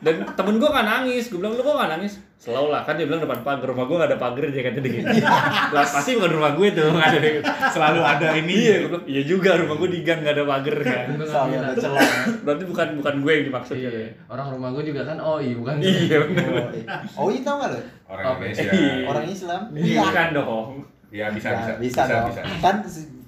Dan 0.05 0.21
temen 0.37 0.61
gue 0.61 0.69
gak 0.69 0.85
nangis, 0.85 1.33
gue 1.33 1.41
bilang 1.41 1.57
lu 1.57 1.65
kok 1.65 1.73
gak 1.73 1.89
nangis? 1.91 2.21
Selalu 2.37 2.69
lah, 2.69 2.85
kan 2.85 2.93
dia 2.93 3.09
bilang 3.09 3.25
depan 3.25 3.41
pagar, 3.41 3.65
rumah 3.65 3.89
gue 3.89 3.97
gak 3.97 4.09
ada 4.13 4.19
pagar 4.21 4.45
dia 4.45 4.61
kata 4.61 4.77
dia 4.77 5.01
gitu. 5.01 5.09
Lah 5.73 5.81
pasti 5.81 6.13
bukan 6.13 6.31
rumah 6.31 6.51
gue 6.53 6.67
tuh, 6.71 6.93
gak 6.93 7.09
ada 7.09 7.19
selalu 7.73 8.01
ada 8.05 8.27
ini 8.37 8.53
Iya, 8.53 8.75
gue 8.77 8.89
bilang, 8.93 9.05
iya 9.09 9.21
juga 9.25 9.49
rumah 9.57 9.75
gue 9.75 9.89
di 9.89 9.99
gang 9.99 10.21
gak 10.21 10.37
ada 10.37 10.45
pagar 10.45 10.77
kan. 10.79 11.05
Selalu 11.17 11.51
ada 11.57 11.73
celah. 11.73 12.09
Berarti 12.45 12.63
bukan 12.69 12.87
bukan 13.01 13.15
gue 13.17 13.31
yang 13.33 13.45
dimaksud 13.49 13.75
Iya. 13.75 13.89
ya. 13.89 14.09
orang 14.29 14.47
rumah 14.53 14.69
gue 14.77 14.83
juga 14.85 15.01
kan 15.03 15.17
oh 15.17 15.37
iya 15.41 15.53
bukan 15.57 15.73
Iya 15.81 16.17
bener. 16.21 16.45
Oh, 16.45 16.69
iya. 16.69 16.85
Oh, 17.17 17.27
iya 17.27 17.41
tau 17.41 17.55
nggak 17.57 17.69
lo? 17.73 17.79
orang? 18.05 18.25
Indonesia. 18.37 18.71
Orang 19.09 19.25
Islam. 19.25 19.61
Iya 19.73 20.01
kan 20.13 20.27
dong. 20.31 20.69
ya 21.09 21.25
bisa 21.33 21.47
Ya, 21.49 21.57
bisa 21.57 21.73
bisa, 21.81 22.01
dong. 22.05 22.29
bisa 22.29 22.41
Kan 22.61 22.75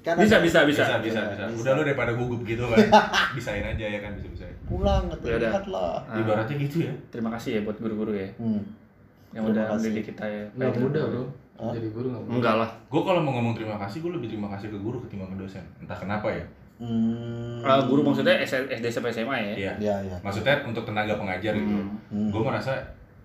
kan 0.07 0.15
Bisa 0.17 0.39
bisa 0.39 0.59
bisa. 0.63 0.83
bisa 0.83 0.95
bisa 1.01 1.21
bisa 1.27 1.43
Bisa. 1.45 1.59
udah 1.59 1.71
lu 1.73 1.81
daripada 1.83 2.11
gugup 2.13 2.41
gitu 2.43 2.63
kan 2.65 2.79
bisain 3.35 3.59
aja 3.61 3.85
ya 3.85 3.99
kan 3.99 4.11
bisa 4.13 4.27
bisa 4.29 4.45
pulang 4.63 5.03
udah. 5.05 5.35
lihat 5.37 5.65
lah. 5.67 5.99
Ah, 6.05 6.15
ibaratnya 6.17 6.55
gitu 6.57 6.77
ya 6.81 6.93
Terima 7.09 7.27
kasih 7.29 7.49
ya 7.53 7.61
buat 7.61 7.75
guru-guru 7.75 8.13
ya 8.13 8.27
Hmm. 8.35 8.63
yang 9.29 9.43
Terima 9.43 9.51
udah 9.53 9.65
mendidik 9.73 10.05
kita 10.07 10.23
ya. 10.23 10.43
nggak 10.53 10.71
mudah 10.77 11.03
bro 11.05 11.23
Hah? 11.57 11.73
jadi 11.73 11.87
guru 11.89 12.07
nggak 12.09 12.23
mudah 12.23 12.35
Enggak 12.35 12.55
lah. 12.57 12.69
gue 12.85 13.01
kalau 13.03 13.19
mau 13.19 13.33
ngomong 13.33 13.53
terima 13.53 13.75
kasih 13.77 13.97
gue 13.99 14.11
lebih 14.13 14.27
terima 14.29 14.47
kasih 14.49 14.67
ke 14.67 14.77
guru 14.77 14.97
ketimbang 15.01 15.29
ke 15.29 15.37
dosen 15.39 15.63
entah 15.77 15.95
kenapa 15.95 16.29
ya 16.29 16.45
Hmm. 16.77 17.57
Ah, 17.59 17.81
guru 17.81 17.99
maksudnya 18.01 18.37
SD 18.37 18.85
sampai 18.87 19.09
SMA 19.09 19.33
ya. 19.35 19.53
iya 19.57 19.73
Ya, 19.81 19.95
ya. 19.99 20.15
maksudnya 20.19 20.61
untuk 20.61 20.83
tenaga 20.83 21.13
pengajar 21.13 21.51
gitu 21.51 21.73
Hmm. 21.73 21.97
Hmm. 22.07 22.29
gue 22.29 22.37
merasa 22.39 22.69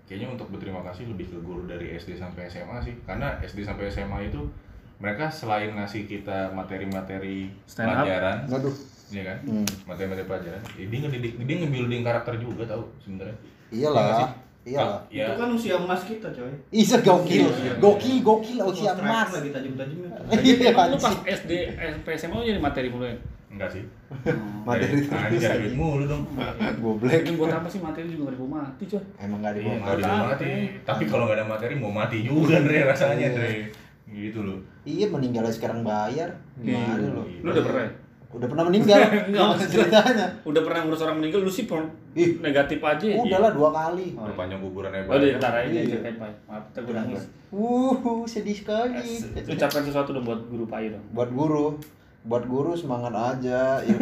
kayaknya 0.03 0.25
untuk 0.31 0.49
berterima 0.49 0.81
kasih 0.83 1.05
lebih 1.07 1.29
ke 1.29 1.37
guru 1.39 1.63
dari 1.63 1.93
SD 1.93 2.13
sampai 2.13 2.43
SMA 2.45 2.75
sih 2.79 2.97
karena 3.03 3.29
SD 3.39 3.61
sampai 3.61 3.85
SMA 3.87 4.25
itu 4.25 4.41
mereka 5.03 5.27
selain 5.27 5.67
ngasih 5.69 6.07
kita 6.07 6.47
materi-materi 6.49 7.51
Stand 7.67 7.91
up. 7.91 7.95
pelajaran 8.01 8.37
Waduh. 8.47 8.75
ya 9.09 9.21
kan 9.21 9.37
Hmm. 9.43 9.67
materi-materi 9.83 10.25
pelajaran 10.25 10.61
ya 10.73 10.85
dia 10.87 10.99
ngedidik 11.01 11.31
dia 11.37 11.55
nge-building 11.59 12.01
karakter 12.01 12.33
juga 12.37 12.63
tau 12.65 12.87
sebenarnya 12.97 13.35
Iya 13.67 13.89
Iyalah. 13.89 14.29
Iya. 14.63 14.85
Ya. 15.11 15.25
Itu 15.27 15.33
kan 15.35 15.49
usia 15.51 15.75
emas 15.75 16.07
kita, 16.07 16.29
coy. 16.29 16.47
Iya 16.71 16.95
gokil, 17.03 17.51
Iya. 17.51 17.73
gokil, 17.75 18.17
gokil 18.23 18.57
usia 18.63 18.95
emas. 18.95 19.27
lagi 19.27 19.51
tajam-tajamnya. 19.51 20.07
Iya, 20.39 20.71
lu 20.87 20.95
pas 20.95 21.15
SD, 21.27 21.51
SMP, 21.75 22.07
SMA 22.15 22.37
jadi 22.47 22.61
materi 22.61 22.87
mulu 22.87 23.03
ya? 23.03 23.17
Enggak 23.51 23.69
sih. 23.69 23.83
Materi 24.63 25.03
Ah, 25.05 25.27
terus 25.27 25.41
duit 25.41 25.51
anjing. 25.51 25.75
mulu 25.75 26.03
dong. 26.07 26.23
Goblek. 26.79 27.21
Ini 27.21 27.35
buat 27.35 27.51
apa 27.51 27.67
sih 27.67 27.83
materi 27.83 28.07
juga 28.07 28.23
gak 28.23 28.33
dibawa 28.33 28.49
mati 28.63 28.83
coy? 28.87 29.03
Emang 29.19 29.39
gak 29.41 29.51
Iya, 29.53 29.73
mati. 29.75 30.01
mau 30.01 30.25
mati. 30.25 30.51
Tapi 30.81 31.03
kalau 31.05 31.23
nggak 31.27 31.37
ada 31.37 31.45
materi 31.45 31.73
mau 31.75 31.91
mati 31.91 32.17
juga 32.23 32.55
Dre 32.57 32.79
rasanya 32.87 33.27
Dre. 33.29 33.67
Gitu 34.13 34.39
loh. 34.39 34.59
Iya 34.83 35.09
meninggalnya 35.09 35.49
sekarang 35.49 35.81
bayar. 35.81 36.29
Gimana 36.55 36.95
Iya. 36.95 37.09
lu? 37.09 37.23
Lu 37.39 37.49
udah 37.49 37.63
pernah 37.63 37.81
ya? 37.81 37.91
Udah 38.29 38.47
pernah 38.47 38.65
meninggal. 38.65 38.97
Maksud 39.29 39.67
gua. 39.67 39.69
ceritanya. 39.69 40.25
Udah 40.43 40.61
pernah 40.61 40.79
ngurus 40.81 41.01
orang 41.01 41.17
meninggal, 41.17 41.39
lu 41.39 41.49
sih 41.49 41.65
per- 41.65 41.85
Ih. 42.13 42.37
negatif 42.39 42.77
aja 42.79 43.05
ya? 43.07 43.17
Udah 43.19 43.39
lah 43.39 43.51
dua 43.51 43.69
kali. 43.69 44.13
Oh, 44.13 44.23
Udah 44.23 44.35
panjang 44.35 44.57
kuburannya 44.59 45.01
Oh, 45.03 45.17
di 45.17 45.33
ntar 45.35 45.53
aja 45.55 45.69
Iya. 45.71 45.97
Maaf, 46.43 46.63
kita 46.69 46.79
gue 46.81 46.93
nangis. 46.93 47.23
Wuh, 47.49 48.25
sedih 48.25 48.53
sekali. 48.55 49.21
Ucapkan 49.43 49.81
sesuatu 49.81 50.09
dong 50.11 50.23
buat 50.23 50.41
guru 50.43 50.65
Pak 50.65 50.81
dong. 50.89 51.05
Buat 51.11 51.29
guru, 51.29 51.77
buat 52.23 52.43
guru 52.43 52.73
semangat 52.73 53.13
aja. 53.13 53.77
Ya, 53.79 53.95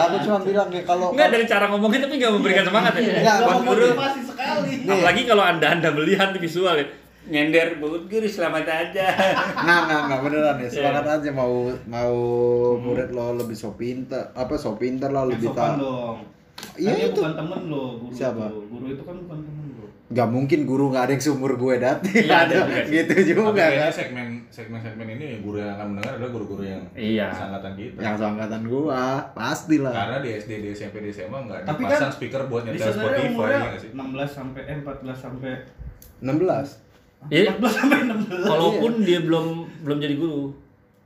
aku 0.00 0.16
cuma 0.20 0.38
bilang 0.40 0.66
ya 0.68 0.82
kalau 0.82 1.10
Enggak 1.10 1.30
dari 1.30 1.44
cara 1.44 1.68
ngomongnya 1.68 2.00
tapi 2.02 2.14
enggak 2.16 2.32
memberikan 2.32 2.64
semangat 2.64 2.92
ya. 2.96 3.02
Enggak, 3.14 3.36
Gak 3.36 3.46
buat 3.46 3.58
guru. 3.64 3.86
motivasi 3.86 4.20
sekali. 4.24 4.70
Apalagi 4.84 5.22
kalau 5.24 5.44
Anda 5.44 5.66
Anda 5.70 5.88
melihat 5.92 6.28
di 6.30 6.40
visual 6.40 6.74
ya. 6.74 6.86
Nyender 7.28 7.76
buat 7.76 8.08
guru 8.08 8.24
selamat 8.24 8.64
aja. 8.64 9.06
Nggak, 9.54 9.80
nggak, 9.84 10.00
nggak 10.02 10.20
beneran 10.22 10.56
ya. 10.56 10.68
Semangat 10.70 11.04
Iya. 11.04 11.14
aja 11.18 11.30
mau 11.30 11.54
mau 11.86 12.16
murid 12.74 13.10
lo 13.10 13.36
lebih 13.36 13.52
so 13.52 13.72
pinter, 13.72 14.32
apa 14.32 14.54
so 14.54 14.72
pinter 14.74 15.08
lah 15.08 15.22
Yang 15.22 15.30
lebih 15.34 15.48
sopan 15.48 15.60
tahu. 15.70 15.76
dong. 15.78 16.18
Iya, 16.74 16.88
Kan 16.88 16.98
itu. 17.04 17.20
bukan 17.20 17.34
temen 17.36 17.60
lo, 17.68 17.84
guru 17.98 18.10
Siapa? 18.10 18.44
itu. 18.44 18.58
Guru 18.66 18.86
itu 18.88 19.02
kan 19.04 19.16
bukan 19.18 19.38
temen 19.40 19.66
lo. 19.70 19.86
Gak 20.08 20.24
mungkin 20.26 20.60
guru 20.64 20.84
nggak 20.88 21.04
ada 21.04 21.12
yang 21.12 21.20
seumur 21.22 21.52
gue 21.54 21.74
dati. 21.76 22.12
Iya, 22.18 22.36
ada 22.40 22.54
juga 22.56 22.76
sih. 22.80 22.92
gitu 22.96 23.14
juga 23.36 23.64
kan. 23.68 23.92
segmen 23.92 24.26
segmen 24.48 24.80
segmen 24.80 25.06
ini 25.10 25.26
guru 25.38 25.60
yang 25.60 25.76
akan 25.76 25.86
mendengar 25.92 26.12
adalah 26.16 26.30
guru-guru 26.32 26.62
yang 26.64 26.80
Iya. 26.94 27.28
seangkatan 27.28 27.72
kita. 27.76 27.98
Yang 28.00 28.14
seangkatan 28.16 28.62
gua, 28.64 29.04
pastilah. 29.30 29.92
Karena 29.92 30.16
di 30.18 30.30
SD, 30.34 30.52
di 30.58 30.68
SMP, 30.72 30.96
di 30.98 31.10
SMA 31.10 31.38
nggak 31.38 31.60
Tapi 31.62 31.82
dipasang 31.84 32.00
kan 32.00 32.10
speaker 32.10 32.42
buat 32.48 32.62
nyetel 32.64 32.88
Spotify 32.88 33.50
ya 33.52 33.76
sih? 33.76 33.90
16 33.92 34.00
sampai 34.32 34.62
eh 34.64 34.76
14 34.80 35.12
sampai 35.14 35.52
16. 36.18 36.87
Iya. 37.26 37.52
14 37.52 37.68
sampai 37.68 37.98
16. 38.06 38.46
Walaupun 38.46 38.92
dia 39.02 39.18
belum 39.20 39.46
belum 39.82 39.98
jadi 39.98 40.14
guru, 40.14 40.54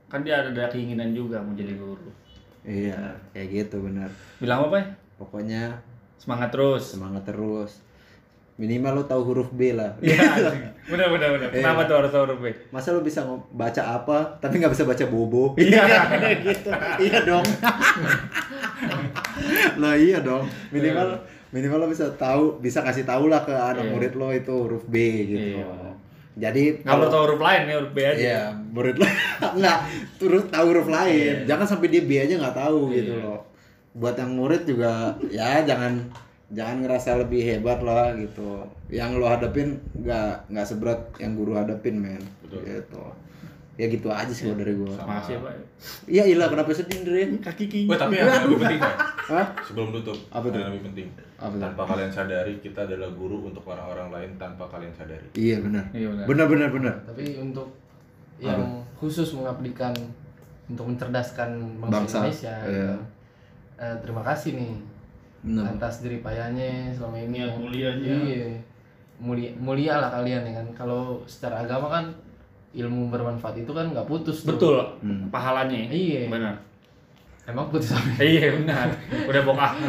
kan 0.05 0.21
dia 0.21 0.39
ada, 0.39 0.49
ada 0.49 0.67
keinginan 0.67 1.11
juga 1.11 1.37
mau 1.37 1.51
jadi 1.51 1.73
guru. 1.73 2.07
Iya, 2.61 3.17
kayak 3.31 3.47
gitu 3.49 3.81
benar. 3.81 4.07
Bilang 4.37 4.67
apa 4.67 4.75
ya? 4.77 4.85
Pokoknya 5.15 5.61
Semangat 6.15 6.49
terus. 6.49 6.89
semangat 6.89 7.23
terus. 7.23 7.79
Minimal 8.53 8.93
lo 8.93 9.03
tahu 9.03 9.21
huruf 9.25 9.49
B 9.51 9.73
lah. 9.73 9.97
Iya. 9.99 10.21
bener 10.85 11.09
bener 11.09 11.27
bener. 11.33 11.49
Kenapa 11.49 11.83
tuh 11.83 11.99
harus 11.99 12.07
tahu 12.07 12.21
huruf 12.23 12.39
B? 12.39 12.45
Masa 12.69 12.93
lo 12.93 13.01
bisa 13.01 13.25
baca 13.49 13.81
apa 13.91 14.37
tapi 14.37 14.57
nggak 14.57 14.71
bisa 14.71 14.85
baca 14.85 15.03
bobo? 15.09 15.57
Iya. 15.57 15.81
gitu. 16.45 16.69
Iya 17.01 17.17
dong. 17.25 17.41
lah 19.81 19.93
iya 19.97 20.21
dong. 20.21 20.45
Minimal 20.69 21.17
minimal 21.49 21.77
lo 21.81 21.87
bisa 21.89 22.07
tahu, 22.13 22.57
bisa 22.57 22.81
kasih 22.81 23.03
tahu 23.03 23.27
lah 23.27 23.41
ke 23.41 23.51
anak 23.51 23.83
Iya. 23.83 23.91
murid 23.91 24.13
lo 24.15 24.29
itu 24.29 24.53
huruf 24.53 24.85
B 24.85 24.95
gitu. 25.27 25.59
Iya. 25.59 25.92
Jadi 26.33 26.81
Nggak 26.81 26.95
perlu 26.97 27.09
tahu 27.09 27.23
huruf 27.29 27.41
lain 27.41 27.61
ya 27.63 27.75
huruf 27.77 27.91
B 27.93 27.99
aja. 28.01 28.17
Iya, 28.17 28.43
murid 28.73 28.95
lo 28.97 29.05
nggak 29.61 29.77
terus 30.17 30.43
tahu 30.49 30.65
huruf 30.73 30.89
lain. 30.89 31.13
Iya. 31.13 31.45
Jangan 31.45 31.65
sampai 31.69 31.87
dia 31.89 32.01
B 32.01 32.11
aja 32.17 32.33
nggak 32.35 32.57
tahu 32.57 32.79
Iya. 32.89 32.95
gitu 32.97 33.13
loh. 33.21 33.39
Buat 33.93 34.15
yang 34.17 34.33
murid 34.33 34.61
juga 34.65 35.13
ya 35.29 35.61
jangan 35.61 36.01
jangan 36.49 36.77
ngerasa 36.81 37.21
lebih 37.21 37.41
hebat 37.45 37.79
lah 37.81 38.17
gitu. 38.17 38.65
Yang 38.89 39.09
lo 39.17 39.25
hadapin 39.29 39.77
nggak 39.93 40.49
nggak 40.49 40.65
seberat 40.65 40.99
yang 41.21 41.33
guru 41.33 41.53
hadapin 41.53 42.01
men. 42.01 42.21
Betul. 42.41 42.65
Gitu. 42.65 43.03
Ya 43.73 43.89
gitu 43.89 44.05
aja 44.13 44.29
sih 44.29 44.45
kalau 44.45 44.61
dari 44.61 44.77
gua. 44.77 44.93
Makasih 44.93 45.33
ya, 45.33 45.39
Pak. 45.41 45.53
Iya 46.05 46.23
ilah 46.29 46.47
kenapa 46.53 46.69
sedih 46.69 47.01
Dre? 47.01 47.25
Kaki 47.41 47.65
king. 47.65 47.85
Wah, 47.89 47.97
tapi 47.97 48.21
yang 48.21 48.29
lebih 48.45 48.61
penting 48.61 48.79
Pak. 48.85 48.95
Hah? 49.33 49.45
Sebelum 49.65 49.89
tutup, 49.89 50.17
Apa 50.29 50.45
tuh? 50.45 50.61
yang 50.61 50.69
lebih 50.69 50.93
penting. 50.93 51.07
Apa? 51.41 51.55
Tanpa 51.57 51.81
kalian 51.89 52.11
sadari, 52.13 52.53
kita 52.61 52.85
adalah 52.85 53.09
guru 53.17 53.49
untuk 53.49 53.65
orang-orang 53.65 54.13
lain 54.13 54.31
tanpa 54.37 54.69
kalian 54.69 54.93
sadari. 54.93 55.25
Iya 55.33 55.57
benar. 55.65 55.89
Iya, 55.89 56.07
benar. 56.13 56.25
Benar 56.29 56.45
benar 56.45 56.69
benar. 56.69 56.95
Tapi 57.09 57.25
untuk 57.41 57.67
yang 58.37 58.61
khusus 58.99 59.33
mengabdikan 59.33 59.93
untuk 60.69 60.85
mencerdaskan 60.93 61.81
bangsa, 61.81 61.91
Bangsa, 61.91 62.17
Indonesia, 62.23 62.55
iya. 62.63 62.69
gitu. 62.69 62.95
Eh, 63.73 63.95
terima 64.05 64.21
kasih 64.23 64.51
nih 64.55 64.73
Benar. 65.43 65.75
atas 65.75 65.93
jeripayanya 66.05 66.93
selama 66.93 67.17
ini. 67.19 67.41
Niat 67.41 67.53
mulianya. 67.57 68.13
Iya. 68.21 68.45
Mulia, 69.19 69.49
mulia 69.57 69.93
lah 69.97 70.09
kalian 70.13 70.45
ya 70.45 70.53
kan. 70.61 70.67
Kalau 70.85 71.19
secara 71.27 71.65
agama 71.65 71.89
kan 71.89 72.05
ilmu 72.73 73.09
bermanfaat 73.09 73.61
itu 73.61 73.71
kan 73.71 73.93
nggak 73.93 74.05
putus 74.05 74.43
tuh. 74.43 74.57
Betul. 74.57 74.77
Hmm. 74.99 75.29
Pahalanya. 75.29 75.89
Iya. 75.89 76.25
Benar. 76.27 76.55
Emang 77.43 77.67
putus 77.67 77.91
apa? 77.91 78.07
Iya 78.23 78.55
benar. 78.55 78.87
Udah 79.29 79.41
bokah. 79.43 79.71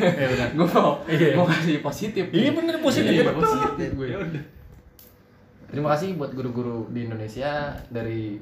Iya 0.00 0.26
benar. 0.30 0.48
gue 0.56 0.66
mau, 0.66 0.92
Iya. 1.04 1.28
mau 1.36 1.46
kasih 1.46 1.82
positif. 1.82 2.24
Iya 2.30 2.50
benar 2.54 2.76
positif. 2.80 3.12
Iya, 3.12 3.22
betul. 3.28 3.44
positif 3.44 3.88
gue. 3.94 4.08
Terima 5.70 5.88
kasih 5.94 6.18
buat 6.18 6.34
guru-guru 6.34 6.90
di 6.90 7.06
Indonesia 7.06 7.70
dari 7.92 8.40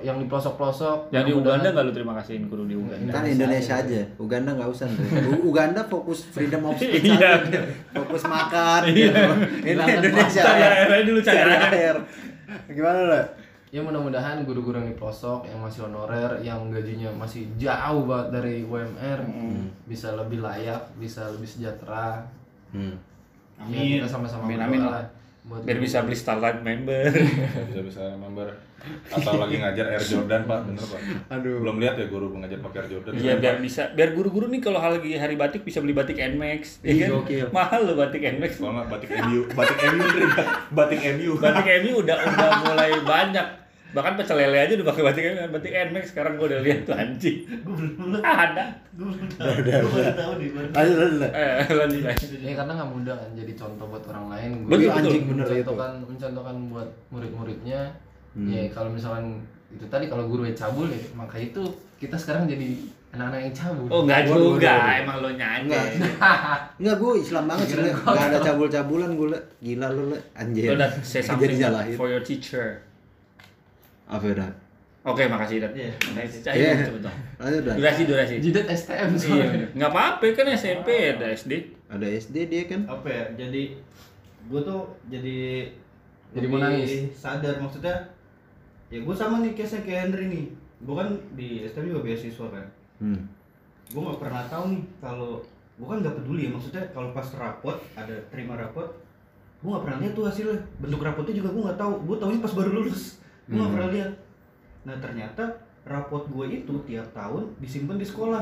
yang 0.00 0.16
di 0.16 0.24
pelosok-pelosok. 0.24 1.10
Yang 1.10 1.22
di 1.22 1.32
Mudah-mudahan- 1.32 1.60
Uganda 1.60 1.68
nggak 1.70 1.84
lu 1.84 1.92
terima 1.92 2.12
kasihin 2.14 2.44
guru 2.46 2.64
di 2.64 2.74
Uganda? 2.74 3.10
Kan 3.10 3.24
Indonesia 3.26 3.74
aja, 3.76 4.00
Uganda 4.16 4.50
nggak 4.52 4.70
usah. 4.70 4.86
Dre. 4.88 5.20
U- 5.28 5.44
Uganda 5.46 5.80
fokus 5.84 6.24
freedom 6.24 6.62
of 6.64 6.76
speech 6.76 7.04
Iya. 7.04 7.42
aja, 7.42 7.60
fokus 7.92 8.22
makan. 8.24 8.80
Iya. 8.86 8.94
gitu. 8.94 9.20
Ini 9.60 9.68
Hilangkan 9.68 9.96
Indonesia. 10.00 10.42
Air 10.42 11.04
dulu 11.04 11.20
cari 11.20 11.36
Cari 11.36 11.52
air. 11.52 11.72
air. 11.72 11.96
Gimana 12.68 13.00
lah? 13.06 13.24
Ya 13.68 13.80
mudah-mudahan 13.80 14.44
guru-guru 14.44 14.76
yang 14.76 14.86
di 14.86 14.94
pelosok 14.94 15.44
yang 15.44 15.56
masih 15.58 15.80
honorer 15.82 16.28
yang 16.40 16.68
gajinya 16.68 17.08
masih 17.10 17.48
jauh 17.56 18.04
banget 18.04 18.28
dari 18.30 18.54
UMR 18.62 19.20
bisa 19.82 20.12
lebih 20.12 20.40
layak, 20.40 20.76
bisa 20.94 21.24
lebih 21.28 21.48
sejahtera. 21.48 22.20
Hmm. 22.68 22.96
Ya, 23.62 23.80
Amin. 23.80 23.96
kita 23.98 24.08
sama-sama 24.10 24.44
Amin, 24.44 24.58
amin 24.58 24.80
lah. 24.82 25.04
Buat 25.42 25.66
Biar 25.66 25.78
bisa 25.82 26.06
beli 26.06 26.14
Starlight 26.14 26.62
member. 26.62 27.10
Bisa-bisa 27.70 28.14
member 28.14 28.72
atau 29.14 29.38
lagi 29.38 29.62
ngajar 29.62 29.94
Air 29.94 30.02
Jordan, 30.02 30.42
Pak. 30.42 30.58
Bener, 30.66 30.82
Pak. 30.82 31.00
Aduh. 31.30 31.62
Belum 31.62 31.78
lihat 31.78 31.94
ya 31.94 32.06
guru 32.10 32.34
mengajar 32.34 32.58
pakai 32.58 32.82
Air 32.82 32.88
Jordan. 32.90 33.12
Iya 33.14 33.32
biar 33.38 33.56
bisa 33.62 33.94
biar 33.94 34.10
guru-guru 34.10 34.50
nih 34.50 34.58
kalau 34.58 34.82
lagi 34.82 35.14
hari 35.14 35.38
batik 35.38 35.62
bisa 35.62 35.78
beli 35.78 35.94
batik 35.94 36.18
Nmax. 36.18 36.82
Ih, 36.82 36.98
Iya 36.98 37.06
kan? 37.06 37.22
gokil. 37.22 37.46
Mahal 37.54 37.80
loh 37.86 37.94
batik 37.94 38.22
Nmax. 38.26 38.58
Kalau 38.58 38.74
nggak 38.74 38.88
batik 38.90 39.10
MU, 39.22 39.40
batik 39.54 39.78
MU, 39.86 40.06
batik 40.74 41.00
MU. 41.14 41.32
Batik 41.38 41.66
MU 41.82 41.92
udah 42.02 42.16
udah 42.26 42.50
mulai 42.66 42.90
banyak. 43.06 43.46
Bahkan 43.92 44.12
pecel 44.16 44.36
lele 44.40 44.56
aja 44.56 44.72
udah 44.80 44.88
pakai 44.88 45.02
batik 45.04 45.24
MU, 45.36 45.44
batik 45.52 45.72
Nmax 45.92 46.04
sekarang 46.16 46.40
gua 46.40 46.46
udah 46.48 46.60
lihat 46.64 46.80
tuh 46.88 46.96
anjing. 46.96 47.44
Gue 47.44 47.74
belum. 47.76 48.24
Ada. 48.24 48.64
Gue 48.96 49.06
belum 49.12 49.28
tahu. 49.36 49.52
Gue 49.52 49.72
baru 49.92 50.12
tahu 50.16 50.32
baru 50.40 50.68
tahu. 50.72 50.80
Lanjut, 50.80 50.96
lanjut, 50.96 51.20
lanjut. 51.76 52.02
Eh. 52.08 52.40
Ya 52.40 52.52
karena 52.56 52.72
nggak 52.80 52.90
mudah 52.90 53.14
kan 53.20 53.30
jadi 53.36 53.52
contoh 53.52 53.86
buat 53.92 54.04
orang 54.08 54.26
lain. 54.32 54.50
Guru 54.64 54.80
Betul, 54.80 54.96
anjing 54.96 55.24
bener 55.28 55.44
itu. 55.44 55.52
mencontohkan 55.52 55.92
mencontohkan 56.08 56.56
buat 56.72 56.88
murid-muridnya. 57.12 57.80
Hmm. 58.32 58.48
Ya 58.48 58.62
kalau 58.72 58.88
misalkan 58.88 59.44
itu 59.68 59.84
tadi 59.88 60.04
kalau 60.08 60.24
guru 60.28 60.48
yang 60.48 60.56
cabul 60.56 60.88
ya 60.88 61.00
maka 61.16 61.36
itu 61.40 61.60
kita 62.00 62.16
sekarang 62.16 62.48
jadi 62.48 62.80
anak-anak 63.12 63.40
yang 63.44 63.54
cabul. 63.54 63.86
Oh 63.92 64.00
enggak 64.08 64.24
juga, 64.24 64.40
waduh, 64.40 64.52
waduh. 64.56 65.00
emang 65.04 65.16
lo 65.20 65.30
nyanyi. 65.36 65.68
Enggak. 65.68 65.86
Enggak, 66.80 66.96
gue 66.96 67.12
Islam 67.20 67.44
banget 67.44 67.66
sih. 67.68 67.76
Enggak 67.76 68.26
ada 68.32 68.38
cabul-cabulan 68.40 69.10
gue. 69.20 69.28
Gila 69.60 69.88
lu, 69.92 70.02
Le. 70.16 70.18
Anjir. 70.32 70.72
Lo 70.72 70.74
udah 70.80 70.90
say 71.04 71.20
Jadi 71.28 71.60
something 71.60 71.92
for 72.00 72.08
your 72.08 72.24
teacher. 72.24 72.91
Apa 74.06 74.24
ya, 74.26 74.34
Dan? 74.36 74.52
Oke, 75.02 75.26
makasih 75.26 75.58
Dat. 75.58 75.74
Iya. 75.74 75.90
Cahaya 76.46 76.62
Iya. 76.62 76.74
Lanjut, 77.42 77.62
Dan. 77.66 77.74
Durasi, 77.74 78.02
durasi. 78.06 78.34
Jidat 78.38 78.66
STM 78.70 79.10
Iya, 79.10 79.18
soalnya. 79.18 79.48
bener. 79.50 79.68
nggak 79.74 79.90
apa-apa 79.90 80.26
kan 80.30 80.46
SMP 80.52 80.88
ada 81.10 81.26
SD. 81.28 81.52
Ada 81.90 82.06
SD 82.06 82.36
dia 82.46 82.62
kan? 82.64 82.80
Apa 82.86 83.08
ya? 83.10 83.24
Jadi 83.36 83.62
gue 84.46 84.60
tuh 84.62 84.80
jadi 85.06 85.38
Jadi 86.32 86.46
mau 86.46 86.58
nangis? 86.58 87.10
Sadar 87.12 87.58
maksudnya. 87.58 87.92
Ya 88.88 88.98
gue 89.00 89.14
sama 89.14 89.42
nih 89.42 89.52
case 89.52 89.82
kayak 89.82 90.08
Henry 90.08 90.26
nih. 90.28 90.44
Gue 90.80 90.94
kan 90.94 91.08
di 91.34 91.62
STM 91.62 91.90
juga 91.90 92.00
beasiswa 92.02 92.46
kan. 92.48 92.66
Hmm. 92.98 93.22
gue 93.84 94.00
nggak 94.00 94.20
pernah 94.22 94.40
tahu 94.46 94.64
nih 94.72 94.82
kalau 95.02 95.42
gue 95.74 95.84
kan 95.84 96.00
nggak 96.00 96.14
peduli 96.16 96.46
ya 96.46 96.50
maksudnya 96.50 96.80
kalau 96.94 97.12
pas 97.12 97.28
rapot 97.34 97.76
ada 97.92 98.16
terima 98.30 98.56
rapot 98.56 98.88
gue 99.60 99.68
nggak 99.68 99.84
pernah 99.84 99.98
lihat 100.00 100.12
tuh 100.14 100.24
hasilnya 100.24 100.56
bentuk 100.80 101.02
rapotnya 101.02 101.34
juga 101.34 101.52
gue 101.52 101.60
nggak 101.60 101.76
tahu 101.76 101.92
gue 102.08 102.16
taunya 102.16 102.40
pas 102.40 102.54
baru 102.56 102.70
lulus 102.72 103.20
gue 103.52 103.54
nggak 103.54 103.62
Hmm. 103.62 103.76
pernah 103.76 103.90
lihat 103.90 104.12
nah 104.82 104.96
ternyata 104.96 105.44
rapot 105.84 106.24
gue 106.26 106.46
itu 106.54 106.72
tiap 106.82 107.04
tahun 107.12 107.44
disimpan 107.58 107.94
di 107.94 108.04
sekolah 108.04 108.40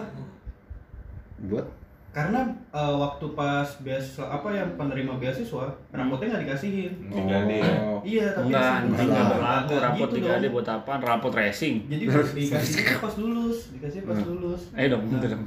Buat 1.42 1.66
karena 2.10 2.42
eh, 2.68 2.94
waktu 2.96 3.22
pas 3.32 3.62
beasiswa 3.78 4.26
apa 4.28 4.50
yang 4.50 4.74
penerima 4.74 5.14
beasiswa 5.16 5.62
rapotnya 5.88 6.26
nggak 6.28 6.42
dikasihin 6.42 6.90
Tiga 7.06 7.38
D. 7.44 7.52
Oh. 7.62 8.02
iya 8.02 8.26
tapi 8.28 8.50
Enggak, 8.50 8.66
disimpan. 8.66 8.82
anjing 8.90 9.08
nggak 9.08 9.26
berlaku. 9.30 9.70
Nggak 9.70 9.82
Rapot 9.84 10.08
gitu 10.10 10.18
dong. 10.20 10.50
buat 10.50 10.68
apaan? 10.68 11.00
Rapot 11.00 11.32
racing. 11.32 11.74
jadi 11.86 12.02
dikasihnya 12.36 12.98
pas 12.98 13.14
lulus 13.16 13.58
dikasih 13.70 14.00
pas 14.02 14.18
lulus 14.20 14.62
Ayo 14.72 14.86
dong, 14.90 15.02
Nah, 15.06 15.18
dong. 15.18 15.30
kan 15.30 15.40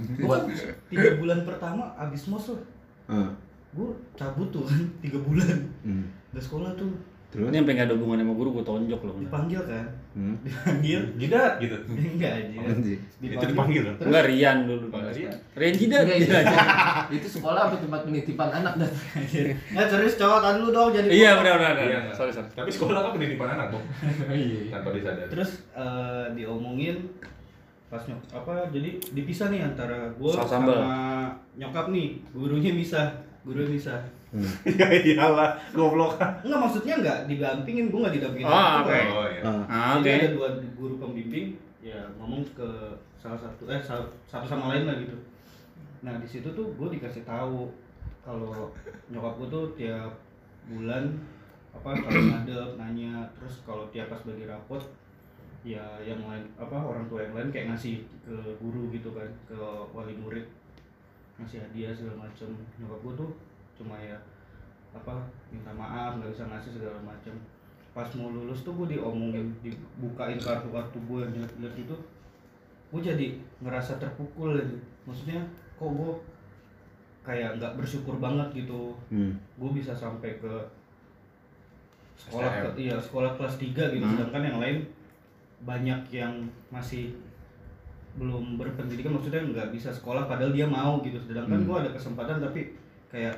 tiga 0.88 1.10
bulan 1.16 1.40
pertama 1.44 1.84
abis 1.96 2.24
mos 2.26 2.48
lah 2.50 2.62
Ah. 3.06 3.30
gue 3.70 3.90
cabut 4.14 4.48
tuh 4.48 4.64
kan 4.64 4.80
tiga 5.00 5.20
bulan 5.20 5.60
Hmm. 5.84 6.08
nggak 6.32 6.42
sekolah 6.42 6.72
tuh 6.74 6.96
Terus? 7.34 7.50
Ini 7.50 7.58
sampai 7.58 7.74
nggak 7.74 7.88
ada 7.88 7.96
hubungan 7.96 8.18
sama 8.20 8.34
guru 8.34 8.50
gue 8.52 8.64
tonjok 8.64 9.02
loh. 9.04 9.16
dipanggil 9.18 9.62
kan 9.64 9.86
Hmm. 10.14 10.38
dipanggil 10.40 11.02
Jidat 11.18 11.58
gitu. 11.58 11.74
enggak 12.14 12.32
aja 12.32 12.58
Anjing. 12.64 13.02
Itu 13.20 13.46
dipanggil. 13.50 13.82
terus 13.90 14.06
Enggak 14.06 14.26
Rian 14.30 14.58
dulu. 14.64 14.86
Enggak, 14.88 15.10
Rian. 15.12 15.36
Rian 15.54 15.74
Jidat. 15.74 16.02
Enggak, 16.04 16.18
Iya. 16.20 16.40
itu, 16.40 16.56
itu 17.18 17.28
sekolah 17.32 17.62
apa 17.64 17.76
tempat 17.76 18.02
penitipan 18.04 18.50
anak 18.54 18.74
dan 18.78 18.90
Nah, 19.74 19.84
serius 19.84 20.16
cowok 20.16 20.40
tadi 20.40 20.58
lu 20.60 20.70
dong 20.70 20.90
jadi 20.92 21.08
Iya 21.10 21.32
benar 21.36 21.54
benar. 21.58 21.74
Iya. 21.76 22.00
Sorry 22.12 22.30
sorry. 22.30 22.46
Tapi 22.48 22.70
sekolah 22.70 23.00
kan 23.02 23.12
pendidikan 23.12 23.50
anak, 23.52 23.68
Bang. 23.72 23.86
iya 24.32 24.70
Tanpa 24.70 24.90
disadari. 24.92 25.28
terus 25.28 25.50
eh, 25.74 26.26
diomongin 26.32 26.98
pas 27.86 28.02
nyok 28.04 28.22
apa 28.32 28.54
jadi 28.70 28.90
dipisah 29.14 29.50
nih 29.50 29.62
antara 29.64 30.10
gue 30.12 30.32
sama 30.34 30.74
nyokap 31.54 31.90
nih 31.90 32.22
gurunya 32.30 32.74
bisa 32.74 33.06
gurunya 33.42 33.70
bisa 33.72 34.02
Ya 34.80 34.88
iyalah, 34.90 35.54
goblok. 35.72 36.18
enggak 36.18 36.60
maksudnya 36.60 36.94
enggak 37.00 37.18
didampingin 37.30 37.94
gue 37.94 38.00
enggak 38.02 38.16
didampingin 38.18 38.50
tua. 38.50 38.82
oke. 38.82 39.00
Oh 39.14 39.28
iya. 39.30 39.42
Ah. 39.70 39.96
Jadi 40.02 40.10
ada 40.26 40.30
dua 40.34 40.48
guru 40.74 40.96
pembimbing 40.98 41.54
ya 41.84 42.02
ngomong 42.18 42.42
ke 42.58 42.70
salah 43.20 43.38
satu 43.38 43.70
eh 43.70 43.78
sa- 43.78 44.10
satu 44.26 44.46
sama 44.46 44.74
lain 44.74 44.90
lah 44.90 44.98
gitu. 44.98 45.14
Nah 46.02 46.18
di 46.18 46.28
situ 46.28 46.50
tuh 46.50 46.74
gue 46.74 46.88
dikasih 46.98 47.22
tahu 47.24 47.70
kalau 48.24 48.72
nyokap 49.08 49.34
gue 49.38 49.48
tuh 49.52 49.66
tiap 49.76 50.12
bulan 50.66 51.12
apa 51.76 51.92
kalau 51.92 52.22
ngadep 52.32 52.70
nanya 52.80 53.28
terus 53.36 53.62
kalau 53.68 53.84
tiap 53.92 54.08
pas 54.08 54.22
bagi 54.24 54.48
rapot 54.48 54.80
ya 55.64 55.84
yang 56.00 56.20
lain 56.24 56.44
apa 56.56 56.76
orang 56.76 57.08
tua 57.08 57.24
yang 57.24 57.36
lain 57.36 57.48
kayak 57.48 57.72
ngasih 57.72 58.04
ke 58.24 58.36
guru 58.60 58.92
gitu 58.92 59.12
kan 59.16 59.28
ke 59.48 59.56
wali 59.92 60.12
murid 60.16 60.44
ngasih 61.40 61.60
hadiah 61.64 61.92
segala 61.92 62.28
macem 62.28 62.52
nyokap 62.80 63.00
gue 63.00 63.14
tuh 63.20 63.30
cuma 63.74 63.98
ya 63.98 64.18
apa 64.94 65.26
minta 65.50 65.74
maaf 65.74 66.22
nggak 66.22 66.30
bisa 66.30 66.46
ngasih 66.46 66.72
segala 66.78 67.02
macem 67.02 67.34
pas 67.94 68.10
mau 68.18 68.34
lulus 68.34 68.66
tuh 68.66 68.74
gue 68.74 68.98
diomongin 68.98 69.54
dibukain 69.62 70.38
kartu-kartu 70.42 70.98
gue 70.98 71.18
yang 71.22 71.32
jelek-jelek 71.38 71.86
itu. 71.86 71.96
Gue 72.90 73.02
jadi 73.06 73.38
ngerasa 73.62 74.02
terpukul 74.02 74.58
aja. 74.58 74.78
Maksudnya 75.06 75.38
kok 75.78 75.94
gue 75.94 76.12
kayak 77.22 77.62
nggak 77.62 77.78
bersyukur 77.78 78.18
banget 78.18 78.66
gitu. 78.66 78.98
Hmm. 79.14 79.38
gue 79.38 79.70
bisa 79.78 79.94
sampai 79.94 80.42
ke 80.42 80.54
sekolah 82.18 82.50
ke, 82.66 82.90
iya 82.90 82.98
sekolah 82.98 83.38
kelas 83.38 83.62
3 83.62 83.70
gitu. 83.78 84.02
Hmm. 84.02 84.18
sedangkan 84.18 84.42
yang 84.42 84.58
lain 84.58 84.78
banyak 85.62 86.02
yang 86.10 86.34
masih 86.74 87.14
belum 88.18 88.58
berpendidikan. 88.58 89.14
Maksudnya 89.14 89.46
nggak 89.54 89.70
bisa 89.70 89.94
sekolah 89.94 90.26
padahal 90.26 90.50
dia 90.50 90.66
mau 90.66 90.98
gitu. 91.06 91.22
Sedangkan 91.22 91.62
Hmm. 91.62 91.70
gue 91.70 91.78
ada 91.78 91.90
kesempatan 91.94 92.42
tapi 92.42 92.74
kayak 93.14 93.38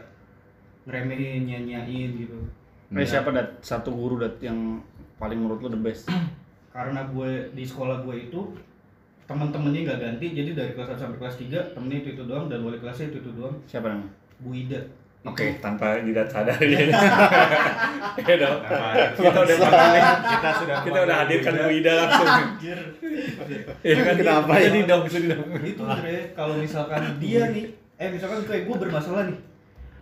ngeremehin 0.85 1.45
nyanyain 1.45 2.11
gitu 2.15 2.37
Eh 2.95 3.03
siapa 3.03 3.33
dat 3.33 3.59
satu 3.59 3.91
guru 3.91 4.21
dat 4.21 4.37
yang 4.39 4.77
paling 5.17 5.41
menurut 5.41 5.59
lu 5.59 5.69
the 5.69 5.81
best? 5.81 6.05
karena 6.75 7.01
gue 7.07 7.49
di 7.51 7.63
sekolah 7.65 8.03
gue 8.03 8.29
itu 8.29 8.41
teman-temannya 9.25 9.81
nggak 9.83 9.99
ganti 9.99 10.25
jadi 10.31 10.53
dari 10.53 10.71
kelas 10.77 10.93
1 10.93 11.01
sampai 11.01 11.17
kelas 11.17 11.35
3 11.41 11.73
temennya 11.73 11.97
itu 12.03 12.09
itu 12.13 12.23
doang 12.23 12.45
dan 12.45 12.61
wali 12.61 12.77
kelasnya 12.77 13.09
itu 13.09 13.17
itu 13.19 13.31
doang 13.33 13.55
Siapa 13.65 13.89
namanya? 13.89 14.11
Bu 14.37 14.53
Ida 14.53 14.79
Oke, 15.25 15.57
tanpa 15.57 15.97
tidak 16.05 16.29
sadar 16.29 16.53
ya. 16.69 16.85
Iya 18.13 18.35
dong. 18.37 18.59
Kita 19.17 19.39
udah 19.41 19.57
kita 20.21 20.49
sudah 20.61 20.77
kita 20.85 20.99
udah 21.01 21.15
hadirkan 21.25 21.53
Bu 21.65 21.69
Ida 21.73 21.93
langsung. 21.97 22.27
Anjir. 22.29 22.79
Iya 23.81 23.93
kan? 24.05 24.15
Kenapa 24.21 24.53
ya? 24.53 24.69
Jadi 24.69 24.79
dong, 24.85 25.01
sedih 25.09 25.29
dong. 25.33 25.49
itu 25.65 25.81
Dre 25.81 26.17
kalau 26.37 26.53
misalkan 26.61 27.01
dia 27.17 27.41
nih 27.49 27.65
eh 27.97 28.09
misalkan 28.13 28.45
kayak 28.45 28.69
gue 28.69 28.75
bermasalah 28.77 29.25
nih 29.25 29.37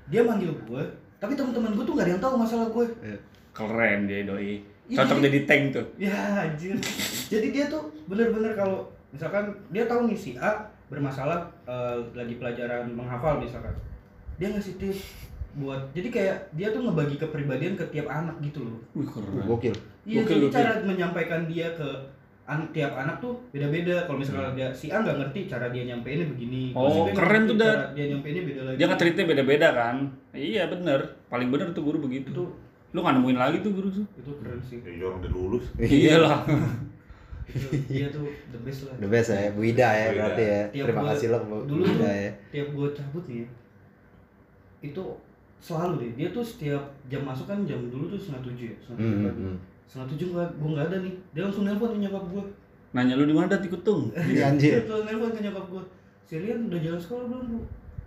dia 0.06 0.22
manggil 0.22 0.52
gue 0.58 0.84
tapi 1.18 1.34
teman-teman 1.34 1.72
gue 1.72 1.84
tuh 1.84 1.94
nggak 1.94 2.06
ada 2.06 2.14
yang 2.14 2.22
tahu 2.22 2.36
masalah 2.36 2.68
gue 2.68 2.86
Keren 3.52 4.00
dia 4.04 4.26
doi. 4.26 4.60
Iya, 4.84 4.98
Cocok 5.00 5.18
jadi- 5.18 5.26
jadi 5.30 5.40
tank 5.46 5.64
tuh. 5.72 5.86
ya 5.96 6.12
anjir 6.42 6.76
jadi 7.30 7.48
dia 7.50 7.66
tuh 7.68 7.88
bener-bener 8.04 8.52
kalau 8.52 8.84
misalkan 9.10 9.46
dia 9.70 9.86
tahu 9.86 10.06
nih 10.06 10.18
si 10.18 10.36
A 10.36 10.52
bermasalah 10.86 11.40
eh, 11.64 11.98
lagi 12.14 12.36
pelajaran 12.36 12.90
menghafal 12.90 13.38
misalkan 13.38 13.72
dia 14.36 14.50
ngasih 14.50 14.76
tips 14.76 15.24
buat 15.54 15.80
jadi 15.92 16.10
kayak 16.10 16.38
dia 16.52 16.68
tuh 16.70 16.82
ngebagi 16.82 17.16
kepribadian 17.16 17.74
ke 17.74 17.86
tiap 17.88 18.08
anak 18.08 18.36
gitu 18.42 18.66
loh 18.66 18.78
Wih, 18.92 19.06
Uh, 19.06 19.14
keren. 19.14 19.46
Gokil. 19.46 19.76
Iya, 20.04 20.20
Gokil, 20.20 20.28
jadi 20.28 20.42
gokil. 20.44 20.52
cara 20.52 20.72
menyampaikan 20.84 21.42
dia 21.46 21.68
ke 21.72 21.88
an 22.44 22.60
tiap 22.70 22.92
anak 22.94 23.18
tuh 23.18 23.40
beda-beda. 23.50 24.04
Kalau 24.04 24.20
misalnya 24.20 24.52
dia 24.52 24.68
si 24.70 24.88
A 24.88 25.00
nggak 25.00 25.16
ngerti 25.16 25.48
cara 25.48 25.68
dia 25.70 25.84
nyampeinnya 25.86 26.28
begini. 26.28 26.72
Kalau 26.72 26.86
Oh, 26.86 27.08
si 27.08 27.16
keren 27.16 27.44
tuh, 27.46 27.56
cara 27.56 27.86
Dia 27.92 28.06
nyampeinnya 28.10 28.44
beda 28.44 28.62
lagi. 28.64 28.76
Dia 28.76 28.86
nge-treatnya 28.88 29.26
beda-beda 29.26 29.68
kan? 29.72 29.96
Iya 30.32 30.64
bener. 30.68 31.00
Paling 31.28 31.48
bener 31.48 31.72
tuh 31.72 31.84
guru 31.84 31.98
begitu. 32.02 32.30
itu 32.30 32.44
Lu 32.92 33.00
nggak 33.00 33.16
nemuin 33.18 33.38
lagi 33.38 33.58
tuh 33.60 33.72
guru 33.72 33.90
tuh. 33.90 34.06
itu 34.14 34.32
keren 34.38 34.60
sih. 34.62 34.78
Ya 34.82 35.04
orang 35.04 35.20
udah 35.20 35.32
lulus. 35.32 35.66
Iya 35.78 36.16
lah. 36.20 36.44
Itu 37.44 37.68
dia 37.86 38.08
tuh 38.08 38.28
the 38.50 38.60
best 38.60 38.86
lah. 38.86 38.96
The 38.98 39.08
best 39.08 39.30
ya, 39.30 39.50
Bu 39.50 39.62
Ida 39.64 39.90
ya 39.90 40.08
berarti 40.12 40.44
ya. 40.44 40.62
Tiap 40.70 40.86
Terima 40.86 41.02
gua- 41.02 41.10
kasih 41.12 41.28
loh 41.30 41.42
Bu 41.44 41.56
tuh 41.64 41.86
Ida 41.86 42.12
ya. 42.12 42.32
tiap 42.50 42.68
gue 42.70 42.88
cabut 42.94 43.24
nih, 43.26 43.46
itu 44.82 45.04
selalu 45.64 45.94
deh. 45.98 46.12
Dia 46.18 46.28
tuh 46.30 46.44
setiap 46.44 46.84
jam 47.06 47.24
masuk 47.24 47.46
kan 47.46 47.64
jam 47.64 47.80
dulu 47.88 48.06
tuh 48.06 48.20
setengah 48.20 48.44
tujuh 48.44 48.66
ya, 48.68 48.76
setengah 48.78 48.98
tujuh 49.00 49.16
Hmm, 49.16 49.24
pagi. 49.26 49.42
hmm. 49.42 49.58
Setengah 49.86 50.08
tujuh 50.10 50.28
nggak, 50.30 50.50
gue 50.54 50.70
nggak 50.70 50.86
ada 50.86 50.98
nih. 51.00 51.14
Dia 51.32 51.42
langsung 51.42 51.64
nelpon 51.64 51.90
ke 51.90 52.00
nyokap 52.00 52.24
gue. 52.28 52.44
Nanya 52.92 53.14
lu 53.16 53.24
di 53.24 53.34
mana 53.34 53.48
dat 53.48 53.62
ikut 53.62 53.82
tung? 53.82 54.12
Iya, 54.14 54.44
Anjir. 54.50 54.72
Dia 54.76 54.84
tuh 54.84 55.00
nelpon 55.02 55.32
ke 55.32 55.40
nyokap 55.42 55.66
gue. 55.68 55.84
Si 56.24 56.34
Rian 56.36 56.68
udah 56.68 56.80
jalan 56.80 57.00
sekolah 57.00 57.24
belum 57.26 57.46
bu? 57.48 57.60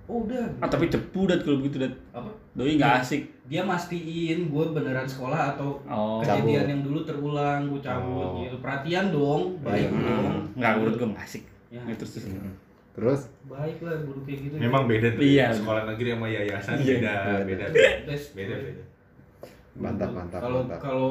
Oh 0.07 0.22
udah. 0.22 0.46
Ah 0.61 0.68
tapi 0.68 0.86
cepu 0.86 1.26
dat 1.26 1.42
kalau 1.42 1.59
begitu 1.59 1.80
dat. 1.80 1.90
Apa? 2.12 2.30
Doi 2.52 2.76
nggak 2.76 3.00
asik. 3.00 3.22
dia 3.46 3.62
mastiin 3.62 4.50
gue 4.50 4.64
beneran 4.68 5.07
sekolah 5.07 5.54
atau 5.54 5.78
Oh. 5.84 6.18
kejadian 6.18 6.42
Cabut. 6.59 6.66
yang 6.68 6.82
dulu 6.82 6.98
terulang 7.00 7.61
gue 7.64 7.78
cabut 7.80 8.26
Oh. 8.26 8.38
gitu 8.40 8.59
perhatian 8.59 9.11
dong 9.11 9.54
baik 9.61 9.86
Iya. 9.86 9.90
dong 9.90 10.26
Hmm. 10.26 10.42
Nggak 10.54 10.72
menurut 10.76 10.94
gue 10.96 11.09
asik. 11.16 11.42
ya, 11.68 11.78
terus 11.92 12.11
terus. 12.12 12.26
Hmm. 12.28 12.50
Terus 12.97 13.20
baik 13.44 13.76
lah 13.80 13.97
guru 14.01 14.20
kayak 14.22 14.38
gitu 14.42 14.55
Memang 14.57 14.82
beda 14.84 15.09
tuh. 15.11 15.20
Iya. 15.20 15.47
Sekolah 15.53 15.82
negeri 15.86 16.09
sama 16.11 16.26
yayasan 16.26 16.76
Iya. 16.78 16.94
beda, 16.97 17.12
Beda. 17.44 17.44
beda. 17.44 17.66
Best. 18.05 18.26
Beda, 18.32 18.55
beda. 18.57 18.82
mantap 19.76 20.09
mantap 20.11 20.40
kalau 20.40 20.61
mantap. 20.64 20.80
kalau 20.80 21.11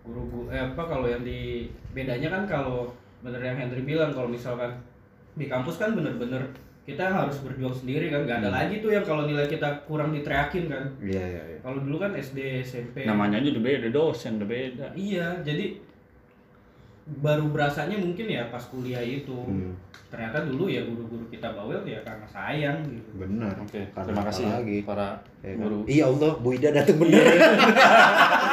guru 0.00 0.22
guru 0.26 0.44
eh 0.48 0.56
apa 0.58 0.80
kalau 0.80 1.04
yang 1.04 1.20
di 1.20 1.68
bedanya 1.92 2.28
kan 2.30 2.48
kalau 2.48 2.88
bener 3.20 3.36
yang 3.38 3.52
Henry 3.54 3.84
bilang 3.84 4.08
kalau 4.10 4.24
misalkan 4.26 4.72
di 5.30 5.44
kampus 5.44 5.76
kan 5.76 5.92
bener-bener 5.92 6.40
kita 6.82 7.04
harus 7.04 7.36
berjuang 7.38 7.70
sendiri 7.70 8.08
kan 8.08 8.24
nggak 8.24 8.38
ada 8.38 8.48
Hmm. 8.48 8.56
lagi 8.56 8.80
tuh 8.80 8.90
yang 8.90 9.04
kalau 9.04 9.28
nilai 9.28 9.44
kita 9.44 9.68
kurang 9.84 10.08
diteriakin 10.10 10.66
kan 10.66 10.84
Iya 10.98 11.20
iya 11.22 11.42
iya. 11.46 11.58
kalau 11.60 11.78
dulu 11.78 12.00
kan 12.00 12.16
SD 12.16 12.38
SMP 12.64 13.04
Namanya 13.04 13.38
aja 13.38 13.52
udah 13.52 13.60
beda, 13.62 13.86
dosen 13.90 14.40
udah 14.40 14.48
beda. 14.48 14.86
iya 14.96 15.36
jadi 15.38 15.76
baru 17.18 17.48
berasanya 17.48 17.96
mungkin 17.96 18.26
ya 18.26 18.46
pas 18.46 18.62
kuliah 18.62 19.00
itu 19.00 19.34
Hmm, 19.34 19.74
ternyata 20.06 20.42
dulu 20.42 20.66
ya 20.66 20.82
guru-guru 20.82 21.22
kita 21.26 21.50
bawel 21.50 21.82
ya 21.82 21.98
karena 22.00 22.22
sayang 22.24 22.78
gitu 22.84 23.10
benar. 23.16 23.54
Oke, 23.56 23.82
Karena 23.88 24.06
terima 24.06 24.22
kasih 24.24 24.44
lagi. 24.44 24.76
para 24.82 25.08
Ya 25.40 25.50
kan? 25.50 25.62
guru. 25.62 25.78
Iya 25.84 26.04
Allah, 26.06 26.32
Bu 26.36 26.48
Ida 26.52 26.68
datang 26.70 26.98
bener. 26.98 27.22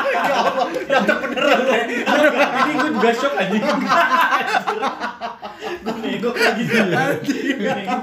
ya 0.08 0.36
Allah, 0.38 0.66
datang 0.88 1.18
beneran. 1.20 1.60
Ini 2.58 2.74
gue 2.74 2.90
juga 2.92 3.10
shock 3.12 3.34
aja. 3.36 3.58
gue 5.78 5.94
nego 5.98 6.30
lagi 6.32 6.64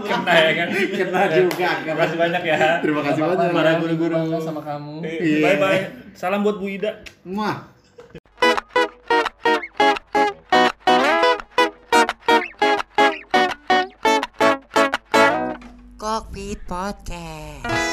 Kena 0.05 0.33
ya 0.35 0.51
kan? 0.55 0.69
Kena 0.71 1.21
juga. 1.31 1.69
Terima 1.81 1.97
kasih 1.97 2.17
banyak 2.17 2.43
ya. 2.45 2.59
Terima 2.79 3.01
kasih 3.03 3.21
banyak. 3.23 3.51
Para 3.51 3.71
ya, 3.71 3.79
guru-guru. 3.79 4.23
sama 4.39 4.61
kamu 4.61 4.95
Iya. 5.03 5.39
Bye 5.43 5.57
bye. 5.59 5.81
Salam 6.13 6.43
buat 6.43 6.59
Bu 6.59 6.67
Ida. 6.69 7.03
Muah. 7.25 7.74
Podcast. 16.67 17.84